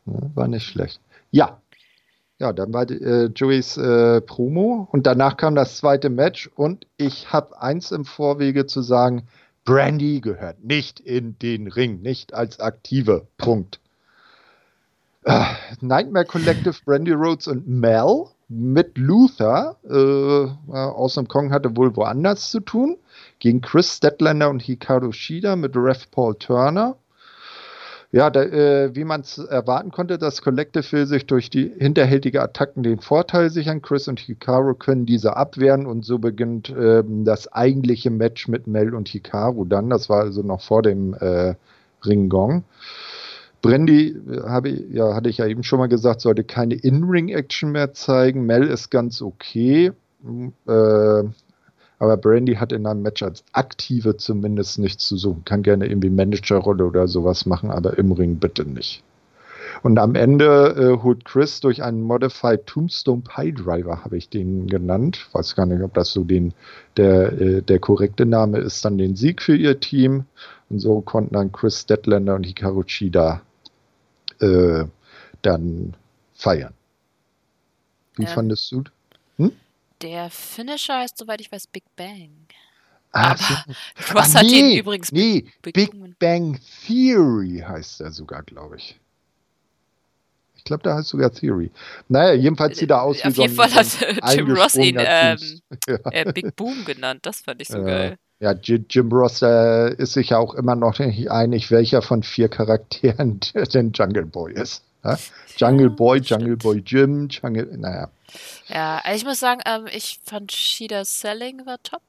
war 0.05 0.49
nicht 0.49 0.67
schlecht. 0.67 1.01
Ja, 1.33 1.61
ja, 2.39 2.53
dann 2.53 2.73
war 2.73 2.91
äh, 2.91 3.27
Joeys 3.27 3.77
äh, 3.77 4.21
Promo 4.21 4.89
und 4.93 5.07
danach 5.07 5.37
kam 5.37 5.55
das 5.55 5.79
zweite 5.79 6.11
Match 6.11 6.51
und 6.55 6.87
ich 6.97 7.33
habe 7.33 7.61
eins 7.61 7.93
im 7.93 8.05
Vorwege 8.05 8.67
zu 8.67 8.83
sagen, 8.83 9.27
Brandy 9.65 10.21
gehört 10.21 10.63
nicht 10.63 11.01
in 11.01 11.39
den 11.39 11.67
Ring, 11.67 12.01
nicht 12.01 12.35
als 12.35 12.61
aktive. 12.61 13.27
Punkt. 13.37 13.81
Äh, 15.25 15.45
Nightmare 15.81 16.25
Collective, 16.25 16.77
Brandy 16.85 17.13
Rhodes 17.13 17.49
und 17.49 17.67
Mel 17.67 18.27
mit 18.49 18.97
Luther. 18.97 19.77
Äh, 19.85 20.73
Awesome 20.73 21.27
Kong 21.27 21.53
hatte 21.53 21.77
wohl 21.77 21.97
woanders 21.97 22.51
zu 22.51 22.61
tun. 22.61 22.97
Gegen 23.41 23.61
Chris 23.61 23.97
Statlander 23.97 24.51
und 24.51 24.63
Hikaru 24.63 25.11
Shida 25.11 25.57
mit 25.57 25.75
Ref 25.75 26.11
Paul 26.13 26.37
Turner. 26.37 26.97
Ja, 28.13 28.31
da, 28.31 28.43
äh, 28.43 28.95
wie 28.95 29.05
man 29.05 29.23
es 29.23 29.39
erwarten 29.39 29.91
konnte, 29.91 30.17
das 30.17 30.41
Collective 30.41 30.93
will 30.93 31.07
sich 31.07 31.27
durch 31.27 31.51
die 31.51 31.73
hinterhältige 31.77 32.41
Attacken 32.41 32.83
den 32.83 33.01
Vorteil 33.01 33.51
sichern. 33.51 33.83
Chris 33.83 34.07
und 34.09 34.21
Hikaru 34.21 34.75
können 34.75 35.07
diese 35.07 35.37
abwehren 35.37 35.87
und 35.87 36.05
so 36.05 36.19
beginnt 36.19 36.73
ähm, 36.79 37.25
das 37.25 37.53
eigentliche 37.53 38.11
Match 38.11 38.49
mit 38.49 38.67
Mel 38.67 38.95
und 38.95 39.09
Hikaru 39.09 39.65
dann. 39.65 39.91
Das 39.91 40.09
war 40.09 40.21
also 40.21 40.43
noch 40.43 40.61
vor 40.61 40.83
dem 40.83 41.15
äh, 41.15 41.55
Ringgong. 42.05 42.65
Brandy, 43.61 44.11
äh, 44.11 44.43
habe 44.43 44.69
ja, 44.71 45.15
hatte 45.15 45.29
ich 45.29 45.39
ja 45.39 45.47
eben 45.47 45.65
schon 45.65 45.81
mal 45.81 45.89
gesagt, 45.89 46.21
sollte 46.21 46.45
keine 46.45 46.75
In-Ring-Action 46.75 47.73
mehr 47.73 47.93
zeigen. 47.93 48.47
Mel 48.47 48.69
ist 48.69 48.91
ganz 48.91 49.21
okay. 49.21 49.93
Äh, 50.67 51.23
aber 51.99 52.17
Brandy 52.17 52.55
hat 52.55 52.73
in 52.73 52.87
einem 52.87 53.03
Match 53.03 53.23
als 53.23 53.45
Aktive 53.53 54.17
zumindest 54.17 54.79
nichts 54.79 55.07
zu 55.07 55.17
suchen. 55.17 55.45
Kann 55.45 55.63
gerne 55.63 55.87
irgendwie 55.87 56.11
Managerrolle 56.11 56.85
oder 56.85 57.09
sowas 57.09 57.47
machen, 57.47 57.71
aber 57.71 57.99
im 57.99 58.13
Ring 58.13 58.37
bitte 58.37 58.65
nicht. 58.65 59.03
Und 59.83 59.99
am 59.99 60.15
Ende 60.15 60.75
äh, 60.99 61.03
holt 61.03 61.25
Chris 61.25 61.61
durch 61.61 61.83
einen 61.83 62.03
Modified 62.03 62.67
Tombstone 62.67 63.23
Pie 63.23 63.53
Driver, 63.53 64.05
habe 64.05 64.17
ich 64.17 64.29
den 64.29 64.67
genannt. 64.67 65.29
Weiß 65.33 65.55
gar 65.55 65.67
nicht, 65.67 65.83
ob 65.83 65.95
das 65.95 66.13
so 66.13 66.25
den, 66.25 66.55
der, 66.97 67.33
äh, 67.41 67.63
der 67.63 67.79
korrekte 67.79 68.27
Name 68.27 68.59
ist, 68.59 68.85
dann 68.85 68.99
den 68.99 69.17
Sieg 69.17 69.43
für 69.43 69.57
ihr 69.57 69.79
Team. 69.81 70.25
Und 70.71 70.81
so 70.81 71.01
konnten 71.01 71.35
dann 71.35 71.53
Chris 71.53 71.87
Deadlander 71.87 72.35
und 72.35 72.45
Hikaru 72.45 72.83
Chida 72.85 73.43
äh, 74.41 74.85
dann 75.43 75.95
feiern. 76.35 76.75
Wie 78.17 78.25
ja. 78.25 78.29
fandest 78.29 78.73
du? 78.73 78.85
Der 80.03 80.31
Finisher 80.31 80.99
heißt, 80.99 81.17
soweit 81.17 81.41
ich 81.41 81.51
weiß, 81.51 81.69
Big 81.69 81.85
Bang. 81.97 82.47
Ah, 83.13 83.35
hast 84.15 84.37
ah, 84.37 84.39
halt 84.41 84.47
nee, 84.47 84.73
den 84.73 84.79
übrigens. 84.79 85.11
Nee, 85.11 85.47
Big, 85.63 85.75
Big 85.75 86.19
Bang 86.19 86.59
Theory 86.87 87.65
heißt 87.67 88.01
er 88.03 88.11
sogar, 88.11 88.43
glaube 88.43 88.77
ich. 88.77 88.99
Ich 90.57 90.65
glaube, 90.65 90.83
da 90.83 90.97
heißt 90.97 91.09
sogar 91.09 91.33
Theory. 91.33 91.71
Naja, 92.09 92.35
jedenfalls 92.35 92.79
sieht 92.79 92.91
er 92.91 93.03
aus 93.03 93.19
wie 93.19 93.29
Auf 93.29 93.37
jeden 93.37 93.55
so 93.55 93.63
ein, 93.63 93.71
Fall 93.71 93.85
hat 93.85 94.35
Jim 94.35 94.51
Ross 94.51 94.75
ihn 94.75 94.97
ähm, 94.99 95.39
äh, 96.11 96.33
Big 96.33 96.57
Boom 96.57 96.85
genannt. 96.85 97.21
Das 97.23 97.41
fand 97.41 97.63
ich 97.63 97.69
so 97.69 97.79
äh, 97.79 97.85
geil. 97.85 98.19
Ja, 98.39 98.53
Jim 98.53 99.11
Ross 99.11 99.41
äh, 99.41 99.95
ist 99.95 100.13
sich 100.13 100.31
ja 100.31 100.39
auch 100.39 100.55
immer 100.55 100.77
noch 100.77 100.99
nicht 100.99 101.31
einig, 101.31 101.71
welcher 101.71 102.03
von 102.03 102.23
vier 102.23 102.49
Charakteren 102.49 103.41
denn 103.73 103.93
Jungle 103.93 104.27
Boy 104.27 104.53
ist. 104.53 104.83
Ja? 105.07 105.19
Jungle 105.57 105.91
Boy, 105.91 106.19
Jungle 106.21 106.57
Boy 106.57 106.83
Jim, 106.85 107.29
Jungle, 107.29 107.77
naja. 107.77 108.11
Ja, 108.69 108.99
also 109.05 109.17
ich 109.17 109.25
muss 109.25 109.39
sagen, 109.41 109.61
ähm, 109.65 109.87
ich 109.91 110.19
fand 110.25 110.53
Shida 110.53 111.05
Selling 111.05 111.65
war 111.65 111.83
top 111.83 112.03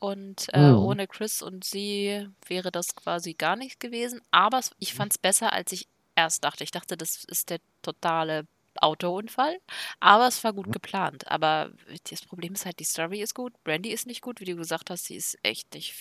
und 0.00 0.46
äh, 0.52 0.72
Mhm. 0.72 0.78
ohne 0.78 1.06
Chris 1.06 1.42
und 1.42 1.64
sie 1.64 2.26
wäre 2.46 2.70
das 2.72 2.96
quasi 2.96 3.34
gar 3.34 3.56
nicht 3.56 3.78
gewesen. 3.78 4.20
Aber 4.30 4.60
ich 4.78 4.94
fand 4.94 5.12
es 5.12 5.18
besser, 5.18 5.52
als 5.52 5.72
ich 5.72 5.86
erst 6.16 6.42
dachte. 6.44 6.64
Ich 6.64 6.70
dachte, 6.70 6.96
das 6.96 7.24
ist 7.24 7.50
der 7.50 7.58
totale 7.82 8.46
Autounfall, 8.82 9.58
aber 10.00 10.28
es 10.28 10.42
war 10.44 10.52
gut 10.52 10.72
geplant. 10.72 11.26
Aber 11.28 11.70
das 12.10 12.22
Problem 12.22 12.54
ist 12.54 12.64
halt, 12.66 12.78
die 12.78 12.84
Story 12.84 13.20
ist 13.20 13.34
gut, 13.34 13.52
Brandy 13.64 13.90
ist 13.90 14.06
nicht 14.06 14.22
gut, 14.22 14.40
wie 14.40 14.44
du 14.44 14.56
gesagt 14.56 14.90
hast, 14.90 15.06
sie 15.06 15.16
ist 15.16 15.38
echt 15.42 15.74
nicht 15.74 15.94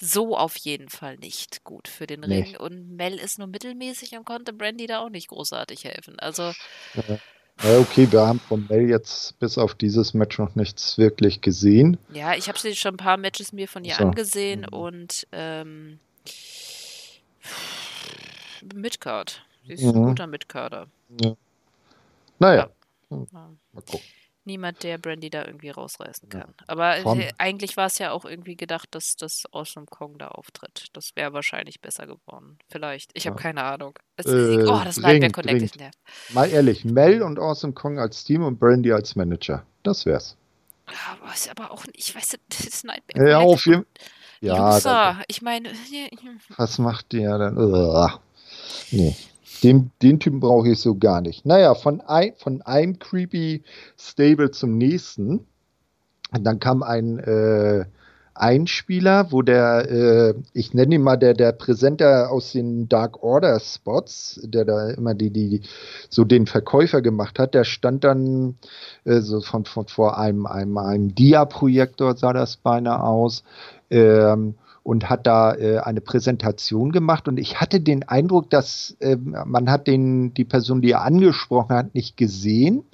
so 0.00 0.36
auf 0.36 0.56
jeden 0.56 0.88
Fall 0.88 1.16
nicht 1.16 1.64
gut 1.64 1.88
für 1.88 2.06
den 2.06 2.20
Nee. 2.20 2.42
Ring. 2.42 2.56
Und 2.56 2.96
Mel 2.96 3.14
ist 3.14 3.38
nur 3.38 3.48
mittelmäßig 3.48 4.12
und 4.16 4.24
konnte 4.24 4.52
Brandy 4.52 4.86
da 4.86 5.00
auch 5.00 5.10
nicht 5.10 5.28
großartig 5.28 5.84
helfen. 5.84 6.18
Also 6.18 6.52
Ja, 7.62 7.78
okay, 7.80 8.06
wir 8.10 8.20
haben 8.26 8.38
von 8.40 8.66
Mel 8.68 8.88
jetzt 8.90 9.38
bis 9.38 9.56
auf 9.56 9.74
dieses 9.74 10.12
Match 10.14 10.38
noch 10.38 10.54
nichts 10.56 10.98
wirklich 10.98 11.40
gesehen. 11.40 11.96
Ja, 12.12 12.34
ich 12.34 12.48
habe 12.48 12.58
schon 12.58 12.94
ein 12.94 12.98
paar 12.98 13.16
Matches 13.16 13.52
mir 13.52 13.66
von 13.66 13.84
ihr 13.84 13.96
So. 13.96 14.04
angesehen 14.04 14.66
Mhm. 14.70 14.74
und 14.74 15.26
ähm, 15.32 15.98
Midcard. 18.74 19.42
Sie 19.66 19.72
ist 19.72 19.82
Mhm. 19.82 19.88
ein 19.88 20.04
guter 20.04 20.26
Midcarder. 20.26 20.88
Naja, 22.38 22.68
Ja. 23.10 23.16
mal 23.72 23.82
gucken. 23.82 24.00
Niemand, 24.48 24.84
der 24.84 24.96
Brandy 24.98 25.28
da 25.28 25.44
irgendwie 25.44 25.70
rausreißen 25.70 26.28
kann. 26.28 26.54
Aber 26.68 26.94
Vom- 27.02 27.18
äh, 27.18 27.32
eigentlich 27.36 27.76
war 27.76 27.86
es 27.86 27.98
ja 27.98 28.12
auch 28.12 28.24
irgendwie 28.24 28.56
gedacht, 28.56 28.86
dass 28.92 29.16
das 29.16 29.42
Awesome 29.50 29.86
Kong 29.86 30.18
da 30.18 30.28
auftritt. 30.28 30.86
Das 30.92 31.16
wäre 31.16 31.32
wahrscheinlich 31.32 31.80
besser 31.80 32.06
geworden. 32.06 32.56
Vielleicht. 32.68 33.10
Ich 33.14 33.26
habe 33.26 33.36
Ja. 33.38 33.42
keine 33.42 33.64
Ahnung. 33.64 33.98
Es, 34.16 34.26
Äh, 34.26 34.30
oh, 34.62 34.80
das 34.84 34.98
Nightmare 34.98 35.18
dringend, 35.18 35.34
Connect 35.34 35.62
ist 35.62 35.74
dringend. 35.74 35.76
nervt. 35.80 35.98
Mal 36.34 36.50
ehrlich, 36.50 36.84
Mel 36.84 37.22
und 37.22 37.40
Awesome 37.40 37.72
Kong 37.72 37.98
als 37.98 38.22
Team 38.22 38.44
und 38.44 38.60
Brandy 38.60 38.92
als 38.92 39.16
Manager. 39.16 39.66
Das 39.82 40.06
wär's. 40.06 40.36
Ja, 40.88 40.94
aber 41.20 41.34
ist 41.34 41.50
aber 41.50 41.72
auch, 41.72 41.84
ich 41.92 42.14
weiß, 42.14 42.36
das 42.48 42.84
Nightmare 42.84 43.28
Ja, 43.28 43.38
auf 43.40 43.66
jeden 43.66 43.84
Ja, 44.40 44.74
Loser. 44.76 45.24
Ich 45.26 45.42
meine, 45.42 45.72
was 46.56 46.78
macht 46.78 47.12
der 47.12 47.36
dann? 47.38 47.56
Nee. 48.92 49.16
Den, 49.62 49.90
den 50.02 50.20
Typen 50.20 50.40
brauche 50.40 50.68
ich 50.68 50.80
so 50.80 50.96
gar 50.96 51.20
nicht. 51.20 51.46
Naja, 51.46 51.74
von, 51.74 52.00
ein, 52.00 52.32
von 52.36 52.62
einem 52.62 52.98
creepy 52.98 53.62
Stable 53.98 54.50
zum 54.50 54.76
nächsten. 54.76 55.46
Und 56.32 56.44
dann 56.44 56.58
kam 56.58 56.82
ein 56.82 57.18
äh, 57.18 57.86
Einspieler, 58.38 59.32
wo 59.32 59.42
der, 59.42 59.90
äh, 59.90 60.34
ich 60.52 60.74
nenne 60.74 60.96
ihn 60.96 61.02
mal 61.02 61.16
der, 61.16 61.34
der 61.34 61.52
Präsenter 61.52 62.30
aus 62.30 62.52
den 62.52 62.88
Dark 62.88 63.22
Order 63.22 63.58
Spots, 63.60 64.40
der 64.44 64.64
da 64.64 64.90
immer 64.90 65.14
die, 65.14 65.30
die, 65.30 65.62
so 66.10 66.24
den 66.24 66.46
Verkäufer 66.46 67.00
gemacht 67.00 67.38
hat, 67.38 67.54
der 67.54 67.64
stand 67.64 68.04
dann 68.04 68.56
äh, 69.04 69.20
so 69.20 69.40
von, 69.40 69.64
von 69.64 69.86
vor 69.86 70.18
einem, 70.18 70.46
einem, 70.46 70.76
einem 70.78 71.14
Dia-Projektor 71.14 72.16
sah 72.16 72.32
das 72.32 72.56
beinahe 72.56 73.02
aus. 73.02 73.42
Ähm, 73.90 74.54
und 74.86 75.10
hat 75.10 75.26
da 75.26 75.52
äh, 75.56 75.78
eine 75.78 76.00
Präsentation 76.00 76.92
gemacht 76.92 77.26
und 77.26 77.38
ich 77.38 77.60
hatte 77.60 77.80
den 77.80 78.04
Eindruck, 78.04 78.50
dass 78.50 78.96
äh, 79.00 79.16
man 79.16 79.68
hat 79.68 79.88
den 79.88 80.32
die 80.32 80.44
Person, 80.44 80.80
die 80.80 80.92
er 80.92 81.02
angesprochen 81.02 81.74
hat, 81.74 81.92
nicht 81.96 82.16
gesehen. 82.16 82.84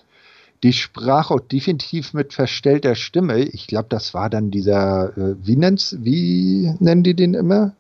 Die 0.63 0.73
sprach 0.73 1.31
auch 1.31 1.41
definitiv 1.41 2.15
mit 2.15 2.33
verstellter 2.33 2.95
Stimme. 2.95 3.41
Ich 3.41 3.67
glaube, 3.67 3.89
das 3.91 4.15
war 4.15 4.31
dann 4.31 4.51
dieser, 4.51 5.17
äh, 5.19 5.35
wie 5.43 5.57
nennt's, 5.57 5.95
wie 6.01 6.75
nennen 6.79 7.03
die 7.03 7.15
den 7.15 7.35
immer? 7.35 7.75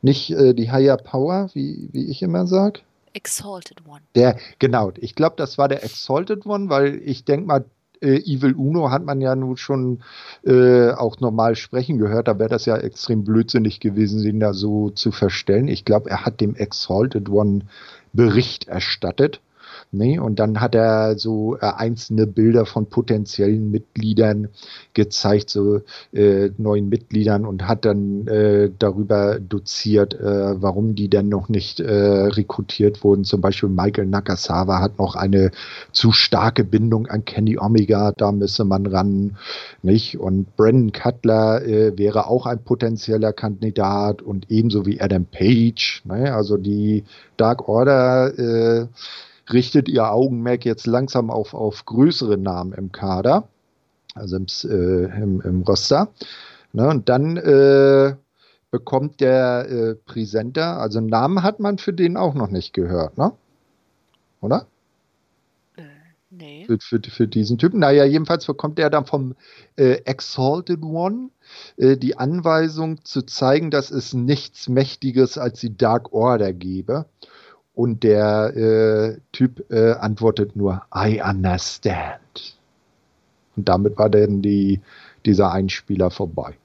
Nicht 0.00 0.30
äh, 0.30 0.54
die 0.54 0.70
Higher 0.72 0.96
Power, 0.96 1.50
wie, 1.52 1.90
wie 1.92 2.06
ich 2.06 2.22
immer 2.22 2.46
sag. 2.46 2.80
Exalted 3.12 3.86
One. 3.86 4.00
Der, 4.14 4.38
genau, 4.58 4.92
ich 4.96 5.14
glaube, 5.14 5.34
das 5.36 5.58
war 5.58 5.68
der 5.68 5.84
Exalted 5.84 6.46
One, 6.46 6.70
weil 6.70 7.02
ich 7.04 7.26
denke 7.26 7.46
mal, 7.46 7.64
äh, 8.00 8.16
Evil 8.18 8.54
Uno 8.54 8.90
hat 8.90 9.04
man 9.04 9.20
ja 9.20 9.34
nun 9.34 9.56
schon 9.56 10.00
äh, 10.44 10.90
auch 10.90 11.20
normal 11.20 11.56
sprechen 11.56 11.98
gehört. 11.98 12.28
Da 12.28 12.38
wäre 12.38 12.48
das 12.48 12.66
ja 12.66 12.76
extrem 12.76 13.24
blödsinnig 13.24 13.80
gewesen, 13.80 14.22
den 14.22 14.40
da 14.40 14.52
so 14.52 14.90
zu 14.90 15.10
verstellen. 15.10 15.68
Ich 15.68 15.84
glaube, 15.84 16.10
er 16.10 16.24
hat 16.24 16.40
dem 16.40 16.54
Exalted 16.54 17.28
One 17.28 17.62
Bericht 18.12 18.68
erstattet. 18.68 19.40
Nee, 19.90 20.18
und 20.18 20.38
dann 20.38 20.60
hat 20.60 20.74
er 20.74 21.18
so 21.18 21.56
äh, 21.56 21.60
einzelne 21.60 22.26
Bilder 22.26 22.66
von 22.66 22.90
potenziellen 22.90 23.70
Mitgliedern 23.70 24.48
gezeigt, 24.92 25.48
so 25.48 25.80
äh, 26.12 26.50
neuen 26.58 26.90
Mitgliedern 26.90 27.46
und 27.46 27.66
hat 27.66 27.86
dann 27.86 28.26
äh, 28.28 28.70
darüber 28.78 29.40
doziert, 29.40 30.12
äh, 30.12 30.60
warum 30.60 30.94
die 30.94 31.08
denn 31.08 31.30
noch 31.30 31.48
nicht 31.48 31.80
äh, 31.80 31.90
rekrutiert 31.90 33.02
wurden. 33.02 33.24
Zum 33.24 33.40
Beispiel 33.40 33.70
Michael 33.70 34.06
Nakasawa 34.06 34.82
hat 34.82 34.98
noch 34.98 35.16
eine 35.16 35.52
zu 35.92 36.12
starke 36.12 36.64
Bindung 36.64 37.06
an 37.06 37.24
Kenny 37.24 37.56
Omega, 37.58 38.12
da 38.14 38.30
müsse 38.30 38.66
man 38.66 38.84
ran, 38.84 39.38
nicht? 39.82 40.18
Und 40.18 40.54
Brandon 40.56 40.92
Cutler 40.92 41.64
äh, 41.64 41.96
wäre 41.96 42.26
auch 42.26 42.44
ein 42.44 42.62
potenzieller 42.62 43.32
Kandidat 43.32 44.20
und 44.20 44.50
ebenso 44.50 44.84
wie 44.84 45.00
Adam 45.00 45.24
Page. 45.24 46.02
Ne? 46.04 46.34
Also 46.34 46.58
die 46.58 47.04
Dark 47.38 47.68
Order 47.68 48.88
richtet 49.52 49.88
ihr 49.88 50.10
Augenmerk 50.10 50.64
jetzt 50.64 50.86
langsam 50.86 51.30
auf, 51.30 51.54
auf 51.54 51.84
größere 51.84 52.36
Namen 52.36 52.72
im 52.72 52.92
Kader, 52.92 53.48
also 54.14 54.36
im, 54.36 54.46
äh, 54.64 55.22
im, 55.22 55.40
im 55.40 55.62
Roster. 55.62 56.08
Ne, 56.72 56.86
und 56.88 57.08
dann 57.08 57.36
äh, 57.38 58.14
bekommt 58.70 59.20
der 59.20 59.66
äh, 59.70 59.94
Präsenter, 59.94 60.78
also 60.78 60.98
einen 60.98 61.08
Namen 61.08 61.42
hat 61.42 61.60
man 61.60 61.78
für 61.78 61.92
den 61.92 62.16
auch 62.16 62.34
noch 62.34 62.48
nicht 62.50 62.74
gehört, 62.74 63.16
ne? 63.16 63.32
Oder? 64.40 64.66
Äh, 65.76 65.82
nee. 66.30 66.64
Für, 66.66 66.78
für, 66.78 67.00
für 67.08 67.26
diesen 67.26 67.56
Typen. 67.56 67.80
Naja, 67.80 68.04
jedenfalls 68.04 68.46
bekommt 68.46 68.78
er 68.78 68.90
dann 68.90 69.06
vom 69.06 69.34
äh, 69.76 70.02
Exalted 70.04 70.82
One 70.82 71.30
äh, 71.78 71.96
die 71.96 72.18
Anweisung 72.18 73.04
zu 73.04 73.22
zeigen, 73.22 73.70
dass 73.70 73.90
es 73.90 74.12
nichts 74.12 74.68
Mächtiges 74.68 75.38
als 75.38 75.60
die 75.60 75.76
Dark 75.76 76.12
Order 76.12 76.52
gebe. 76.52 77.06
Und 77.78 78.02
der 78.02 78.56
äh, 78.56 79.20
Typ 79.30 79.70
äh, 79.70 79.92
antwortet 79.92 80.56
nur, 80.56 80.82
I 80.92 81.22
understand. 81.22 82.58
Und 83.54 83.68
damit 83.68 83.96
war 83.96 84.10
dann 84.10 84.42
die, 84.42 84.80
dieser 85.24 85.52
Einspieler 85.52 86.10
vorbei. 86.10 86.58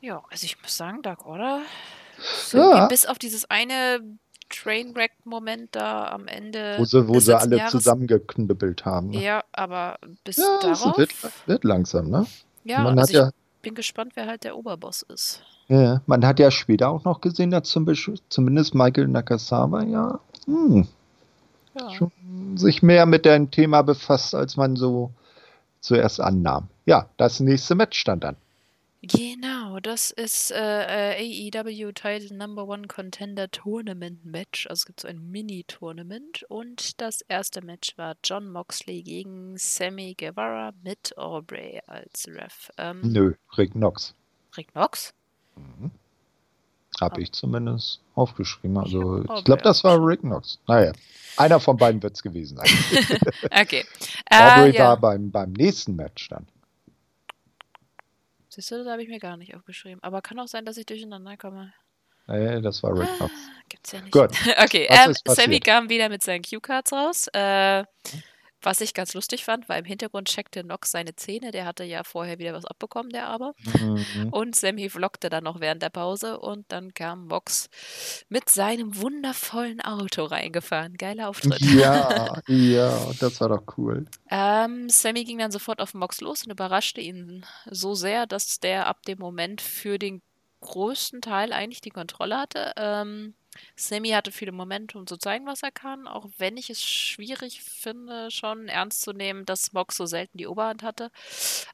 Ja, 0.00 0.22
also 0.30 0.44
ich 0.44 0.62
muss 0.62 0.76
sagen, 0.76 1.02
Dark 1.02 1.26
Order. 1.26 1.62
ist 2.18 2.52
Ja. 2.52 2.86
Bis 2.86 3.04
auf 3.04 3.18
dieses 3.18 3.50
eine 3.50 3.98
Trainwreck-Moment 4.48 5.74
da 5.74 6.06
am 6.12 6.28
Ende. 6.28 6.76
Wo 6.78 6.84
sie, 6.84 7.08
wo 7.08 7.18
sie 7.18 7.36
alle 7.36 7.56
Jahres. 7.56 7.72
zusammengeknüppelt 7.72 8.84
haben. 8.84 9.10
Ne? 9.10 9.24
Ja, 9.24 9.42
aber 9.50 9.98
bis 10.22 10.36
Ja, 10.36 10.60
es 10.62 10.82
darauf. 10.82 10.98
wird, 10.98 11.10
wird 11.46 11.64
langsam, 11.64 12.08
ne? 12.08 12.28
ja, 12.62 12.84
man, 12.84 12.92
hat 12.92 12.98
also 13.00 13.12
ich 13.12 13.18
ja, 13.18 13.30
bin 13.62 13.74
gespannt, 13.74 14.12
wer 14.14 14.28
halt 14.28 14.44
der 14.44 14.56
Oberboss 14.56 15.02
ist. 15.02 15.42
Ja, 15.72 16.02
man 16.06 16.26
hat 16.26 16.38
ja 16.38 16.50
später 16.50 16.88
auch 16.90 17.04
noch 17.04 17.20
gesehen, 17.20 17.50
dass 17.50 17.68
zum 17.68 17.84
Beispiel, 17.84 18.18
zumindest 18.28 18.74
Michael 18.74 19.08
Nakasawa 19.08 19.82
ja 19.84 20.20
hm, 20.46 20.86
Ja. 21.78 21.90
schon 21.90 22.12
sich 22.56 22.82
mehr 22.82 23.06
mit 23.06 23.24
dem 23.24 23.50
Thema 23.50 23.82
befasst, 23.82 24.34
als 24.34 24.56
man 24.56 24.76
so 24.76 25.10
zuerst 25.80 26.20
annahm. 26.20 26.68
Ja, 26.84 27.08
das 27.16 27.40
nächste 27.40 27.74
Match 27.74 27.98
stand 27.98 28.24
dann. 28.24 28.36
Genau, 29.04 29.80
das 29.80 30.12
ist 30.12 30.52
äh, 30.52 31.16
äh, 31.16 31.50
AEW 31.52 31.90
Title 31.92 32.36
Number 32.36 32.68
One 32.68 32.86
Contender 32.86 33.50
Tournament 33.50 34.24
Match. 34.24 34.68
Also 34.68 34.82
es 34.82 34.86
gibt 34.86 35.00
so 35.00 35.08
ein 35.08 35.30
Mini-Tournament. 35.32 36.44
Und 36.48 37.00
das 37.00 37.22
erste 37.22 37.64
Match 37.64 37.98
war 37.98 38.14
John 38.22 38.52
Moxley 38.52 39.02
gegen 39.02 39.56
Sammy 39.56 40.14
Guevara 40.14 40.72
mit 40.84 41.18
Aubrey 41.18 41.80
als 41.88 42.28
Ref. 42.28 42.70
Ähm, 42.78 43.00
Nö, 43.02 43.34
Rick 43.58 43.72
Knox. 43.72 44.14
Rick 44.56 44.70
Knox? 44.70 45.12
Habe 47.00 47.16
Ah. 47.16 47.18
ich 47.18 47.32
zumindest 47.32 48.00
aufgeschrieben. 48.14 48.76
Also 48.78 49.22
ich 49.36 49.44
glaube, 49.44 49.62
das 49.62 49.82
war 49.82 49.98
Rick 50.04 50.20
Knox. 50.20 50.58
Naja, 50.68 50.92
einer 51.36 51.58
von 51.58 51.76
beiden 51.76 52.02
wird 52.02 52.14
es 52.14 52.22
gewesen 52.22 52.56
sein. 52.58 52.68
Okay. 53.50 53.84
Aubrey 54.30 54.70
Äh, 54.70 54.76
ja. 54.76 54.88
war 54.88 54.96
beim, 54.98 55.30
beim 55.30 55.52
nächsten 55.52 55.96
Match 55.96 56.28
dann. 56.28 56.46
Siehst 58.50 58.70
du, 58.70 58.78
das 58.78 58.86
habe 58.86 59.02
ich 59.02 59.08
mir 59.08 59.18
gar 59.18 59.36
nicht 59.38 59.54
aufgeschrieben. 59.56 60.02
Aber 60.02 60.20
kann 60.20 60.38
auch 60.38 60.48
sein, 60.48 60.64
dass 60.66 60.76
ich 60.76 60.84
durcheinander 60.86 61.36
komme. 61.38 61.72
Nee, 62.28 62.60
das 62.60 62.82
war 62.82 62.96
Rick 62.98 63.08
Knox. 63.16 63.32
Gibt's 63.68 63.92
ja 63.92 64.00
nicht. 64.02 64.12
Gut. 64.12 64.30
Okay, 64.62 64.86
ähm? 64.90 65.14
Sammy 65.26 65.58
kam 65.60 65.88
wieder 65.88 66.08
mit 66.10 66.22
seinen 66.22 66.42
Cue-Cards 66.42 66.92
raus. 66.92 67.26
Äh, 67.32 67.84
was 68.62 68.80
ich 68.80 68.94
ganz 68.94 69.14
lustig 69.14 69.44
fand, 69.44 69.68
weil 69.68 69.80
im 69.80 69.84
Hintergrund 69.84 70.28
checkte 70.28 70.64
Nox 70.64 70.90
seine 70.90 71.16
Zähne. 71.16 71.50
Der 71.50 71.64
hatte 71.64 71.84
ja 71.84 72.04
vorher 72.04 72.38
wieder 72.38 72.52
was 72.52 72.64
abbekommen, 72.64 73.10
der 73.10 73.26
aber. 73.28 73.54
Mhm. 73.78 74.28
Und 74.30 74.56
Sammy 74.56 74.88
vloggte 74.88 75.28
dann 75.28 75.44
noch 75.44 75.60
während 75.60 75.82
der 75.82 75.90
Pause 75.90 76.38
und 76.38 76.70
dann 76.70 76.94
kam 76.94 77.26
Mox 77.26 77.68
mit 78.28 78.48
seinem 78.48 78.96
wundervollen 79.00 79.80
Auto 79.80 80.24
reingefahren. 80.24 80.96
Geiler 80.96 81.28
Auftritt. 81.28 81.60
Ja, 81.60 82.40
ja, 82.46 83.12
das 83.20 83.40
war 83.40 83.48
doch 83.48 83.64
cool. 83.76 84.06
Ähm, 84.30 84.88
Sammy 84.88 85.24
ging 85.24 85.38
dann 85.38 85.52
sofort 85.52 85.80
auf 85.80 85.94
Mox 85.94 86.20
los 86.20 86.44
und 86.44 86.52
überraschte 86.52 87.00
ihn 87.00 87.44
so 87.70 87.94
sehr, 87.94 88.26
dass 88.26 88.60
der 88.60 88.86
ab 88.86 89.02
dem 89.02 89.18
Moment 89.18 89.60
für 89.60 89.98
den 89.98 90.22
größten 90.60 91.20
Teil 91.20 91.52
eigentlich 91.52 91.80
die 91.80 91.90
Kontrolle 91.90 92.38
hatte. 92.38 92.72
Ähm, 92.76 93.34
Sammy 93.76 94.10
hatte 94.10 94.32
viele 94.32 94.52
Momente, 94.52 94.96
um 94.98 95.06
zu 95.06 95.16
zeigen, 95.16 95.46
was 95.46 95.62
er 95.62 95.70
kann, 95.70 96.06
auch 96.06 96.28
wenn 96.38 96.56
ich 96.56 96.70
es 96.70 96.82
schwierig 96.82 97.62
finde, 97.62 98.30
schon 98.30 98.68
ernst 98.68 99.02
zu 99.02 99.12
nehmen, 99.12 99.44
dass 99.44 99.72
Mox 99.72 99.96
so 99.96 100.06
selten 100.06 100.38
die 100.38 100.46
Oberhand 100.46 100.82
hatte. 100.82 101.10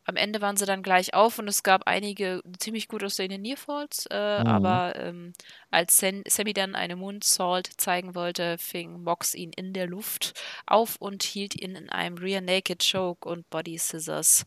Am 0.05 0.17
Ende 0.17 0.41
waren 0.41 0.57
sie 0.57 0.67
dann 0.67 0.83
gleich 0.83 1.15
auf 1.15 1.39
und 1.39 1.49
es 1.49 1.63
gab 1.63 1.87
einige 1.87 2.43
ziemlich 2.59 2.89
gut 2.89 3.05
aussehende 3.05 3.39
Nearfalls, 3.39 4.07
äh, 4.11 4.43
Mhm. 4.43 4.47
aber 4.47 4.95
ähm, 4.97 5.33
als 5.71 5.99
Sam 5.99 6.23
Sammy 6.27 6.53
dann 6.53 6.75
eine 6.75 6.97
Moonsault 6.97 7.69
zeigen 7.79 8.15
wollte, 8.15 8.59
fing 8.59 9.03
Mox 9.03 9.35
ihn 9.35 9.53
in 9.53 9.73
der 9.73 9.87
Luft 9.87 10.41
auf 10.67 10.97
und 10.97 11.23
hielt 11.23 11.55
ihn 11.61 11.75
in 11.77 11.91
einem 11.91 12.19
Rear 12.19 12.41
Naked 12.41 12.85
Choke 12.91 13.29
und 13.29 13.49
Body 13.51 13.79
Scissors, 13.79 14.47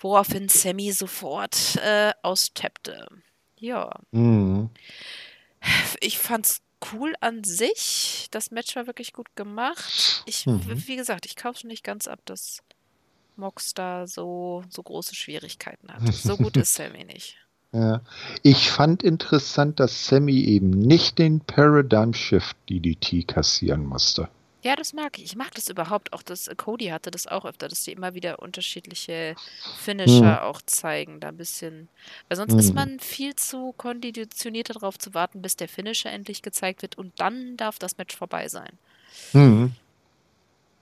woraufhin 0.00 0.48
Sammy 0.48 0.92
sofort 0.92 1.76
äh, 1.76 2.12
austappte. 2.22 3.08
Ja, 3.58 3.90
Mhm. 4.12 4.70
ich 6.00 6.18
fand's 6.18 6.60
cool 6.92 7.14
an 7.20 7.44
sich. 7.44 8.28
Das 8.30 8.50
Match 8.50 8.74
war 8.76 8.86
wirklich 8.86 9.12
gut 9.12 9.34
gemacht. 9.36 10.22
Ich, 10.26 10.46
Mhm. 10.46 10.62
wie 10.86 10.96
gesagt, 10.96 11.26
ich 11.26 11.36
kaufe 11.36 11.66
nicht 11.66 11.84
ganz 11.84 12.06
ab, 12.06 12.20
dass 12.24 12.62
Mox 13.36 13.74
da 13.74 14.06
so, 14.06 14.64
so 14.70 14.82
große 14.82 15.14
Schwierigkeiten 15.14 15.92
hatte. 15.92 16.12
So 16.12 16.36
gut 16.36 16.56
ist 16.56 16.74
Sammy 16.74 17.04
nicht. 17.04 17.36
Ja. 17.72 18.00
Ich 18.42 18.70
fand 18.70 19.02
interessant, 19.02 19.80
dass 19.80 20.06
Sammy 20.06 20.40
eben 20.44 20.70
nicht 20.70 21.18
den 21.18 21.40
Paradigm 21.40 22.14
Shift 22.14 22.56
DDT 22.70 23.24
kassieren 23.26 23.84
musste. 23.84 24.28
Ja, 24.62 24.74
das 24.74 24.92
mag 24.92 25.18
ich. 25.18 25.24
Ich 25.24 25.36
mag 25.36 25.54
das 25.54 25.68
überhaupt 25.68 26.12
auch, 26.12 26.22
dass 26.22 26.48
äh, 26.48 26.54
Cody 26.56 26.86
hatte 26.86 27.10
das 27.10 27.26
auch 27.26 27.44
öfter, 27.44 27.68
dass 27.68 27.84
die 27.84 27.92
immer 27.92 28.14
wieder 28.14 28.40
unterschiedliche 28.40 29.36
Finisher 29.78 30.44
auch 30.44 30.60
zeigen, 30.62 31.20
da 31.20 31.28
ein 31.28 31.36
bisschen. 31.36 31.88
Weil 32.28 32.36
sonst 32.36 32.54
ist 32.54 32.70
Mhm. 32.70 32.74
man 32.74 33.00
viel 33.00 33.36
zu 33.36 33.72
konditioniert 33.76 34.74
darauf 34.74 34.98
zu 34.98 35.14
warten, 35.14 35.40
bis 35.42 35.56
der 35.56 35.68
Finisher 35.68 36.10
endlich 36.10 36.42
gezeigt 36.42 36.82
wird 36.82 36.98
und 36.98 37.12
dann 37.20 37.56
darf 37.56 37.78
das 37.78 37.96
Match 37.98 38.16
vorbei 38.16 38.48
sein. 38.48 38.70
Mhm. 39.32 39.72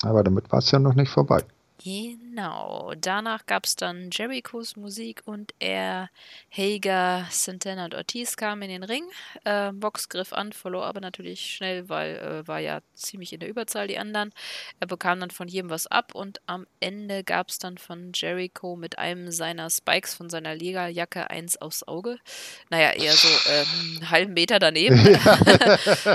Aber 0.02 0.22
damit 0.22 0.50
war 0.50 0.60
es 0.60 0.70
ja 0.70 0.78
noch 0.78 0.94
nicht 0.94 1.10
vorbei. 1.10 1.42
Genau. 1.82 2.92
Danach 2.96 3.46
gab 3.46 3.64
es 3.66 3.74
dann 3.74 4.10
Jerichos 4.12 4.76
Musik 4.76 5.22
und 5.24 5.52
er, 5.58 6.08
Hager, 6.50 7.26
Santana 7.30 7.84
und 7.86 7.94
Ortiz 7.94 8.36
kamen 8.36 8.62
in 8.62 8.68
den 8.68 8.84
Ring. 8.84 9.04
Äh, 9.44 9.72
Box 9.72 10.08
griff 10.08 10.32
an, 10.32 10.52
verlor 10.52 10.86
aber 10.86 11.00
natürlich 11.00 11.54
schnell, 11.54 11.88
weil 11.88 12.16
äh, 12.16 12.48
war 12.48 12.60
ja 12.60 12.80
ziemlich 12.94 13.32
in 13.32 13.40
der 13.40 13.48
Überzahl 13.48 13.88
die 13.88 13.98
anderen. 13.98 14.32
Er 14.80 14.86
bekam 14.86 15.20
dann 15.20 15.30
von 15.30 15.48
jedem 15.48 15.68
was 15.68 15.86
ab 15.88 16.14
und 16.14 16.40
am 16.46 16.66
Ende 16.80 17.24
gab 17.24 17.48
es 17.50 17.58
dann 17.58 17.76
von 17.76 18.12
Jericho 18.14 18.76
mit 18.76 18.98
einem 18.98 19.30
seiner 19.32 19.68
Spikes 19.68 20.14
von 20.14 20.30
seiner 20.30 20.54
Lederjacke 20.54 21.28
eins 21.28 21.60
aufs 21.60 21.86
Auge. 21.86 22.18
Naja, 22.70 22.92
eher 22.92 23.12
so 23.12 23.28
ähm, 23.50 23.96
einen 23.96 24.10
halben 24.10 24.32
Meter 24.32 24.58
daneben. 24.60 24.98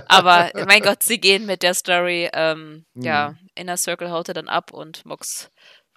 aber 0.07 0.51
mein 0.66 0.82
Gott, 0.82 1.03
sie 1.03 1.20
gehen 1.20 1.45
mit 1.45 1.64
der 1.64 1.74
Story. 1.74 2.30
Ähm, 2.34 2.86
Ja, 2.95 3.36
Inner 3.55 3.78
Circle 3.78 4.10
haute 4.10 4.34
dann 4.34 4.47
ab 4.47 4.72
und 4.72 5.05
Mox 5.05 5.48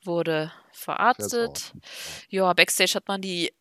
wurde 0.05 0.53
verarztet. 0.73 1.73
Ja, 2.29 2.53
Backstage 2.53 2.93
hat 2.95 3.09
man 3.09 3.21
die 3.21 3.53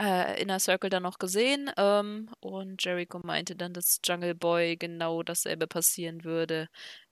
äh, 0.00 0.40
Inner 0.40 0.58
Circle 0.60 0.90
dann 0.90 1.02
noch 1.02 1.18
gesehen 1.18 1.70
ähm, 1.76 2.30
und 2.40 2.84
Jericho 2.84 3.20
meinte 3.22 3.56
dann, 3.56 3.72
dass 3.72 4.00
Jungle 4.04 4.34
Boy 4.34 4.76
genau 4.76 5.22
dasselbe 5.22 5.66
passieren 5.66 6.24
würde 6.24 6.68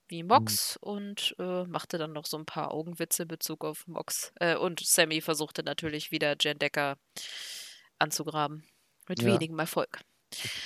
wie 0.07 0.23
Mox 0.23 0.77
und 0.81 1.35
äh, 1.39 1.63
machte 1.63 1.97
dann 1.97 2.11
noch 2.11 2.25
so 2.25 2.37
ein 2.37 2.45
paar 2.45 2.71
Augenwitze 2.73 3.23
in 3.23 3.29
Bezug 3.29 3.63
auf 3.63 3.87
Mox. 3.87 4.33
Äh, 4.39 4.57
und 4.57 4.81
Sammy 4.85 5.21
versuchte 5.21 5.63
natürlich 5.63 6.11
wieder 6.11 6.35
Jen 6.39 6.59
Decker 6.59 6.97
anzugraben. 7.99 8.63
Mit 9.07 9.21
Ja. 9.21 9.27
wenigem 9.27 9.57
Erfolg. 9.59 10.01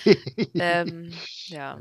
Ähm, 0.55 1.13
ja. 1.47 1.80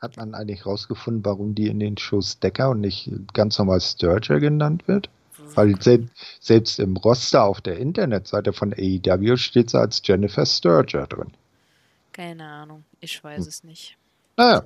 Hat 0.00 0.16
man 0.16 0.34
eigentlich 0.34 0.66
rausgefunden, 0.66 1.24
warum 1.24 1.54
die 1.54 1.68
in 1.68 1.80
den 1.80 1.96
Shows 1.96 2.38
Decker 2.38 2.70
und 2.70 2.80
nicht 2.80 3.10
ganz 3.32 3.58
normal 3.58 3.80
Sturger 3.80 4.40
genannt 4.40 4.86
wird? 4.88 5.10
Weil 5.54 5.80
sel 5.80 6.08
selbst 6.40 6.78
im 6.80 6.96
Roster 6.96 7.44
auf 7.44 7.60
der 7.60 7.78
Internetseite 7.78 8.52
von 8.52 8.72
AEW 8.74 9.36
steht 9.36 9.70
sie 9.70 9.78
als 9.78 10.02
Jennifer 10.04 10.44
Sturger 10.44 11.06
drin. 11.06 11.32
Keine 12.12 12.44
Ahnung. 12.44 12.84
Ich 13.00 13.22
weiß 13.22 13.42
Hm. 13.42 13.48
es 13.48 13.64
nicht. 13.64 13.96
Naja, 14.36 14.64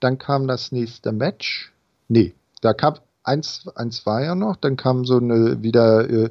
dann 0.00 0.18
kam 0.18 0.46
das 0.46 0.72
nächste 0.72 1.12
Match. 1.12 1.72
Nee, 2.08 2.34
da 2.60 2.72
kam 2.72 2.94
eins, 3.24 3.66
eins 3.74 4.06
war 4.06 4.22
ja 4.22 4.34
noch, 4.34 4.56
dann 4.56 4.76
kam 4.76 5.04
so 5.04 5.18
eine 5.18 5.62
wieder 5.62 6.08
äh, 6.08 6.30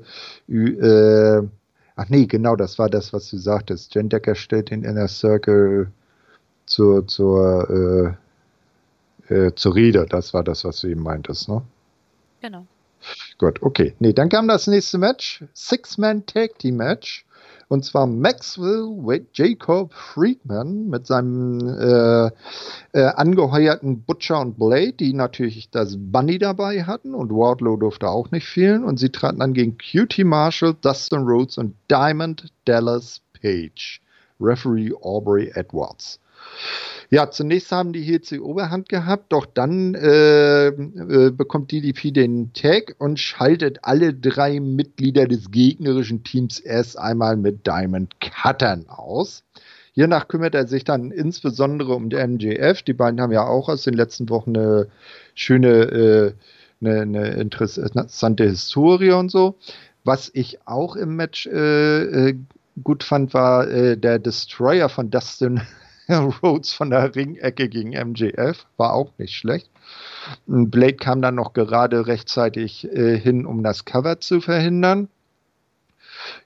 äh, 0.53 1.47
ach 1.95 2.09
nee, 2.09 2.25
genau, 2.25 2.55
das 2.55 2.79
war 2.79 2.89
das, 2.89 3.13
was 3.13 3.29
du 3.29 3.37
sagtest. 3.37 3.93
Jen 3.95 4.09
Decker 4.09 4.35
stellt 4.35 4.69
den 4.71 4.83
Inner 4.83 5.07
Circle 5.07 5.91
zur, 6.65 7.07
zur, 7.07 7.69
äh, 7.69 8.26
äh, 9.29 9.51
zur 9.55 9.75
Rede. 9.75 10.05
Das 10.09 10.33
war 10.33 10.43
das, 10.43 10.63
was 10.63 10.81
du 10.81 10.87
eben 10.87 11.03
meintest, 11.03 11.49
ne? 11.49 11.61
Genau. 12.41 12.65
Gut, 13.37 13.61
okay. 13.61 13.95
Nee, 13.99 14.13
dann 14.13 14.29
kam 14.29 14.47
das 14.47 14.67
nächste 14.67 14.97
Match. 14.97 15.43
Six-Man 15.53 16.25
Tag 16.25 16.59
Team 16.59 16.77
Match. 16.77 17.25
Und 17.69 17.83
zwar 17.83 18.07
Maxwell 18.07 19.25
Jacob 19.33 19.93
Friedman 19.93 20.87
mit 20.87 21.05
seinem 21.05 21.59
äh, 21.67 22.27
äh, 22.93 23.03
angeheuerten 23.15 24.03
Butcher 24.03 24.39
und 24.39 24.57
Blade, 24.57 24.93
die 24.93 25.11
natürlich 25.11 25.69
das 25.69 25.97
Bunny 25.99 26.37
dabei 26.37 26.83
hatten 26.83 27.13
und 27.13 27.29
Wardlow 27.29 27.75
durfte 27.75 28.07
auch 28.07 28.31
nicht 28.31 28.47
fehlen. 28.47 28.85
Und 28.85 28.99
sie 28.99 29.09
traten 29.09 29.39
dann 29.39 29.53
gegen 29.53 29.77
QT 29.77 30.19
Marshall, 30.23 30.75
Dustin 30.79 31.23
Rhodes 31.23 31.57
und 31.57 31.75
Diamond 31.91 32.53
Dallas 32.63 33.21
Page. 33.41 34.01
Referee 34.39 34.93
Aubrey 35.01 35.51
Edwards. 35.53 36.21
Ja, 37.09 37.31
zunächst 37.31 37.71
haben 37.71 37.93
die 37.93 38.01
Heels 38.01 38.27
die 38.27 38.41
Oberhand 38.41 38.89
gehabt, 38.89 39.31
doch 39.31 39.45
dann 39.45 39.95
äh, 39.95 40.67
äh, 40.67 41.31
bekommt 41.31 41.71
DDP 41.71 42.11
den 42.11 42.51
Tag 42.51 42.95
und 42.97 43.17
schaltet 43.17 43.79
alle 43.83 44.13
drei 44.13 44.59
Mitglieder 44.59 45.25
des 45.25 45.49
gegnerischen 45.51 46.25
Teams 46.25 46.59
erst 46.59 46.99
einmal 46.99 47.37
mit 47.37 47.65
Diamond 47.65 48.19
Cuttern 48.19 48.89
aus. 48.89 49.45
Hiernach 49.93 50.27
kümmert 50.27 50.53
er 50.53 50.67
sich 50.67 50.83
dann 50.83 51.11
insbesondere 51.11 51.95
um 51.95 52.09
die 52.09 52.17
MJF. 52.17 52.83
Die 52.83 52.93
beiden 52.93 53.21
haben 53.21 53.31
ja 53.31 53.47
auch 53.47 53.69
aus 53.69 53.83
den 53.83 53.95
letzten 53.95 54.29
Wochen 54.29 54.55
eine 54.55 54.87
schöne, 55.33 55.69
äh, 55.69 56.33
eine, 56.81 57.01
eine 57.01 57.27
interessante 57.35 58.43
Historie 58.43 59.11
und 59.11 59.31
so. 59.31 59.55
Was 60.03 60.29
ich 60.33 60.59
auch 60.67 60.97
im 60.97 61.15
Match 61.15 61.47
äh, 61.47 62.29
äh, 62.29 62.35
gut 62.83 63.03
fand, 63.03 63.33
war 63.33 63.67
äh, 63.69 63.97
der 63.97 64.19
Destroyer 64.19 64.89
von 64.89 65.09
Dustin 65.09 65.61
Rhodes 66.43 66.73
von 66.73 66.89
der 66.89 67.15
Ringecke 67.15 67.69
gegen 67.69 67.89
MJF. 67.89 68.65
War 68.77 68.93
auch 68.93 69.11
nicht 69.17 69.35
schlecht. 69.35 69.69
Blade 70.45 70.95
kam 70.95 71.21
dann 71.21 71.35
noch 71.35 71.53
gerade 71.53 72.07
rechtzeitig 72.07 72.85
äh, 72.91 73.17
hin, 73.17 73.45
um 73.45 73.63
das 73.63 73.85
Cover 73.85 74.19
zu 74.19 74.41
verhindern. 74.41 75.09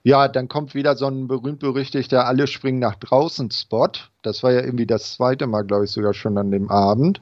Ja, 0.04 0.28
dann 0.28 0.48
kommt 0.48 0.76
wieder 0.76 0.96
so 0.96 1.08
ein 1.08 1.28
berühmt-berüchtigter 1.28 2.26
Alle 2.26 2.48
springen 2.48 2.80
nach 2.80 2.96
draußen 2.96 3.52
Spot. 3.52 3.90
Das 4.22 4.44
war 4.44 4.52
ja 4.52 4.62
irgendwie 4.62 4.86
das 4.86 5.14
zweite 5.14 5.48
Mal, 5.48 5.64
glaube 5.64 5.86
ich, 5.86 5.92
sogar 5.92 6.14
schon 6.14 6.38
an 6.38 6.52
dem 6.52 6.70
Abend. 6.70 7.22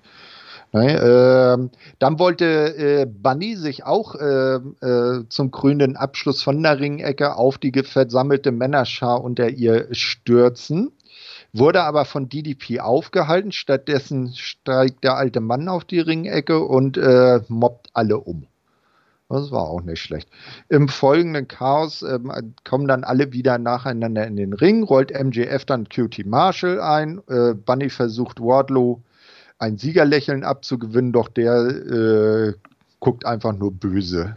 Ne, 0.72 0.94
äh, 0.94 1.78
dann 1.98 2.20
wollte 2.20 2.46
äh, 2.46 3.06
Bunny 3.08 3.56
sich 3.56 3.86
auch 3.86 4.14
äh, 4.14 4.56
äh, 4.58 5.24
zum 5.28 5.50
krönenden 5.50 5.98
Abschluss 5.98 6.44
von 6.44 6.62
der 6.62 6.80
Ringecke 6.80 7.36
auf 7.36 7.58
die 7.58 7.72
versammelte 7.72 8.52
Männerschar 8.52 9.24
unter 9.24 9.50
ihr 9.50 9.88
stürzen, 9.94 10.92
wurde 11.54 11.84
aber 11.84 12.06
von 12.06 12.30
DDP 12.30 12.80
aufgehalten. 12.80 13.52
Stattdessen 13.52 14.34
steigt 14.36 15.04
der 15.04 15.16
alte 15.16 15.39
Mann 15.39 15.68
auf 15.68 15.86
die 15.86 16.00
Ringecke 16.00 16.60
und 16.60 16.97
äh, 16.97 17.41
mobbt 17.47 17.89
alle 17.93 18.20
um. 18.20 18.47
Das 19.30 19.52
war 19.52 19.70
auch 19.70 19.84
nicht 19.84 20.02
schlecht. 20.02 20.28
Im 20.70 20.88
folgenden 20.88 21.47
Chaos 21.47 22.02
ähm, 22.02 22.32
kommen 22.64 22.88
dann 22.88 23.04
alle 23.04 23.32
wieder 23.32 23.60
nacheinander 23.60 24.26
in 24.26 24.36
den 24.36 24.54
Ring, 24.54 24.82
rollt 24.84 25.12
MJF 25.12 25.66
dann 25.66 25.88
QT 25.88 26.26
Marshall 26.26 26.82
ein, 26.82 27.22
äh, 27.28 27.54
Bunny 27.54 27.91
versucht 27.91 28.39
Wardlow 28.39 29.02
ein 29.60 29.78
Siegerlächeln 29.78 30.43
abzugewinnen, 30.43 31.12
doch 31.12 31.28
der 31.28 31.54
äh, 31.54 32.54
guckt 33.00 33.26
einfach 33.26 33.54
nur 33.54 33.72
böse. 33.72 34.36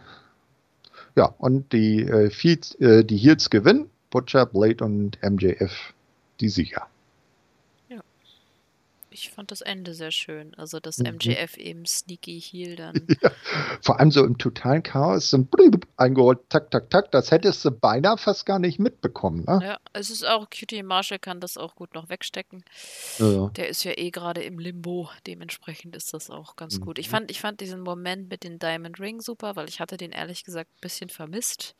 Ja, 1.16 1.34
und 1.38 1.72
die, 1.72 2.02
äh, 2.02 2.30
Feeds, 2.30 2.74
äh, 2.76 3.04
die 3.04 3.16
Heels 3.16 3.48
gewinnen, 3.48 3.88
Butcher, 4.10 4.44
Blade 4.46 4.84
und 4.84 5.18
MJF 5.22 5.94
die 6.40 6.48
Sieger. 6.48 6.86
Ich 9.12 9.30
fand 9.30 9.50
das 9.50 9.60
Ende 9.60 9.94
sehr 9.94 10.10
schön. 10.10 10.54
Also, 10.54 10.80
dass 10.80 10.98
Mhm. 10.98 11.14
MJF 11.16 11.56
eben 11.56 11.86
sneaky 11.86 12.40
heel 12.40 12.76
dann. 12.76 12.94
Vor 13.82 13.98
allem 14.00 14.10
so 14.10 14.24
im 14.24 14.38
totalen 14.38 14.82
Chaos, 14.82 15.30
so 15.30 15.36
ein 15.36 15.46
blub 15.46 15.86
eingeholt, 15.96 16.38
tak, 16.48 16.70
tak, 16.70 16.90
tak, 16.90 17.10
das 17.12 17.30
hättest 17.30 17.64
du 17.64 17.70
beinahe 17.70 18.16
fast 18.18 18.46
gar 18.46 18.58
nicht 18.58 18.78
mitbekommen. 18.78 19.44
Ne? 19.46 19.60
Ja, 19.62 19.78
es 19.92 20.10
ist 20.10 20.26
auch, 20.26 20.48
QT 20.50 20.82
Marshall 20.82 21.18
kann 21.18 21.40
das 21.40 21.56
auch 21.56 21.74
gut 21.74 21.94
noch 21.94 22.08
wegstecken. 22.08 22.64
Ja. 23.18 23.48
Der 23.56 23.68
ist 23.68 23.84
ja 23.84 23.92
eh 23.96 24.10
gerade 24.10 24.42
im 24.42 24.58
Limbo, 24.58 25.10
dementsprechend 25.26 25.96
ist 25.96 26.14
das 26.14 26.30
auch 26.30 26.56
ganz 26.56 26.80
gut. 26.80 26.98
Ich 26.98 27.08
Mhm. 27.08 27.10
fand, 27.12 27.30
ich 27.30 27.40
fand 27.40 27.60
diesen 27.60 27.80
Moment 27.80 28.28
mit 28.30 28.44
den 28.44 28.58
Diamond 28.58 28.98
Ring 29.00 29.20
super, 29.20 29.56
weil 29.56 29.68
ich 29.68 29.80
hatte 29.80 29.96
den 29.96 30.12
ehrlich 30.12 30.44
gesagt 30.44 30.70
ein 30.74 30.80
bisschen 30.80 31.08
vermisst. 31.10 31.74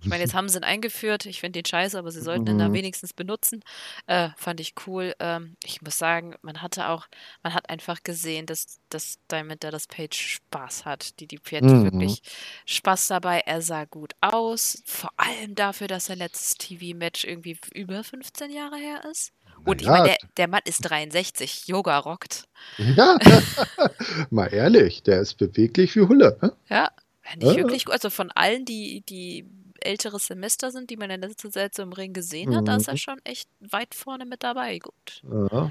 Ich 0.00 0.08
meine, 0.08 0.22
jetzt 0.22 0.34
haben 0.34 0.48
sie 0.48 0.58
ihn 0.58 0.64
eingeführt. 0.64 1.24
Ich 1.26 1.40
finde 1.40 1.58
den 1.60 1.64
scheiße, 1.66 1.98
aber 1.98 2.10
sie 2.10 2.20
sollten 2.20 2.46
ihn 2.48 2.58
da 2.58 2.68
Mhm. 2.68 2.74
wenigstens 2.74 3.12
benutzen. 3.14 3.62
Äh, 4.06 4.30
fand 4.36 4.60
ich 4.60 4.74
cool. 4.86 5.14
Ähm, 5.18 5.56
ich 5.64 5.80
muss 5.82 5.96
sagen, 5.96 6.34
man 6.42 6.60
hat 6.60 6.73
hatte 6.76 6.88
auch, 6.90 7.06
man 7.42 7.54
hat 7.54 7.68
einfach 7.70 8.02
gesehen, 8.02 8.46
dass, 8.46 8.78
dass 8.88 9.18
Diamond 9.30 9.62
da 9.64 9.70
das 9.70 9.86
Page 9.86 10.16
Spaß 10.16 10.84
hat. 10.84 11.18
Die, 11.20 11.26
die 11.26 11.38
Pferd 11.38 11.64
Mhm. 11.64 11.84
wirklich 11.84 12.22
Spaß 12.66 13.08
dabei. 13.08 13.40
Er 13.46 13.62
sah 13.62 13.84
gut 13.84 14.14
aus. 14.20 14.82
Vor 14.84 15.10
allem 15.16 15.54
dafür, 15.54 15.86
dass 15.88 16.06
sein 16.06 16.18
letztes 16.18 16.54
TV-Match 16.54 17.24
irgendwie 17.24 17.58
über 17.74 18.02
15 18.04 18.50
Jahre 18.50 18.76
her 18.76 19.04
ist. 19.10 19.32
Und 19.64 19.80
ich 19.80 19.86
Naja. 19.86 20.02
meine, 20.02 20.08
der, 20.20 20.28
der 20.36 20.48
Mann 20.48 20.62
ist 20.64 20.78
63. 20.82 21.66
Yoga 21.68 21.98
rockt. 21.98 22.44
Ja, 22.78 23.16
mal 24.30 24.52
ehrlich, 24.52 25.02
der 25.02 25.20
ist 25.20 25.34
beweglich 25.38 25.94
wie 25.96 26.02
Hulle. 26.02 26.38
Ne? 26.42 26.52
Ja, 26.68 26.90
ich 27.38 27.42
Ja. 27.42 27.56
wirklich 27.56 27.84
gut. 27.84 27.94
Also 27.94 28.10
von 28.10 28.30
allen, 28.32 28.64
die, 28.64 29.02
die 29.02 29.46
älteres 29.80 30.26
Semester 30.26 30.70
sind, 30.70 30.90
die 30.90 30.96
man 30.96 31.10
in 31.10 31.20
letzter 31.20 31.50
Zeit 31.50 31.74
so 31.74 31.82
im 31.82 31.92
Ring 31.92 32.12
gesehen 32.12 32.54
hat, 32.56 32.66
da 32.68 32.76
ist 32.76 32.88
er 32.88 32.94
Mhm. 32.94 32.98
schon 32.98 33.20
echt 33.24 33.48
weit 33.60 33.94
vorne 33.94 34.24
mit 34.26 34.42
dabei. 34.42 34.78
Gut. 34.78 35.22
Ja. 35.22 35.70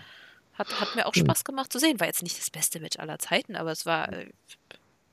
Hat, 0.54 0.80
hat 0.80 0.96
mir 0.96 1.08
auch 1.08 1.16
Hm. 1.16 1.26
Spaß 1.26 1.44
gemacht 1.44 1.72
zu 1.72 1.80
sehen. 1.80 2.00
War 2.00 2.08
jetzt 2.08 2.24
nicht 2.24 2.38
das 2.38 2.50
beste 2.50 2.80
Match 2.80 3.00
aller 3.00 3.20
Zeiten, 3.20 3.56
aber 3.56 3.72
es 3.72 3.86
war 3.86 4.12
äh, 4.14 4.28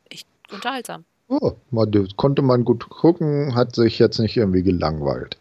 echt 0.09 0.26
unterhaltsam. 0.51 1.05
Oh, 1.28 1.53
man, 1.70 2.09
konnte 2.16 2.43
man 2.43 2.64
gut 2.64 2.88
gucken, 2.88 3.55
hat 3.55 3.74
sich 3.76 3.99
jetzt 3.99 4.18
nicht 4.18 4.36
irgendwie 4.36 4.62
gelangweilt. 4.62 5.38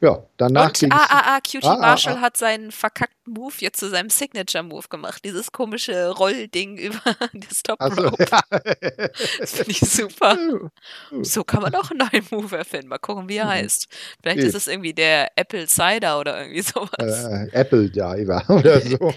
Ja, 0.00 0.22
danach 0.36 0.66
Und 0.66 0.78
ging's. 0.78 0.94
ah, 0.94 1.36
ah, 1.36 1.38
Cutie 1.40 1.66
Ah, 1.66 1.72
ah, 1.74 1.78
Marshall 1.78 2.20
hat 2.20 2.36
seinen 2.36 2.70
verkackten 2.70 3.32
Move 3.32 3.54
jetzt 3.60 3.80
zu 3.80 3.88
seinem 3.88 4.10
Signature-Move 4.10 4.88
gemacht. 4.88 5.24
Dieses 5.24 5.50
komische 5.52 6.10
Rollding 6.10 6.76
über 6.78 7.00
das 7.32 7.62
Top 7.62 7.76
Ach 7.78 7.94
so, 7.94 8.02
Rope. 8.02 8.26
ja. 8.30 8.40
Das 9.40 9.52
finde 9.52 9.70
ich 9.70 9.80
super. 9.80 10.36
So 11.22 11.44
kann 11.44 11.62
man 11.62 11.74
auch 11.74 11.90
einen 11.90 12.00
neuen 12.12 12.26
Move 12.30 12.56
erfinden. 12.56 12.88
Mal 12.88 12.98
gucken, 12.98 13.28
wie 13.28 13.36
er 13.36 13.46
Mhm. 13.46 13.50
heißt. 13.50 13.86
Vielleicht 14.20 14.38
Geht. 14.38 14.46
ist 14.48 14.54
es 14.54 14.66
irgendwie 14.68 14.92
der 14.92 15.30
Apple 15.36 15.66
Cider 15.66 16.20
oder 16.20 16.40
irgendwie 16.42 16.62
sowas. 16.62 17.24
äh, 17.24 17.48
Apple 17.52 17.88
Diver 17.90 18.44
oder 18.50 18.80
so. 18.82 19.12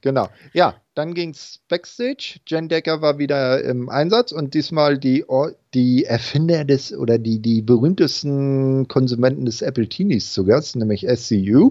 genau. 0.00 0.28
Ja, 0.52 0.80
dann 0.98 1.14
ging 1.14 1.30
es 1.30 1.60
Backstage. 1.68 2.40
Jen 2.48 2.68
Decker 2.68 3.00
war 3.00 3.18
wieder 3.18 3.62
im 3.62 3.88
Einsatz 3.88 4.32
und 4.32 4.54
diesmal 4.54 4.98
die, 4.98 5.24
die 5.72 6.04
Erfinder 6.04 6.64
des 6.64 6.92
oder 6.92 7.18
die, 7.18 7.38
die 7.38 7.62
berühmtesten 7.62 8.88
Konsumenten 8.88 9.44
des 9.44 9.62
Apple 9.62 9.88
Teenies 9.88 10.32
zu 10.32 10.44
Gast, 10.44 10.74
nämlich 10.74 11.06
SCU. 11.08 11.70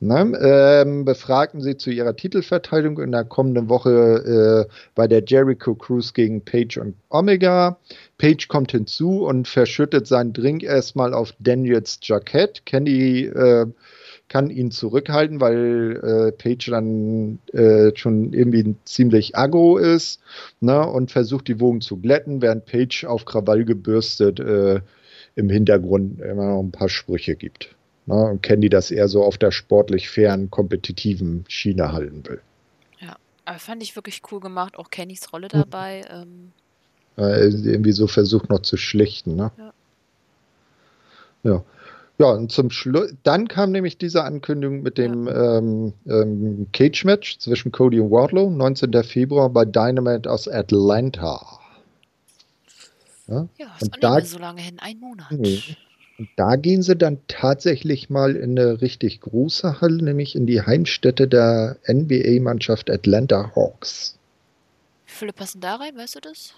Ne, 0.00 0.38
ähm, 0.42 1.06
befragten 1.06 1.62
sie 1.62 1.78
zu 1.78 1.90
ihrer 1.90 2.14
Titelverteidigung 2.14 3.00
in 3.00 3.12
der 3.12 3.24
kommenden 3.24 3.70
Woche 3.70 4.66
äh, 4.68 4.72
bei 4.94 5.08
der 5.08 5.22
Jericho 5.24 5.74
Cruise 5.74 6.12
gegen 6.12 6.44
Page 6.44 6.76
und 6.76 6.96
Omega. 7.08 7.78
Page 8.18 8.48
kommt 8.48 8.72
hinzu 8.72 9.24
und 9.24 9.48
verschüttet 9.48 10.06
seinen 10.06 10.34
Drink 10.34 10.62
erstmal 10.62 11.14
auf 11.14 11.32
Daniels 11.38 12.00
Jackett. 12.02 12.66
Kenny 12.66 13.20
äh, 13.20 13.66
kann 14.34 14.50
ihn 14.50 14.72
zurückhalten, 14.72 15.40
weil 15.40 16.00
äh, 16.02 16.32
Page 16.32 16.66
dann 16.70 17.38
äh, 17.52 17.92
schon 17.94 18.32
irgendwie 18.32 18.74
ziemlich 18.84 19.36
aggro 19.36 19.76
ist 19.78 20.20
ne, 20.60 20.84
und 20.84 21.12
versucht 21.12 21.46
die 21.46 21.60
Wogen 21.60 21.80
zu 21.80 21.98
glätten, 21.98 22.42
während 22.42 22.66
Page 22.66 23.04
auf 23.04 23.26
Krawall 23.26 23.64
gebürstet 23.64 24.40
äh, 24.40 24.80
im 25.36 25.50
Hintergrund 25.50 26.20
immer 26.20 26.48
noch 26.48 26.62
ein 26.64 26.72
paar 26.72 26.88
Sprüche 26.88 27.36
gibt. 27.36 27.76
Ne, 28.06 28.16
und 28.16 28.42
Candy 28.42 28.68
das 28.68 28.90
eher 28.90 29.06
so 29.06 29.22
auf 29.22 29.38
der 29.38 29.52
sportlich 29.52 30.10
fairen, 30.10 30.50
kompetitiven 30.50 31.44
Schiene 31.46 31.92
halten 31.92 32.24
will. 32.26 32.40
Aber 33.46 33.58
fand 33.58 33.82
ich 33.84 33.94
wirklich 33.94 34.22
cool 34.32 34.40
gemacht. 34.40 34.76
Auch 34.78 34.90
Kennys 34.90 35.32
Rolle 35.32 35.46
Mhm. 35.52 35.58
dabei. 35.60 36.02
Ähm, 36.10 36.50
Äh, 37.16 37.50
irgendwie 37.50 37.92
so 37.92 38.08
versucht 38.08 38.48
noch 38.50 38.62
zu 38.62 38.76
schlichten. 38.76 39.36
Ne? 39.36 39.52
Ja. 39.58 39.72
Ja. 41.44 41.62
Ja, 42.18 42.26
und 42.26 42.52
zum 42.52 42.70
Schluss, 42.70 43.12
dann 43.24 43.48
kam 43.48 43.72
nämlich 43.72 43.98
diese 43.98 44.22
Ankündigung 44.22 44.82
mit 44.82 44.98
dem 44.98 45.26
ähm, 45.26 45.92
ähm, 46.06 46.66
Cage-Match 46.72 47.38
zwischen 47.38 47.72
Cody 47.72 47.98
und 47.98 48.10
Wardlow, 48.12 48.50
19. 48.50 48.92
Februar 49.02 49.50
bei 49.50 49.64
Dynamite 49.64 50.30
aus 50.30 50.46
Atlanta. 50.46 51.44
Ja, 53.26 53.48
ja, 53.58 53.66
ist 53.80 53.94
Und 53.94 54.04
da- 54.04 54.20
so 54.20 54.38
lange 54.38 54.60
hin. 54.60 54.78
Ein 54.80 55.00
Monat. 55.00 55.26
Nee. 55.32 55.60
und 56.18 56.28
da 56.36 56.54
gehen 56.54 56.82
sie 56.82 56.94
dann 56.94 57.18
tatsächlich 57.26 58.10
mal 58.10 58.36
in 58.36 58.56
eine 58.58 58.80
richtig 58.80 59.20
große 59.22 59.80
Halle, 59.80 60.04
nämlich 60.04 60.36
in 60.36 60.46
die 60.46 60.62
Heimstätte 60.62 61.26
der 61.26 61.78
NBA-Mannschaft 61.88 62.90
Atlanta 62.90 63.50
Hawks. 63.56 64.16
Wie 65.06 65.12
viele 65.12 65.32
passen 65.32 65.60
da 65.60 65.76
rein? 65.76 65.96
Weißt 65.96 66.14
du 66.14 66.20
das? 66.20 66.52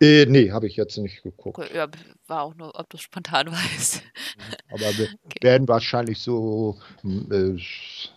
Äh, 0.00 0.24
nee, 0.26 0.50
habe 0.50 0.66
ich 0.66 0.76
jetzt 0.76 0.96
nicht 0.96 1.22
geguckt. 1.22 1.58
Okay, 1.58 1.76
ja, 1.76 1.86
war 2.26 2.42
auch 2.42 2.54
nur, 2.54 2.78
ob 2.78 2.88
du 2.88 2.96
spontan 2.96 3.46
weißt. 3.52 4.02
Aber 4.72 4.98
wir 4.98 5.08
werden 5.42 5.68
wahrscheinlich 5.68 6.18
so, 6.18 6.78
äh, 7.04 7.52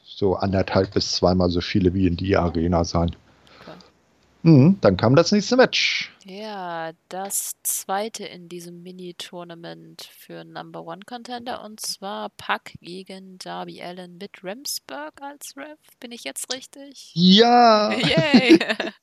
so 0.04 0.36
anderthalb 0.36 0.94
bis 0.94 1.12
zweimal 1.12 1.50
so 1.50 1.60
viele 1.60 1.94
wie 1.94 2.08
in 2.08 2.16
die 2.16 2.38
Arena 2.38 2.86
sein. 2.86 3.16
Okay. 3.62 3.78
Mhm, 4.44 4.78
dann 4.80 4.96
kam 4.96 5.16
das 5.16 5.32
nächste 5.34 5.58
Match. 5.58 6.12
Ja, 6.26 6.91
das 7.09 7.55
zweite 7.63 8.26
in 8.26 8.47
diesem 8.47 8.82
Mini-Tournament 8.82 10.07
für 10.17 10.45
Number 10.45 10.86
One 10.86 11.01
Contender 11.05 11.61
und 11.63 11.82
zwar 11.82 12.30
Pack 12.30 12.74
gegen 12.80 13.38
Darby 13.39 13.82
Allen 13.82 14.17
mit 14.17 14.41
Ramsburg 14.41 15.21
als 15.21 15.57
Ref. 15.57 15.78
Bin 15.99 16.13
ich 16.13 16.24
jetzt 16.24 16.53
richtig? 16.53 17.11
Ja. 17.13 17.91
Yay! 17.91 18.57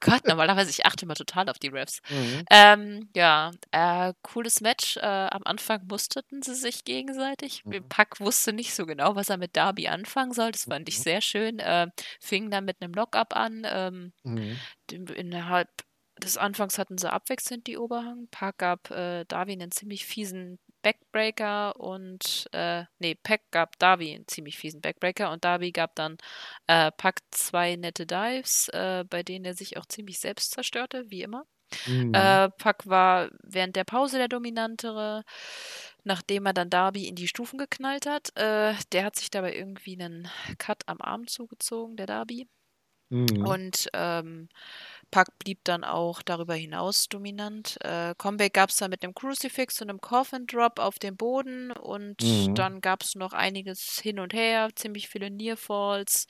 Gott, 0.00 0.26
normalerweise, 0.26 0.70
ich 0.70 0.84
achte 0.84 1.04
immer 1.04 1.14
total 1.14 1.48
auf 1.48 1.60
die 1.60 1.68
Refs. 1.68 2.00
Mhm. 2.10 2.44
Ähm, 2.50 3.08
ja, 3.14 3.52
äh, 3.70 4.12
cooles 4.22 4.60
Match. 4.60 4.96
Äh, 4.96 5.00
am 5.02 5.42
Anfang 5.44 5.86
musterten 5.88 6.42
sie 6.42 6.54
sich 6.56 6.84
gegenseitig. 6.84 7.64
Mhm. 7.66 7.88
Pack 7.88 8.18
wusste 8.18 8.52
nicht 8.52 8.74
so 8.74 8.84
genau, 8.84 9.14
was 9.14 9.28
er 9.28 9.36
mit 9.36 9.56
Darby 9.56 9.86
anfangen 9.86 10.32
soll. 10.32 10.50
Das 10.50 10.64
fand 10.64 10.88
ich 10.88 10.98
Mhm. 10.98 11.02
sehr 11.02 11.20
schön. 11.20 11.58
Äh, 11.60 11.86
fing 12.20 12.50
dann 12.50 12.64
mit 12.64 12.82
einem 12.82 12.94
Lock-up 12.94 13.36
an. 13.36 13.62
Ähm, 13.64 14.12
Mhm. 14.24 14.58
innerhalb 15.14 15.68
des 16.22 16.36
Anfangs 16.36 16.78
hatten 16.78 16.98
sie 16.98 17.12
abwechselnd 17.12 17.66
die 17.66 17.78
Oberhang. 17.78 18.28
Pack 18.30 18.58
gab 18.58 18.90
äh, 18.90 19.24
Darby 19.26 19.52
einen 19.52 19.70
ziemlich 19.70 20.06
fiesen 20.06 20.58
Backbreaker 20.82 21.76
und 21.76 22.48
äh, 22.52 22.84
nee, 22.98 23.14
Pack 23.14 23.42
gab 23.50 23.78
Darby 23.78 24.14
einen 24.14 24.28
ziemlich 24.28 24.56
fiesen 24.56 24.80
Backbreaker 24.80 25.30
und 25.32 25.44
Darby 25.44 25.72
gab 25.72 25.94
dann 25.94 26.18
äh, 26.66 26.90
Pack 26.92 27.20
zwei 27.30 27.76
nette 27.76 28.06
Dives, 28.06 28.68
äh, 28.68 29.04
bei 29.08 29.22
denen 29.22 29.44
er 29.44 29.54
sich 29.54 29.76
auch 29.76 29.86
ziemlich 29.86 30.18
selbst 30.18 30.52
zerstörte, 30.52 31.10
wie 31.10 31.22
immer. 31.22 31.44
Mhm. 31.86 32.14
Äh, 32.14 32.50
Pack 32.50 32.86
war 32.86 33.30
während 33.42 33.76
der 33.76 33.84
Pause 33.84 34.18
der 34.18 34.28
Dominantere, 34.28 35.24
nachdem 36.04 36.46
er 36.46 36.54
dann 36.54 36.70
Darby 36.70 37.06
in 37.06 37.14
die 37.14 37.28
Stufen 37.28 37.58
geknallt 37.58 38.06
hat. 38.06 38.34
Äh, 38.36 38.74
der 38.92 39.04
hat 39.04 39.16
sich 39.16 39.30
dabei 39.30 39.54
irgendwie 39.54 40.00
einen 40.00 40.28
Cut 40.58 40.82
am 40.86 41.00
Arm 41.00 41.26
zugezogen, 41.26 41.96
der 41.96 42.06
Darby. 42.06 42.48
Mhm. 43.10 43.46
Und 43.46 43.88
ähm, 43.94 44.48
Pack 45.10 45.38
blieb 45.38 45.60
dann 45.64 45.84
auch 45.84 46.22
darüber 46.22 46.54
hinaus 46.54 47.08
dominant. 47.08 47.76
Äh, 47.82 48.14
Comeback 48.18 48.54
gab 48.54 48.70
es 48.70 48.76
dann 48.76 48.90
mit 48.90 49.02
einem 49.02 49.14
Crucifix 49.14 49.80
und 49.80 49.90
einem 49.90 50.00
Coffin 50.00 50.46
Drop 50.46 50.78
auf 50.78 50.98
dem 50.98 51.16
Boden 51.16 51.70
und 51.72 52.22
Mhm. 52.22 52.54
dann 52.54 52.80
gab 52.80 53.02
es 53.02 53.14
noch 53.14 53.32
einiges 53.32 53.98
hin 54.00 54.18
und 54.20 54.32
her, 54.34 54.68
ziemlich 54.74 55.08
viele 55.08 55.30
Nearfalls. 55.30 56.26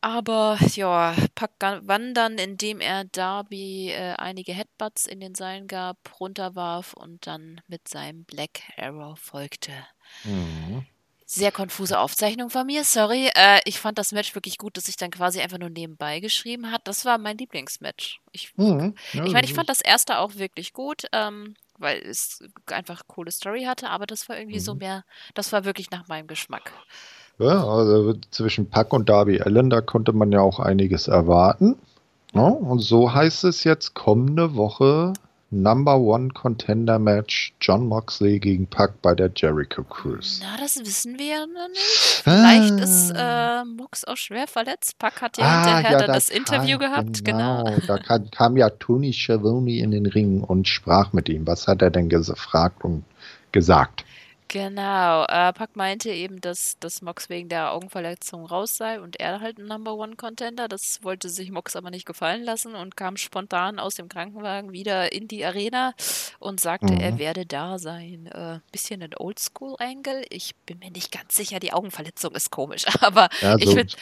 Aber 0.00 0.58
ja, 0.74 1.14
Pack 1.34 1.58
gewann 1.58 2.14
dann, 2.14 2.38
indem 2.38 2.80
er 2.80 3.04
Darby 3.04 3.90
äh, 3.90 4.14
einige 4.18 4.52
Headbutts 4.52 5.06
in 5.06 5.20
den 5.20 5.34
Seilen 5.34 5.66
gab, 5.66 5.98
runterwarf 6.20 6.92
und 6.94 7.26
dann 7.26 7.60
mit 7.66 7.88
seinem 7.88 8.24
Black 8.24 8.60
Arrow 8.76 9.18
folgte. 9.18 9.72
Mhm. 10.24 10.86
Sehr 11.28 11.50
konfuse 11.50 11.98
Aufzeichnung 11.98 12.50
von 12.50 12.66
mir, 12.66 12.84
sorry. 12.84 13.30
Äh, 13.34 13.60
ich 13.64 13.80
fand 13.80 13.98
das 13.98 14.12
Match 14.12 14.34
wirklich 14.36 14.58
gut, 14.58 14.76
dass 14.76 14.86
ich 14.88 14.96
dann 14.96 15.10
quasi 15.10 15.40
einfach 15.40 15.58
nur 15.58 15.70
nebenbei 15.70 16.20
geschrieben 16.20 16.70
hat. 16.70 16.82
Das 16.86 17.04
war 17.04 17.18
mein 17.18 17.36
Lieblingsmatch. 17.36 18.20
Ich, 18.30 18.52
Mhm. 18.56 18.94
Ja, 19.12 19.24
ich 19.24 19.32
meine, 19.32 19.44
ich 19.44 19.52
fand 19.52 19.68
das 19.68 19.80
erste 19.80 20.18
auch 20.18 20.36
wirklich 20.36 20.72
gut, 20.72 21.06
ähm, 21.12 21.54
weil 21.78 21.98
es 21.98 22.38
einfach 22.70 23.02
coole 23.08 23.32
Story 23.32 23.64
hatte, 23.64 23.90
aber 23.90 24.06
das 24.06 24.28
war 24.28 24.38
irgendwie 24.38 24.60
so 24.60 24.74
Mhm. 24.74 24.78
mehr, 24.78 25.04
das 25.34 25.52
war 25.52 25.64
wirklich 25.64 25.90
nach 25.90 26.06
meinem 26.06 26.28
Geschmack. 26.28 26.72
Ja, 27.38 27.64
also 27.66 28.14
zwischen 28.30 28.70
Pack 28.70 28.92
und 28.92 29.08
Darby 29.08 29.40
Allen, 29.42 29.68
da 29.68 29.80
konnte 29.80 30.12
man 30.12 30.30
ja 30.30 30.40
auch 30.40 30.60
einiges 30.60 31.08
erwarten. 31.08 31.76
Ne? 32.32 32.44
Und 32.44 32.78
so 32.78 33.12
heißt 33.12 33.44
es 33.44 33.64
jetzt 33.64 33.94
kommende 33.94 34.54
Woche 34.54 35.12
Number 35.50 35.96
One 36.00 36.30
Contender 36.30 36.98
Match 36.98 37.54
John 37.60 37.86
Moxley 37.86 38.40
gegen 38.40 38.66
Pack 38.66 39.00
bei 39.00 39.14
der 39.14 39.30
Jericho 39.34 39.84
Cruise. 39.84 40.40
Na, 40.42 40.56
das 40.60 40.76
wissen 40.80 41.18
wir 41.18 41.26
ja 41.26 41.46
noch 41.46 41.68
nicht. 41.68 41.80
Vielleicht 42.24 42.80
ist 42.80 43.14
Ah. 43.14 43.60
äh, 43.62 43.64
Mux 43.64 44.04
auch 44.04 44.16
schwer 44.16 44.48
verletzt. 44.48 44.98
Pack 44.98 45.22
hat 45.22 45.38
ja 45.38 45.44
Ah, 45.44 45.64
hinterher 45.64 45.92
ja, 45.92 45.98
dann 45.98 46.06
da 46.08 46.14
das 46.14 46.30
Interview 46.30 46.78
kam- 46.78 46.90
gehabt, 46.90 47.24
genau. 47.24 47.64
Da 47.86 47.98
kam, 47.98 48.28
kam 48.30 48.56
ja 48.56 48.70
Tony 48.70 49.12
Schiavone 49.12 49.78
in 49.78 49.92
den 49.92 50.06
Ring 50.06 50.42
und 50.42 50.66
sprach 50.66 51.12
mit 51.12 51.28
ihm. 51.28 51.46
Was 51.46 51.68
hat 51.68 51.80
er 51.80 51.90
denn 51.90 52.08
gefragt 52.08 52.82
und 52.82 53.04
gesagt? 53.52 54.04
Genau, 54.48 55.24
äh, 55.24 55.52
Pac 55.52 55.74
meinte 55.74 56.08
eben, 56.10 56.40
dass, 56.40 56.78
dass 56.78 57.02
Mox 57.02 57.28
wegen 57.28 57.48
der 57.48 57.72
Augenverletzung 57.72 58.46
raus 58.46 58.76
sei 58.76 59.00
und 59.00 59.18
er 59.18 59.40
halt 59.40 59.58
ein 59.58 59.66
Number 59.66 59.94
One 59.96 60.14
Contender. 60.14 60.68
Das 60.68 61.00
wollte 61.02 61.28
sich 61.28 61.50
Mox 61.50 61.74
aber 61.74 61.90
nicht 61.90 62.06
gefallen 62.06 62.44
lassen 62.44 62.76
und 62.76 62.96
kam 62.96 63.16
spontan 63.16 63.80
aus 63.80 63.96
dem 63.96 64.08
Krankenwagen 64.08 64.70
wieder 64.72 65.12
in 65.12 65.26
die 65.26 65.44
Arena 65.44 65.94
und 66.38 66.60
sagte, 66.60 66.94
er 66.94 67.12
Mhm. 67.12 67.18
werde 67.18 67.44
da 67.44 67.78
sein. 67.80 68.26
Äh, 68.26 68.60
bisschen 68.70 69.02
ein 69.02 69.14
Oldschool-Angle. 69.18 70.24
Ich 70.30 70.54
bin 70.64 70.78
mir 70.78 70.92
nicht 70.92 71.10
ganz 71.10 71.34
sicher, 71.34 71.58
die 71.58 71.72
Augenverletzung 71.72 72.32
ist 72.36 72.50
komisch, 72.52 72.84
aber 73.00 73.28
Ja, 73.40 73.56
ich 73.58 73.68
so 73.68 73.74
finde, 73.74 73.94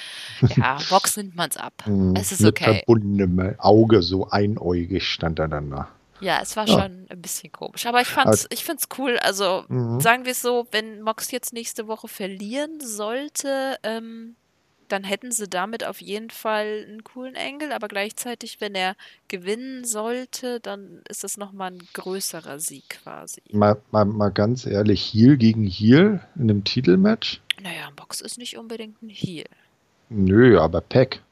ja, 0.57 0.85
Mox 0.91 1.17
nimmt 1.17 1.35
man's 1.37 1.57
ab. 1.57 1.73
mh, 1.87 2.21
Es 2.21 2.33
ist 2.33 2.41
mit 2.43 2.51
okay. 2.51 2.85
verbundenem 2.85 3.55
Auge, 3.59 4.03
so 4.03 4.29
einäugig 4.29 5.09
stand 5.09 5.39
er 5.39 5.49
dann 5.49 5.71
da. 5.71 5.89
Ja, 6.21 6.41
es 6.43 6.57
war 6.57 6.67
Ja. 6.67 6.83
schon 6.83 7.07
ein 7.09 7.23
bisschen 7.23 7.53
komisch. 7.53 7.87
Aber 7.87 8.01
ich 8.01 8.09
fand's, 8.09 8.47
ich 8.51 8.65
find's 8.65 8.89
cool. 8.99 9.19
Also, 9.19 9.65
mhm. 9.69 10.01
sagen 10.01 10.25
wir 10.25 10.33
es 10.33 10.43
so, 10.43 10.67
wenn 10.71 11.03
Mox 11.03 11.31
jetzt 11.31 11.53
nächste 11.53 11.89
Woche 11.89 12.09
verlieren 12.09 12.81
sollte, 12.81 13.77
ähm, 13.83 14.37
dann 14.89 15.03
hätten 15.05 15.33
sie 15.33 15.49
damit 15.49 15.85
auf 15.85 16.01
jeden 16.01 16.31
Fall 16.31 16.85
einen 16.89 17.05
coolen 17.05 17.35
Engel, 17.35 17.73
aber 17.73 17.89
gleichzeitig, 17.89 18.61
wenn 18.61 18.75
er 18.75 18.97
gewinnen 19.29 19.85
sollte, 19.85 20.61
dann 20.61 21.03
ist 21.09 21.25
das 21.25 21.37
nochmal 21.37 21.73
ein 21.73 21.83
größerer 21.95 22.61
Sieg 22.61 23.01
quasi. 23.03 23.43
Mal, 23.51 23.81
mal, 23.91 24.05
mal 24.05 24.31
ganz 24.31 24.67
ehrlich, 24.67 25.01
Heel 25.13 25.37
gegen 25.37 25.65
Heel 25.65 26.21
in 26.37 26.43
einem 26.43 26.65
Titelmatch? 26.65 27.41
Naja, 27.63 27.89
Mox 27.99 28.21
ist 28.21 28.39
nicht 28.39 28.59
unbedingt 28.59 29.03
ein 29.03 29.09
Heel. 29.09 29.47
Nö, 30.11 30.61
aber 30.61 30.81
Pack. 30.81 31.23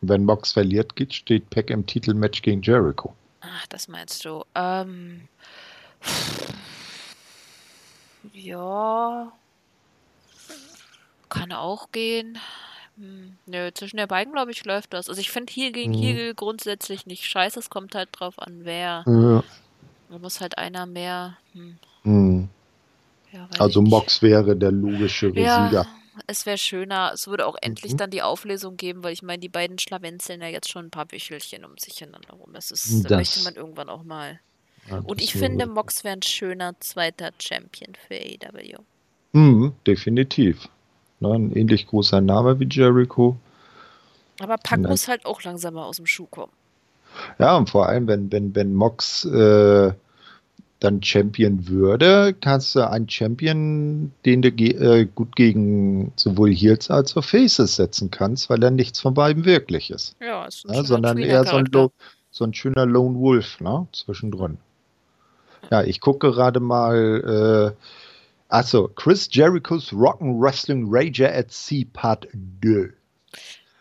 Wenn 0.00 0.24
Mox 0.24 0.52
verliert, 0.52 0.94
geht, 0.96 1.14
steht 1.14 1.50
Pack 1.50 1.70
im 1.70 1.86
Titelmatch 1.86 2.42
gegen 2.42 2.62
Jericho. 2.62 3.14
Ach, 3.40 3.66
das 3.68 3.88
meinst 3.88 4.24
du. 4.24 4.44
Ähm, 4.54 5.28
ja, 8.32 9.32
kann 11.28 11.52
auch 11.52 11.92
gehen. 11.92 12.38
Hm, 12.96 13.38
nö, 13.46 13.70
zwischen 13.74 13.96
den 13.96 14.08
beiden, 14.08 14.32
glaube 14.32 14.50
ich, 14.50 14.64
läuft 14.64 14.92
das. 14.92 15.08
Also 15.08 15.20
ich 15.20 15.30
finde 15.30 15.52
Heel 15.52 15.72
gegen 15.72 15.92
Mhm. 15.92 15.98
Heel 15.98 16.34
grundsätzlich 16.34 17.06
nicht 17.06 17.24
scheiße. 17.26 17.58
Es 17.60 17.70
kommt 17.70 17.94
halt 17.94 18.08
drauf 18.12 18.38
an, 18.38 18.64
wer. 18.64 19.04
Ja. 19.06 19.44
Da 20.10 20.18
muss 20.18 20.40
halt 20.40 20.58
einer 20.58 20.86
mehr. 20.86 21.36
Hm, 21.52 21.78
Mhm. 22.02 22.48
ja, 23.30 23.48
Also. 23.58 23.82
Mox 23.82 24.22
wäre 24.22 24.56
der 24.56 24.72
logischere 24.72 25.38
Ja, 25.40 25.68
Sieger. 25.68 25.86
Es 26.26 26.46
wäre 26.46 26.58
schöner. 26.58 27.12
Es 27.14 27.26
würde 27.26 27.46
auch 27.46 27.56
endlich 27.60 27.94
Mhm. 27.94 27.96
dann 27.96 28.10
die 28.10 28.22
Auflösung 28.22 28.76
geben, 28.76 29.02
weil 29.04 29.12
ich 29.12 29.22
meine, 29.22 29.40
die 29.40 29.48
beiden 29.48 29.78
schlawenzeln 29.78 30.40
ja 30.40 30.48
jetzt 30.48 30.68
schon 30.70 30.86
ein 30.86 30.90
paar 30.90 31.06
Büchelchen 31.06 31.64
um 31.64 31.76
sich 31.78 32.00
hereinander 32.00 32.34
rum. 32.34 32.54
Es 32.54 32.70
ist, 32.70 33.04
da 33.04 33.10
möchte 33.10 33.40
man 33.40 33.54
Das, 33.54 33.56
irgendwann 33.56 33.88
auch 33.88 34.02
mal. 34.04 34.40
ja, 34.88 34.98
Und 35.02 35.20
ich 35.20 35.32
das 35.32 35.40
finde, 35.40 35.66
wäre. 35.66 35.68
Mox 35.68 36.04
wäre 36.04 36.14
ein 36.16 36.22
schöner 36.22 36.78
zweiter 36.80 37.32
Champion 37.40 37.94
für 37.96 38.14
AEW. 38.16 38.84
Mhm, 39.32 39.72
definitiv. 39.86 40.68
Ne, 41.20 41.32
ein 41.34 41.52
ähnlich 41.56 41.86
großer 41.86 42.20
Name 42.20 42.60
wie 42.60 42.68
Jericho. 42.70 43.38
Aber 44.40 44.58
Pac 44.58 44.78
Und 44.78 44.82
dann, 44.82 44.90
muss 44.90 45.06
halt 45.06 45.24
auch 45.26 45.42
langsam 45.44 45.74
mal 45.74 45.84
aus 45.84 45.98
dem 45.98 46.06
Schuh 46.06 46.26
kommen. 46.26 46.52
ja, 47.38 47.56
und 47.56 47.70
vor 47.70 47.86
allem, 47.88 48.06
wenn, 48.06 48.30
wenn, 48.32 48.54
wenn 48.54 48.74
Mox 48.74 49.24
äh, 49.24 49.92
dann 50.80 51.02
Champion 51.02 51.66
würde, 51.68 52.34
kannst 52.40 52.74
du 52.76 52.88
einen 52.88 53.08
Champion, 53.08 54.12
den 54.24 54.42
du 54.42 54.52
ge 54.52 54.70
äh, 54.74 55.06
gut 55.06 55.34
gegen 55.34 56.12
sowohl 56.16 56.52
Heels 56.54 56.90
als 56.90 57.16
auch 57.16 57.24
Faces 57.24 57.76
setzen 57.76 58.10
kannst, 58.10 58.48
weil 58.48 58.62
er 58.62 58.70
nichts 58.70 59.00
von 59.00 59.14
beiden 59.14 59.44
wirklich 59.44 59.90
ist. 59.90 60.14
Ja, 60.20 60.44
ist 60.46 60.64
ein 60.64 60.68
Ne? 60.68 60.74
schöner 60.74 60.84
Sondern 60.86 61.18
eher 61.18 61.44
so 61.44 61.56
ein, 61.56 61.68
so 62.30 62.44
ein 62.44 62.54
schöner 62.54 62.86
Lone 62.86 63.18
Wolf 63.18 63.60
ne? 63.60 63.88
zwischendrin. 63.92 64.58
Ja, 65.70 65.82
ich 65.82 66.00
gucke 66.00 66.30
gerade 66.30 66.60
mal. 66.60 67.74
Äh, 67.76 67.84
achso, 68.48 68.88
Chris 68.88 69.28
Jerichos 69.32 69.92
Rock'n 69.92 70.40
Wrestling 70.40 70.86
Rager 70.88 71.34
at 71.34 71.50
Sea 71.52 71.84
Part 71.92 72.28
2. 72.62 72.92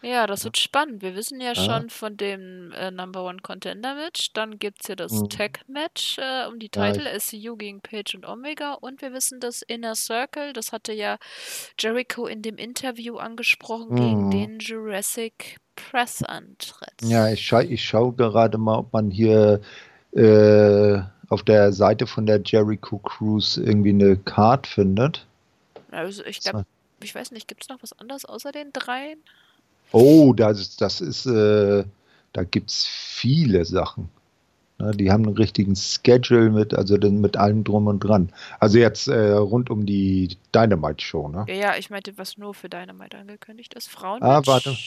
Ja, 0.08 0.26
das 0.26 0.46
wird 0.46 0.58
spannend. 0.58 1.02
Wir 1.02 1.16
wissen 1.16 1.42
ja 1.42 1.54
Ja. 1.54 1.56
schon 1.56 1.90
von 1.90 2.16
dem 2.18 2.72
äh, 2.72 2.92
Number 2.92 3.24
One 3.26 3.40
Contender 3.42 3.96
Match. 3.96 4.32
Dann 4.34 4.58
gibt 4.58 4.82
es 4.82 4.88
ja 4.88 4.96
das 4.96 5.12
Mhm. 5.12 5.30
Tag 5.30 5.62
Match 5.68 6.18
äh, 6.18 6.48
um 6.48 6.60
die 6.60 6.70
Ja, 6.74 6.92
Titel, 6.92 7.08
ich, 7.16 7.24
SCU 7.24 7.58
gegen 7.58 7.82
Page 7.82 8.16
und 8.16 8.26
Omega. 8.26 8.74
Und 8.74 9.02
wir 9.02 9.12
wissen, 9.14 9.40
das 9.40 9.62
Inner 9.64 9.96
Circle, 9.96 10.54
das 10.54 10.72
hatte 10.72 10.94
ja 10.94 11.18
Jericho 11.80 12.26
in 12.28 12.42
dem 12.42 12.58
Interview 12.58 13.18
angesprochen 13.18 13.96
gegen 13.96 14.26
mhm. 14.28 14.32
den 14.32 14.60
Jurassic 14.60 15.58
Press 15.76 16.24
Antritt. 16.24 17.02
Ja, 17.02 17.30
ich, 17.30 17.46
schau, 17.46 17.60
ich 17.60 17.84
schaue 17.84 18.14
gerade 18.14 18.58
mal, 18.58 18.78
ob 18.80 18.94
man 18.94 19.12
hier 19.12 19.62
äh, 20.14 21.00
auf 21.30 21.44
der 21.44 21.74
Seite 21.74 22.08
von 22.08 22.26
der 22.26 22.42
Jericho 22.44 22.98
Cruise 23.00 23.62
irgendwie 23.62 23.90
eine 23.90 24.18
Card 24.18 24.68
findet. 24.68 25.26
Also 25.92 26.24
ich 26.26 26.40
glaube, 26.42 26.66
ich 27.04 27.14
weiß 27.14 27.32
nicht, 27.32 27.48
gibt 27.48 27.64
es 27.64 27.70
noch 27.70 27.82
was 27.84 27.94
anderes 27.94 28.26
außer 28.26 28.52
den 28.52 28.72
dreien? 28.74 29.20
Oh, 29.92 30.34
das, 30.34 30.60
ist- 30.60 30.82
das 30.82 31.02
ist, 31.02 31.26
äh, 31.26 31.84
da 32.34 32.44
gibt 32.44 32.70
es 32.72 32.86
viele 32.86 33.66
Sachen. 33.66 34.10
Ne, 34.80 34.92
die 34.92 35.12
haben 35.12 35.26
einen 35.26 35.38
richtigen 35.38 35.76
Schedule 35.76 36.52
mit, 36.52 36.74
also 36.74 36.98
mit 36.98 37.36
allem 37.38 37.64
drum 37.64 37.88
und 37.88 38.00
dran. 38.02 38.32
Also 38.60 38.78
jetzt 38.78 39.08
äh, 39.08 39.32
rund 39.32 39.70
um 39.72 39.86
die 39.86 40.38
Dynamite-Show, 40.54 41.30
ne? 41.30 41.46
Ja, 41.48 41.56
ja, 41.56 41.78
ich 41.78 41.90
meinte, 41.90 42.18
was 42.18 42.38
nur 42.38 42.54
für 42.54 42.70
Dynamite 42.70 43.18
angekündigt 43.18 43.74
ist. 43.74 43.90
Ah, 43.96 44.42
warte. 44.46 44.78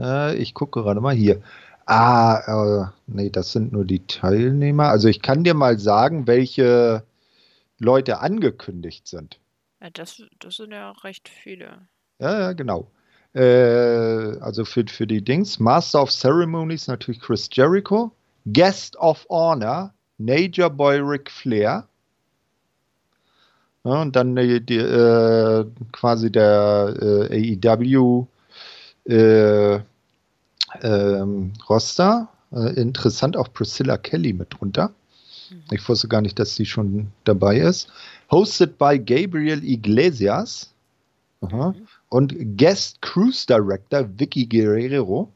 Äh, 0.00 0.36
ich 0.36 0.52
gucke 0.54 0.82
gerade 0.82 1.00
mal 1.00 1.14
hier. 1.14 1.42
Ah, 1.86 2.88
äh, 2.88 2.92
nee, 3.06 3.30
das 3.30 3.52
sind 3.52 3.72
nur 3.72 3.84
die 3.84 4.04
Teilnehmer. 4.06 4.88
Also 4.88 5.06
ich 5.06 5.22
kann 5.22 5.44
dir 5.44 5.54
mal 5.54 5.78
sagen, 5.78 6.26
welche 6.26 7.04
Leute 7.78 8.18
angekündigt 8.18 9.06
sind. 9.06 9.38
Ja, 9.80 9.90
das, 9.90 10.22
das 10.40 10.56
sind 10.56 10.72
ja 10.72 10.90
recht 11.04 11.28
viele. 11.28 11.86
Ja, 12.18 12.40
ja, 12.40 12.52
genau. 12.52 12.88
Äh, 13.36 14.38
also 14.40 14.64
für, 14.64 14.84
für 14.88 15.06
die 15.06 15.22
Dings. 15.22 15.60
Master 15.60 16.02
of 16.02 16.10
Ceremonies 16.10 16.88
natürlich 16.88 17.20
Chris 17.20 17.48
Jericho. 17.52 18.10
Guest 18.46 18.96
of 18.96 19.26
Honor, 19.28 19.92
Nature 20.18 20.70
Boy 20.70 21.00
Ric 21.00 21.30
Flair. 21.30 21.86
Ja, 23.84 24.02
und 24.02 24.16
dann 24.16 24.34
die, 24.34 24.64
die, 24.64 24.78
äh, 24.78 25.66
quasi 25.92 26.32
der 26.32 26.94
äh, 27.30 27.58
AEW 27.62 28.26
äh, 29.04 29.80
ähm, 30.82 31.52
Roster. 31.68 32.28
Äh, 32.52 32.80
interessant 32.80 33.36
auch 33.36 33.52
Priscilla 33.52 33.98
Kelly 33.98 34.32
mit 34.32 34.54
drunter. 34.58 34.92
Mhm. 35.50 35.62
Ich 35.72 35.86
wusste 35.88 36.08
gar 36.08 36.22
nicht, 36.22 36.38
dass 36.38 36.56
sie 36.56 36.66
schon 36.66 37.08
dabei 37.24 37.58
ist. 37.58 37.88
Hosted 38.30 38.78
by 38.78 38.98
Gabriel 38.98 39.62
Iglesias. 39.62 40.72
Aha. 41.42 41.70
Mhm. 41.72 41.86
Und 42.16 42.56
Guest 42.56 43.02
Cruise 43.02 43.46
Director 43.46 44.08
Vicky 44.18 44.46
Guerrero. 44.46 45.30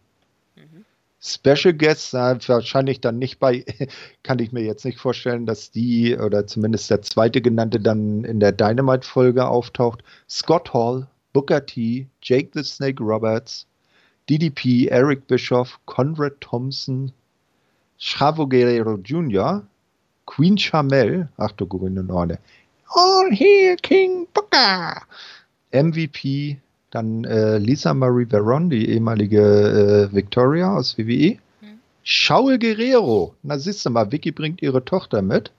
Mhm. 0.57 0.87
Special 1.21 1.75
Guest, 1.75 2.15
wahrscheinlich 2.15 3.03
dann 3.03 3.19
nicht 3.19 3.39
bei, 3.39 3.67
kann 4.23 4.39
ich 4.39 4.53
mir 4.53 4.63
jetzt 4.63 4.87
nicht 4.87 4.99
vorstellen, 4.99 5.45
dass 5.45 5.71
die 5.71 6.17
oder 6.17 6.47
zumindest 6.47 6.89
der 6.89 7.03
zweite 7.03 7.43
genannte 7.43 7.81
dann 7.81 8.25
in 8.25 8.41
der 8.41 8.53
Dynamite-Folge 8.53 9.47
auftaucht. 9.47 10.03
Scott 10.27 10.73
Hall, 10.73 11.07
Booker 11.35 11.67
T, 11.67 12.07
Jake 12.23 12.49
the 12.55 12.65
Snake 12.65 13.03
Roberts, 13.03 13.67
DDP, 14.31 14.87
Eric 14.87 15.27
Bischoff, 15.27 15.79
Conrad 15.85 16.41
Thompson, 16.41 17.13
Chavo 17.99 18.47
Guerrero 18.49 18.97
Jr., 18.97 19.67
Queen 20.25 20.57
Chamel, 20.57 21.29
ach 21.37 21.53
du 21.53 21.67
grüne 21.67 22.03
Norde, 22.03 22.39
All 22.89 23.31
Hail 23.33 23.77
King 23.83 24.27
Booker, 24.33 25.03
MVP, 25.73 26.59
dann 26.91 27.25
äh, 27.25 27.59
Lisa 27.59 27.95
Marie 27.95 28.27
Veron, 28.27 28.71
die 28.71 28.89
ehemalige 28.89 30.09
äh, 30.11 30.15
Victoria 30.15 30.77
aus 30.77 30.99
WWE. 30.99 31.39
Mhm. 31.61 31.79
Shaul 32.03 32.59
Guerrero, 32.59 33.35
na 33.43 33.59
siehst 33.59 33.87
du 33.87 33.91
mal, 33.91 34.11
Vicky 34.11 34.33
bringt 34.33 34.63
ihre 34.63 34.85
Tochter 34.85 35.23
mit. 35.23 35.53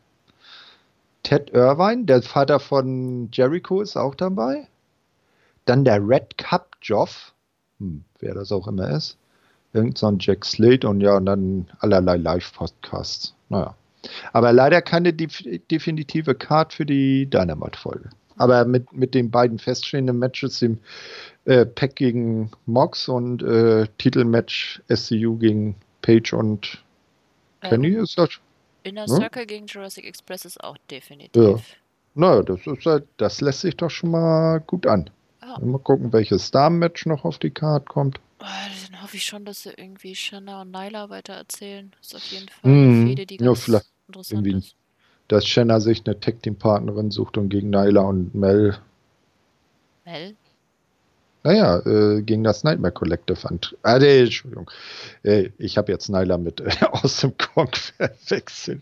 Ted 1.23 1.51
Irvine, 1.51 2.05
der 2.05 2.21
Vater 2.21 2.59
von 2.59 3.29
Jericho, 3.32 3.82
ist 3.82 3.95
auch 3.95 4.15
dabei. 4.15 4.67
Dann 5.65 5.86
der 5.86 6.05
Red 6.05 6.38
Cup 6.38 6.75
Joff, 6.82 7.34
hm, 7.79 8.03
wer 8.19 8.34
das 8.34 8.51
auch 8.51 8.67
immer 8.67 8.89
ist. 8.89 9.17
Irgend 9.73 9.97
so 9.97 10.07
ein 10.07 10.17
Jack 10.19 10.43
Slate 10.43 10.88
und 10.88 10.99
ja, 10.99 11.15
und 11.15 11.27
dann 11.27 11.67
allerlei 11.79 12.17
Live-Podcasts. 12.17 13.34
Naja. 13.49 13.75
Aber 14.34 14.51
leider 14.51 14.82
keine 14.82 15.13
def 15.13 15.43
definitive 15.69 16.36
Card 16.36 16.73
für 16.73 16.86
die 16.86 17.29
Dynamite-Folge. 17.29 18.09
Aber 18.41 18.65
mit, 18.65 18.91
mit 18.93 19.13
den 19.13 19.31
beiden 19.31 19.59
feststehenden 19.59 20.17
Matches, 20.19 20.59
dem 20.59 20.79
äh, 21.45 21.65
Pack 21.65 21.95
gegen 21.95 22.51
Mox 22.65 23.07
und 23.07 23.43
äh, 23.43 23.87
Titelmatch 23.97 24.81
SCU 24.93 25.37
gegen 25.37 25.75
Page 26.01 26.33
und 26.33 26.83
Äh, 27.61 27.69
Kenny, 27.69 27.95
und 27.97 28.03
ist 28.03 28.17
das. 28.17 28.29
Inner 28.83 29.01
Ja? 29.07 29.07
Circle 29.07 29.45
gegen 29.45 29.67
Jurassic 29.67 30.05
Express 30.05 30.45
ist 30.45 30.63
auch 30.63 30.75
Ja. 30.77 30.81
definitiv. 30.89 31.75
Naja, 32.13 32.41
das, 32.43 32.65
ist 32.67 32.85
halt, 32.85 33.07
das 33.17 33.39
lässt 33.41 33.61
sich 33.61 33.77
doch 33.77 33.89
schon 33.89 34.11
mal 34.11 34.59
gut 34.59 34.85
an. 34.87 35.09
Ja. 35.41 35.57
Mal 35.59 35.79
gucken, 35.79 36.11
welches 36.13 36.51
Damen-Match 36.51 37.05
noch 37.05 37.23
auf 37.25 37.39
die 37.39 37.51
Card 37.51 37.87
kommt. 37.87 38.19
Oh, 38.39 38.45
Dann 38.91 39.01
hoffe 39.01 39.17
ich 39.17 39.23
schon, 39.25 39.45
dass 39.45 39.63
sie 39.63 39.69
irgendwie 39.77 40.15
Shanna 40.15 40.61
und 40.61 40.71
Nyla 40.71 41.09
weitererzählen. 41.09 41.95
Ist 42.01 42.15
auf 42.15 42.25
jeden 42.25 42.49
Fall 42.49 42.71
eine 42.71 42.75
Mhm. 42.75 43.07
Fehde, 43.07 43.25
die 43.25 43.39
Ja, 43.39 43.53
ganz 43.53 43.59
vielleicht 43.59 43.85
interessant 44.07 44.47
irgendwie 44.47 44.57
ist. 44.57 44.75
Dass 45.32 45.47
Shanna 45.47 45.79
sich 45.79 46.03
eine 46.05 46.19
Tag 46.19 46.41
Team 46.43 46.55
Partnerin 46.55 47.11
sucht 47.11 47.38
und 47.38 47.49
gegen 47.49 47.69
Nyla 47.69 48.01
und 48.01 48.36
Mel. 48.36 48.77
Mel? 50.05 50.36
Naja, 51.43 51.79
äh, 51.79 52.21
gegen 52.21 52.43
das 52.43 52.63
Nightmare 52.63 52.93
Collective 52.93 53.47
an. 53.49 53.59
Ah, 53.82 53.97
nee, 53.97 54.21
Entschuldigung. 54.21 54.69
Äh, 55.23 55.49
ich 55.57 55.77
habe 55.77 55.91
jetzt 55.91 56.09
Nyla 56.09 56.38
mit 56.38 56.59
äh, 56.59 56.69
aus 56.91 57.21
dem 57.21 57.34
Kong 57.38 57.69
verwechselt. 57.73 58.82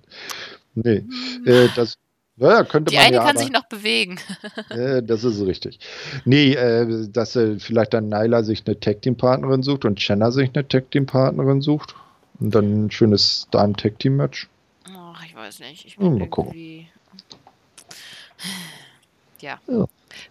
Nee, 0.76 1.00
hm. 1.00 1.44
äh, 1.46 1.68
das 1.76 1.98
ja, 2.38 2.64
könnte 2.64 2.90
Die 2.90 2.96
man 2.96 3.06
eine 3.06 3.16
ja, 3.18 3.22
kann 3.22 3.32
aber, 3.32 3.40
sich 3.40 3.52
noch 3.52 3.66
bewegen. 3.66 4.18
äh, 4.70 5.04
das 5.04 5.26
ist 5.26 5.42
richtig. 5.46 5.80
Nee, 6.24 6.54
äh, 6.54 7.08
dass 7.10 7.34
vielleicht 7.34 7.94
dann 7.94 8.08
Nyla 8.08 8.44
sich 8.44 8.64
eine 8.66 8.80
Tag 8.80 9.02
Team 9.02 9.18
Partnerin 9.18 9.62
sucht 9.62 9.84
und 9.84 10.02
Shanna 10.02 10.32
sich 10.32 10.50
eine 10.54 10.66
Tag 10.68 10.90
Team 10.90 11.06
Partnerin 11.06 11.62
sucht. 11.62 11.96
Und 12.40 12.56
dann 12.56 12.86
ein 12.86 12.92
schönes 12.92 13.48
Dime 13.54 13.74
Tag 13.74 14.00
Team 14.00 14.16
Match. 14.16 14.48
Ach, 14.86 15.26
ich 15.26 15.29
weiß 15.40 15.60
nicht. 15.62 15.86
Ich 15.86 15.98
Hm, 15.98 16.18
bin 16.18 16.18
mal 16.20 16.26
irgendwie. 16.38 16.88
Ja. 19.42 19.60
Ja. 19.68 19.86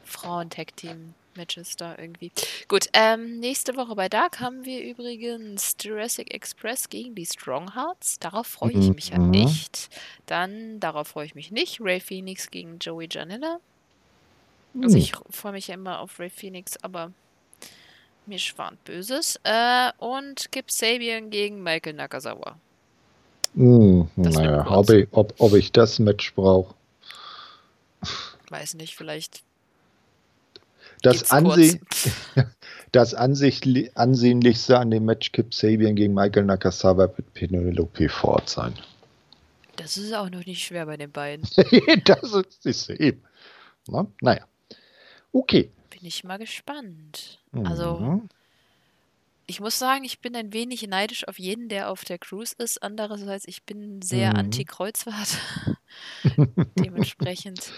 Frauen-Tag-Team-Matches 0.05 1.77
da 1.77 1.97
irgendwie. 1.97 2.31
Gut, 2.69 2.89
ähm, 2.93 3.39
nächste 3.41 3.75
Woche 3.77 3.95
bei 3.95 4.11
Dark 4.11 4.39
haben 4.41 4.67
wir 4.67 4.83
übrigens 4.85 5.77
Jurassic 5.81 6.35
Express 6.35 6.91
gegen 6.91 7.15
die 7.15 7.25
Stronghearts. 7.25 8.19
Darauf 8.19 8.47
freue 8.47 8.73
ich 8.73 8.91
mich 8.95 9.09
ja 9.09 9.19
Mhm. 9.19 9.31
nicht. 9.31 9.89
Dann, 10.27 10.79
darauf 10.79 11.09
freue 11.09 11.25
ich 11.25 11.35
mich 11.35 11.51
nicht. 11.51 11.81
Ray 11.81 12.01
Phoenix 12.01 12.51
gegen 12.51 12.79
Joey 12.81 13.09
Janela. 13.11 13.61
Also 14.75 14.97
Hm. 14.97 15.03
ich 15.03 15.13
freue 15.31 15.53
mich 15.53 15.69
ja 15.69 15.75
immer 15.75 16.01
auf 16.01 16.19
Ray 16.21 16.29
Phoenix, 16.29 16.77
aber 16.83 17.11
mir 18.27 18.39
schwant 18.39 18.85
Böses. 18.85 19.41
Äh, 19.43 19.91
und 19.97 20.53
Kip 20.53 20.71
Sabian 20.71 21.31
gegen 21.31 21.63
Michael 21.63 21.95
Nakazawa. 21.95 22.59
Hm, 23.59 24.09
naja, 24.15 24.71
ob 24.71 24.89
ich, 24.91 25.09
ob, 25.11 25.35
ob 25.39 25.53
ich 25.55 25.73
das 25.73 25.99
Match 25.99 26.33
brauche. 26.35 26.75
Weiß 28.51 28.75
nicht, 28.75 28.95
vielleicht 28.95 29.43
Das, 31.03 31.29
kurz. 31.29 31.79
das 32.93 33.17
ansichtli- 33.17 33.91
ansehnlichste 33.97 34.79
an 34.79 34.93
dem 34.93 35.05
Match 35.07 35.33
Kip 35.33 35.53
Sabian 35.53 35.97
gegen 35.97 36.15
Michael 36.15 36.45
Nakasawa 36.45 37.09
wird 37.17 37.35
Penelope 37.35 38.09
Ford 38.09 38.49
sein. 38.49 38.75
Das 39.75 39.97
ist 39.97 40.13
auch 40.15 40.31
noch 40.31 40.47
nicht 40.47 40.65
schwer 40.65 40.87
bei 40.87 40.97
den 40.97 41.11
beiden. 41.11 41.45
das 42.05 42.33
ist, 42.33 42.65
ist 42.67 42.91
eben. 42.91 43.23
Na, 43.89 44.07
naja. 44.21 44.45
Okay. 45.33 45.71
Bin 45.91 46.05
ich 46.05 46.23
mal 46.23 46.39
gespannt. 46.39 47.41
Also, 47.65 47.97
Mhm. 47.99 48.29
Ich 49.49 49.59
muss 49.61 49.79
sagen, 49.79 50.05
ich 50.05 50.21
bin 50.21 50.37
ein 50.37 50.53
wenig 50.53 50.87
neidisch 50.87 51.27
auf 51.27 51.39
jeden, 51.39 51.69
der 51.69 51.91
auf 51.91 52.05
der 52.05 52.19
Cruise 52.19 52.55
ist. 52.59 52.83
Andererseits, 52.83 53.49
ich 53.49 53.65
bin 53.65 54.01
sehr 54.03 54.31
Mhm. 54.31 54.37
anti-Kreuzfahrt. 54.37 55.39
Dementsprechend. 56.79 57.73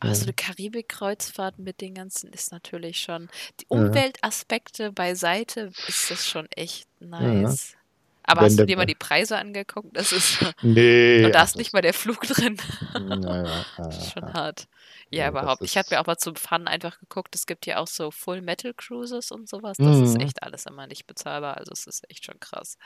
Aber 0.00 0.14
so 0.14 0.22
eine 0.22 0.32
Karibik-Kreuzfahrt 0.32 1.58
mit 1.58 1.80
den 1.80 1.94
ganzen 1.94 2.32
ist 2.32 2.52
natürlich 2.52 3.00
schon. 3.00 3.28
Die 3.60 3.66
Ja. 3.68 3.80
Umweltaspekte 3.80 4.92
beiseite 4.92 5.72
ist 5.88 6.10
das 6.10 6.24
schon 6.26 6.46
echt 6.54 6.86
nice. 7.00 7.74
Aber 8.22 8.42
Wenn 8.42 8.46
hast 8.50 8.58
du 8.60 8.66
dir 8.66 8.76
mal 8.76 8.86
die 8.86 8.94
Preise 8.94 9.38
angeguckt? 9.38 9.88
Das 9.96 10.12
ist. 10.12 10.38
Nee. 10.62 11.24
Und 11.26 11.32
da 11.34 11.42
ist 11.42 11.56
nicht 11.56 11.72
mal 11.72 11.82
der 11.82 11.94
Flug 11.94 12.20
drin. 12.22 12.58
Naja, 12.94 13.64
Das 13.76 13.98
ist 13.98 14.12
schon 14.12 14.32
hart. 14.32 14.68
Ja, 15.10 15.24
Ja, 15.24 15.28
überhaupt. 15.30 15.62
Ich 15.62 15.76
habe 15.76 15.84
ist- 15.86 15.90
mir 15.90 16.00
auch 16.00 16.06
mal 16.06 16.18
zum 16.18 16.36
Fun 16.36 16.68
einfach 16.68 16.98
geguckt. 17.00 17.34
Es 17.34 17.46
gibt 17.46 17.64
ja 17.66 17.78
auch 17.78 17.86
so 17.86 18.10
Full 18.10 18.42
Metal 18.42 18.74
Cruises 18.74 19.30
und 19.30 19.48
sowas. 19.48 19.76
Das 19.78 19.96
ist 19.98 20.14
Mhm. 20.14 20.20
echt 20.20 20.42
alles 20.42 20.66
immer 20.66 20.86
nicht 20.86 21.06
bezahlbar. 21.06 21.56
Also 21.56 21.72
es 21.72 21.86
ist 21.86 22.08
echt 22.10 22.24
schon 22.24 22.38
krass. 22.40 22.76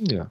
ja. 0.00 0.30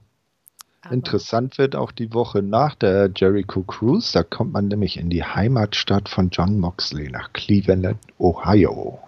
Aber 0.82 0.94
Interessant 0.94 1.58
wird 1.58 1.76
auch 1.76 1.92
die 1.92 2.14
Woche 2.14 2.42
nach 2.44 2.76
der 2.76 3.10
Jericho 3.14 3.62
Cruise. 3.64 4.14
Da 4.14 4.24
kommt 4.24 4.54
man 4.54 4.68
nämlich 4.68 4.96
in 4.98 5.10
die 5.10 5.24
Heimatstadt 5.24 6.08
von 6.08 6.30
John 6.30 6.60
Moxley 6.60 7.10
nach 7.10 7.34
Cleveland, 7.34 7.98
Ohio. 8.20 9.00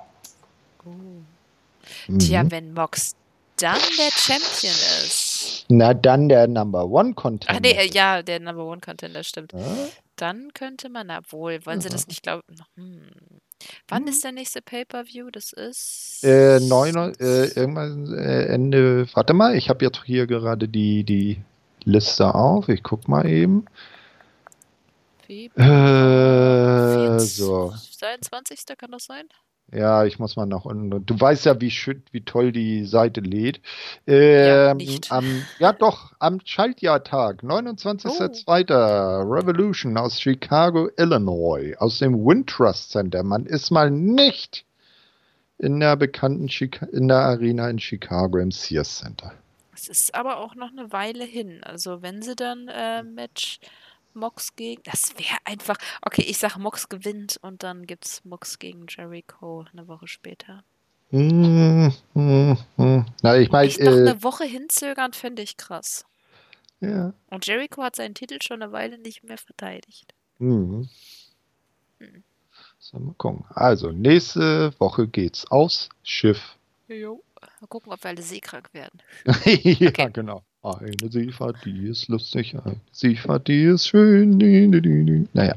Oh. 0.84 0.90
Mhm. 2.08 2.20
Tja, 2.20 2.44
wenn 2.50 2.74
Mox 2.74 3.16
dann 3.58 3.78
der 3.98 4.12
Champion 4.12 4.74
ist. 5.06 5.29
Na 5.70 5.94
dann 5.94 6.30
der 6.30 6.48
Number 6.48 6.86
One 6.86 7.14
Contender. 7.14 7.54
Ach 7.56 7.60
nee, 7.62 7.72
äh, 7.72 7.90
ja, 7.92 8.22
der 8.24 8.40
Number 8.40 8.66
One 8.66 8.82
Contender 8.82 9.24
stimmt. 9.24 9.54
Ja, 9.54 9.60
Dann 10.16 10.54
könnte 10.54 10.90
man, 10.90 11.08
na 11.08 11.20
wohl, 11.30 11.66
wollen 11.66 11.82
sie 11.82 11.90
das 11.90 12.08
nicht 12.08 12.24
glauben? 12.24 12.44
Hm. 12.76 13.02
Wann 13.88 14.08
ist 14.08 14.24
der 14.24 14.32
nächste 14.32 14.62
Pay-Per-View? 14.62 15.30
Das 15.32 15.52
ist. 15.54 16.24
Äh, 16.24 16.60
neun, 16.62 16.96
äh, 17.20 17.46
irgendwann 17.48 18.14
äh, 18.18 18.46
Ende. 18.46 19.08
Warte 19.14 19.34
mal, 19.34 19.56
ich 19.56 19.70
habe 19.70 19.84
jetzt 19.86 20.02
hier 20.06 20.28
gerade 20.28 20.68
die, 20.68 21.04
die 21.04 21.42
Liste 21.84 22.34
auf. 22.36 22.70
Ich 22.70 22.84
guck 22.84 23.08
mal 23.08 23.26
eben. 23.28 23.66
Februar 25.26 27.16
Äh, 27.18 27.20
so. 27.20 27.74
22. 27.98 28.60
kann 28.78 28.92
das 28.92 29.06
sein? 29.06 29.28
Ja, 29.72 30.06
ich 30.06 30.18
muss 30.18 30.36
mal 30.36 30.46
nach 30.46 30.66
unten. 30.66 31.06
Du 31.06 31.20
weißt 31.20 31.46
ja, 31.46 31.62
wie 31.62 31.70
schön, 31.70 32.02
wie 32.12 32.22
toll 32.22 32.52
die 32.52 32.86
Seite 32.86 33.22
lädt. 33.22 33.62
Ja, 34.08 34.72
Ähm, 34.72 34.78
nicht. 34.78 35.12
Am, 35.12 35.46
ja, 35.60 35.74
doch, 35.74 36.14
am 36.20 36.40
Schaltjahrtag, 36.44 37.44
29.02. 37.44 38.72
Revolution 39.30 39.98
aus 39.98 40.20
Chicago, 40.20 40.90
Illinois, 40.98 41.76
aus 41.78 42.00
dem 42.00 42.26
Wind 42.26 42.50
Trust 42.50 42.92
Center. 42.92 43.24
Man 43.24 43.46
ist 43.46 43.70
mal 43.70 43.92
nicht 43.92 44.66
in 45.60 45.80
der 45.80 45.96
bekannten 45.98 46.48
Chica 46.48 46.86
in 46.88 47.08
der 47.08 47.18
Arena 47.18 47.70
in 47.70 47.80
Chicago 47.80 48.40
im 48.40 48.52
Sears 48.52 49.00
Center. 49.00 49.34
Es 49.76 49.88
ist 49.88 50.16
aber 50.16 50.38
auch 50.38 50.56
noch 50.56 50.72
eine 50.72 50.92
Weile 50.92 51.24
hin. 51.24 51.62
Also 51.64 52.02
wenn 52.02 52.22
sie 52.22 52.36
dann 52.36 52.68
äh, 52.70 53.04
Match 53.04 53.60
Mox 54.20 54.56
gegen. 54.56 54.82
Das 54.84 55.14
wäre 55.18 55.38
einfach. 55.46 55.78
Okay, 56.02 56.22
ich 56.24 56.38
sag 56.38 56.58
Mox 56.58 56.90
gewinnt 56.90 57.38
und 57.42 57.64
dann 57.64 57.86
gibt's 57.88 58.24
Mox 58.26 58.60
gegen 58.60 58.86
Jericho 58.90 59.66
eine 59.72 59.88
Woche 59.88 60.08
später. 60.08 60.64
Hm, 61.12 61.92
hm, 62.14 62.58
hm. 62.76 63.06
Na, 63.24 63.36
ich 63.38 63.50
meine, 63.50 63.72
äh, 63.72 63.88
eine 63.88 64.22
Woche 64.24 64.44
hinzögern, 64.46 65.14
fände 65.14 65.42
ich 65.42 65.58
krass. 65.58 66.06
ja. 66.82 67.14
Und 67.32 67.48
Jericho 67.48 67.82
hat 67.82 67.96
seinen 67.96 68.14
Titel 68.14 68.38
schon 68.42 68.62
eine 68.62 68.72
Weile 68.72 68.98
nicht 69.00 69.24
mehr 69.24 69.38
verteidigt. 69.40 70.14
Hm. 70.38 70.88
Hm. 72.00 72.24
So, 72.78 73.00
mal 73.00 73.14
gucken. 73.18 73.46
Also, 73.50 73.92
nächste 73.92 74.74
Woche 74.80 75.08
geht's 75.08 75.46
aufs 75.50 75.90
Schiff. 76.04 76.56
Jo. 76.88 77.24
Mal 77.62 77.68
gucken, 77.68 77.92
ob 77.92 78.04
wir 78.04 78.10
alle 78.10 78.22
seekrank 78.22 78.74
werden. 78.74 79.02
ja, 79.46 79.90
Okay. 79.90 80.10
genau. 80.14 80.44
Eine 80.62 81.10
Seefahrt, 81.10 81.58
die 81.64 81.88
ist 81.88 82.10
lustig. 82.10 82.54
Eine 82.54 82.82
Seefahrt, 82.92 83.48
die 83.48 83.64
ist 83.64 83.88
schön. 83.88 84.38
Di, 84.40 84.70
di, 84.70 84.82
di. 84.82 85.28
Naja. 85.34 85.56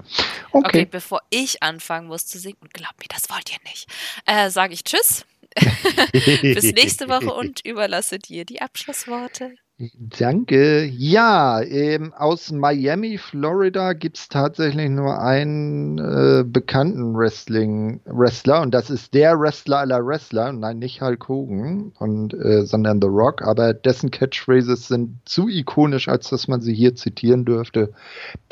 Okay, 0.53 0.83
Okay. 0.83 0.85
bevor 0.91 1.21
ich 1.31 1.63
anfangen 1.63 2.07
muss 2.07 2.27
zu 2.27 2.39
singen, 2.39 2.59
und 2.61 2.73
glaubt 2.73 3.01
mir, 3.01 3.09
das 3.09 3.29
wollt 3.31 3.51
ihr 3.53 3.59
nicht, 3.69 3.87
äh, 4.27 4.49
sage 4.51 4.75
ich 4.75 4.85
Tschüss. 4.85 5.25
Bis 6.43 6.73
nächste 6.73 7.09
Woche 7.09 7.33
und 7.35 7.61
überlasse 7.65 8.19
dir 8.19 8.45
die 8.45 8.63
Abschlussworte. 8.63 9.55
Danke. 9.79 10.85
Ja, 10.85 11.61
ähm, 11.62 12.12
aus 12.12 12.53
Miami, 12.53 13.18
Florida 13.18 13.95
gibt 13.95 14.16
es 14.16 14.29
tatsächlich 14.29 14.89
nur 14.91 15.18
einen 15.20 15.99
äh, 15.99 16.45
bekannten 16.47 17.16
Wrestling-Wrestler 17.16 18.61
und 18.62 18.73
das 18.75 18.91
ist 18.91 19.12
der 19.14 19.41
Wrestler 19.41 19.79
aller 19.79 20.07
Wrestler. 20.07 20.53
Nein, 20.53 20.79
nicht 20.79 21.01
Hulk 21.03 21.27
Hogan, 21.27 21.93
und, 21.99 22.33
äh, 22.35 22.64
sondern 22.64 23.01
The 23.01 23.09
Rock, 23.09 23.43
aber 23.43 23.75
dessen 23.75 24.11
Catchphrases 24.12 24.87
sind 24.87 25.18
zu 25.25 25.49
ikonisch, 25.49 26.07
als 26.07 26.29
dass 26.29 26.47
man 26.47 26.61
sie 26.61 26.75
hier 26.75 26.95
zitieren 26.95 27.45
dürfte. 27.45 27.93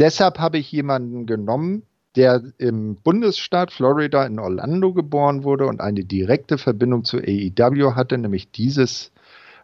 Deshalb 0.01 0.39
habe 0.39 0.59
ich 0.59 0.73
jemanden 0.73 1.27
genommen, 1.27 1.85
der 2.17 2.43
im 2.59 2.97
Bundesstaat 2.97 3.71
Florida 3.73 4.25
in 4.27 4.41
Orlando 4.41 4.93
geboren 4.93 5.45
wurde 5.45 5.67
und 5.67 5.81
eine 5.81 6.05
direkte 6.05 6.59
Verbindung 6.59 7.05
zu 7.05 7.19
AEW 7.19 7.95
hatte, 7.95 8.19
nämlich 8.19 8.51
dieses 8.51 9.13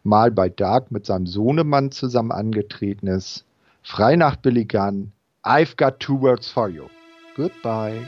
Mal 0.07 0.31
bei 0.31 0.49
Dark 0.49 0.91
mit 0.91 1.05
seinem 1.05 1.27
Sohnemann 1.27 1.91
zusammen 1.91 2.33
angetreten 2.33 3.09
ist. 3.09 3.45
Frei 3.83 4.17
nach 4.17 4.37
Billy 4.37 4.65
Gunn. 4.65 5.13
I've 5.45 5.77
got 5.77 6.01
two 6.01 6.21
words 6.21 6.49
for 6.49 6.69
you. 6.69 6.85
Goodbye. 7.37 8.01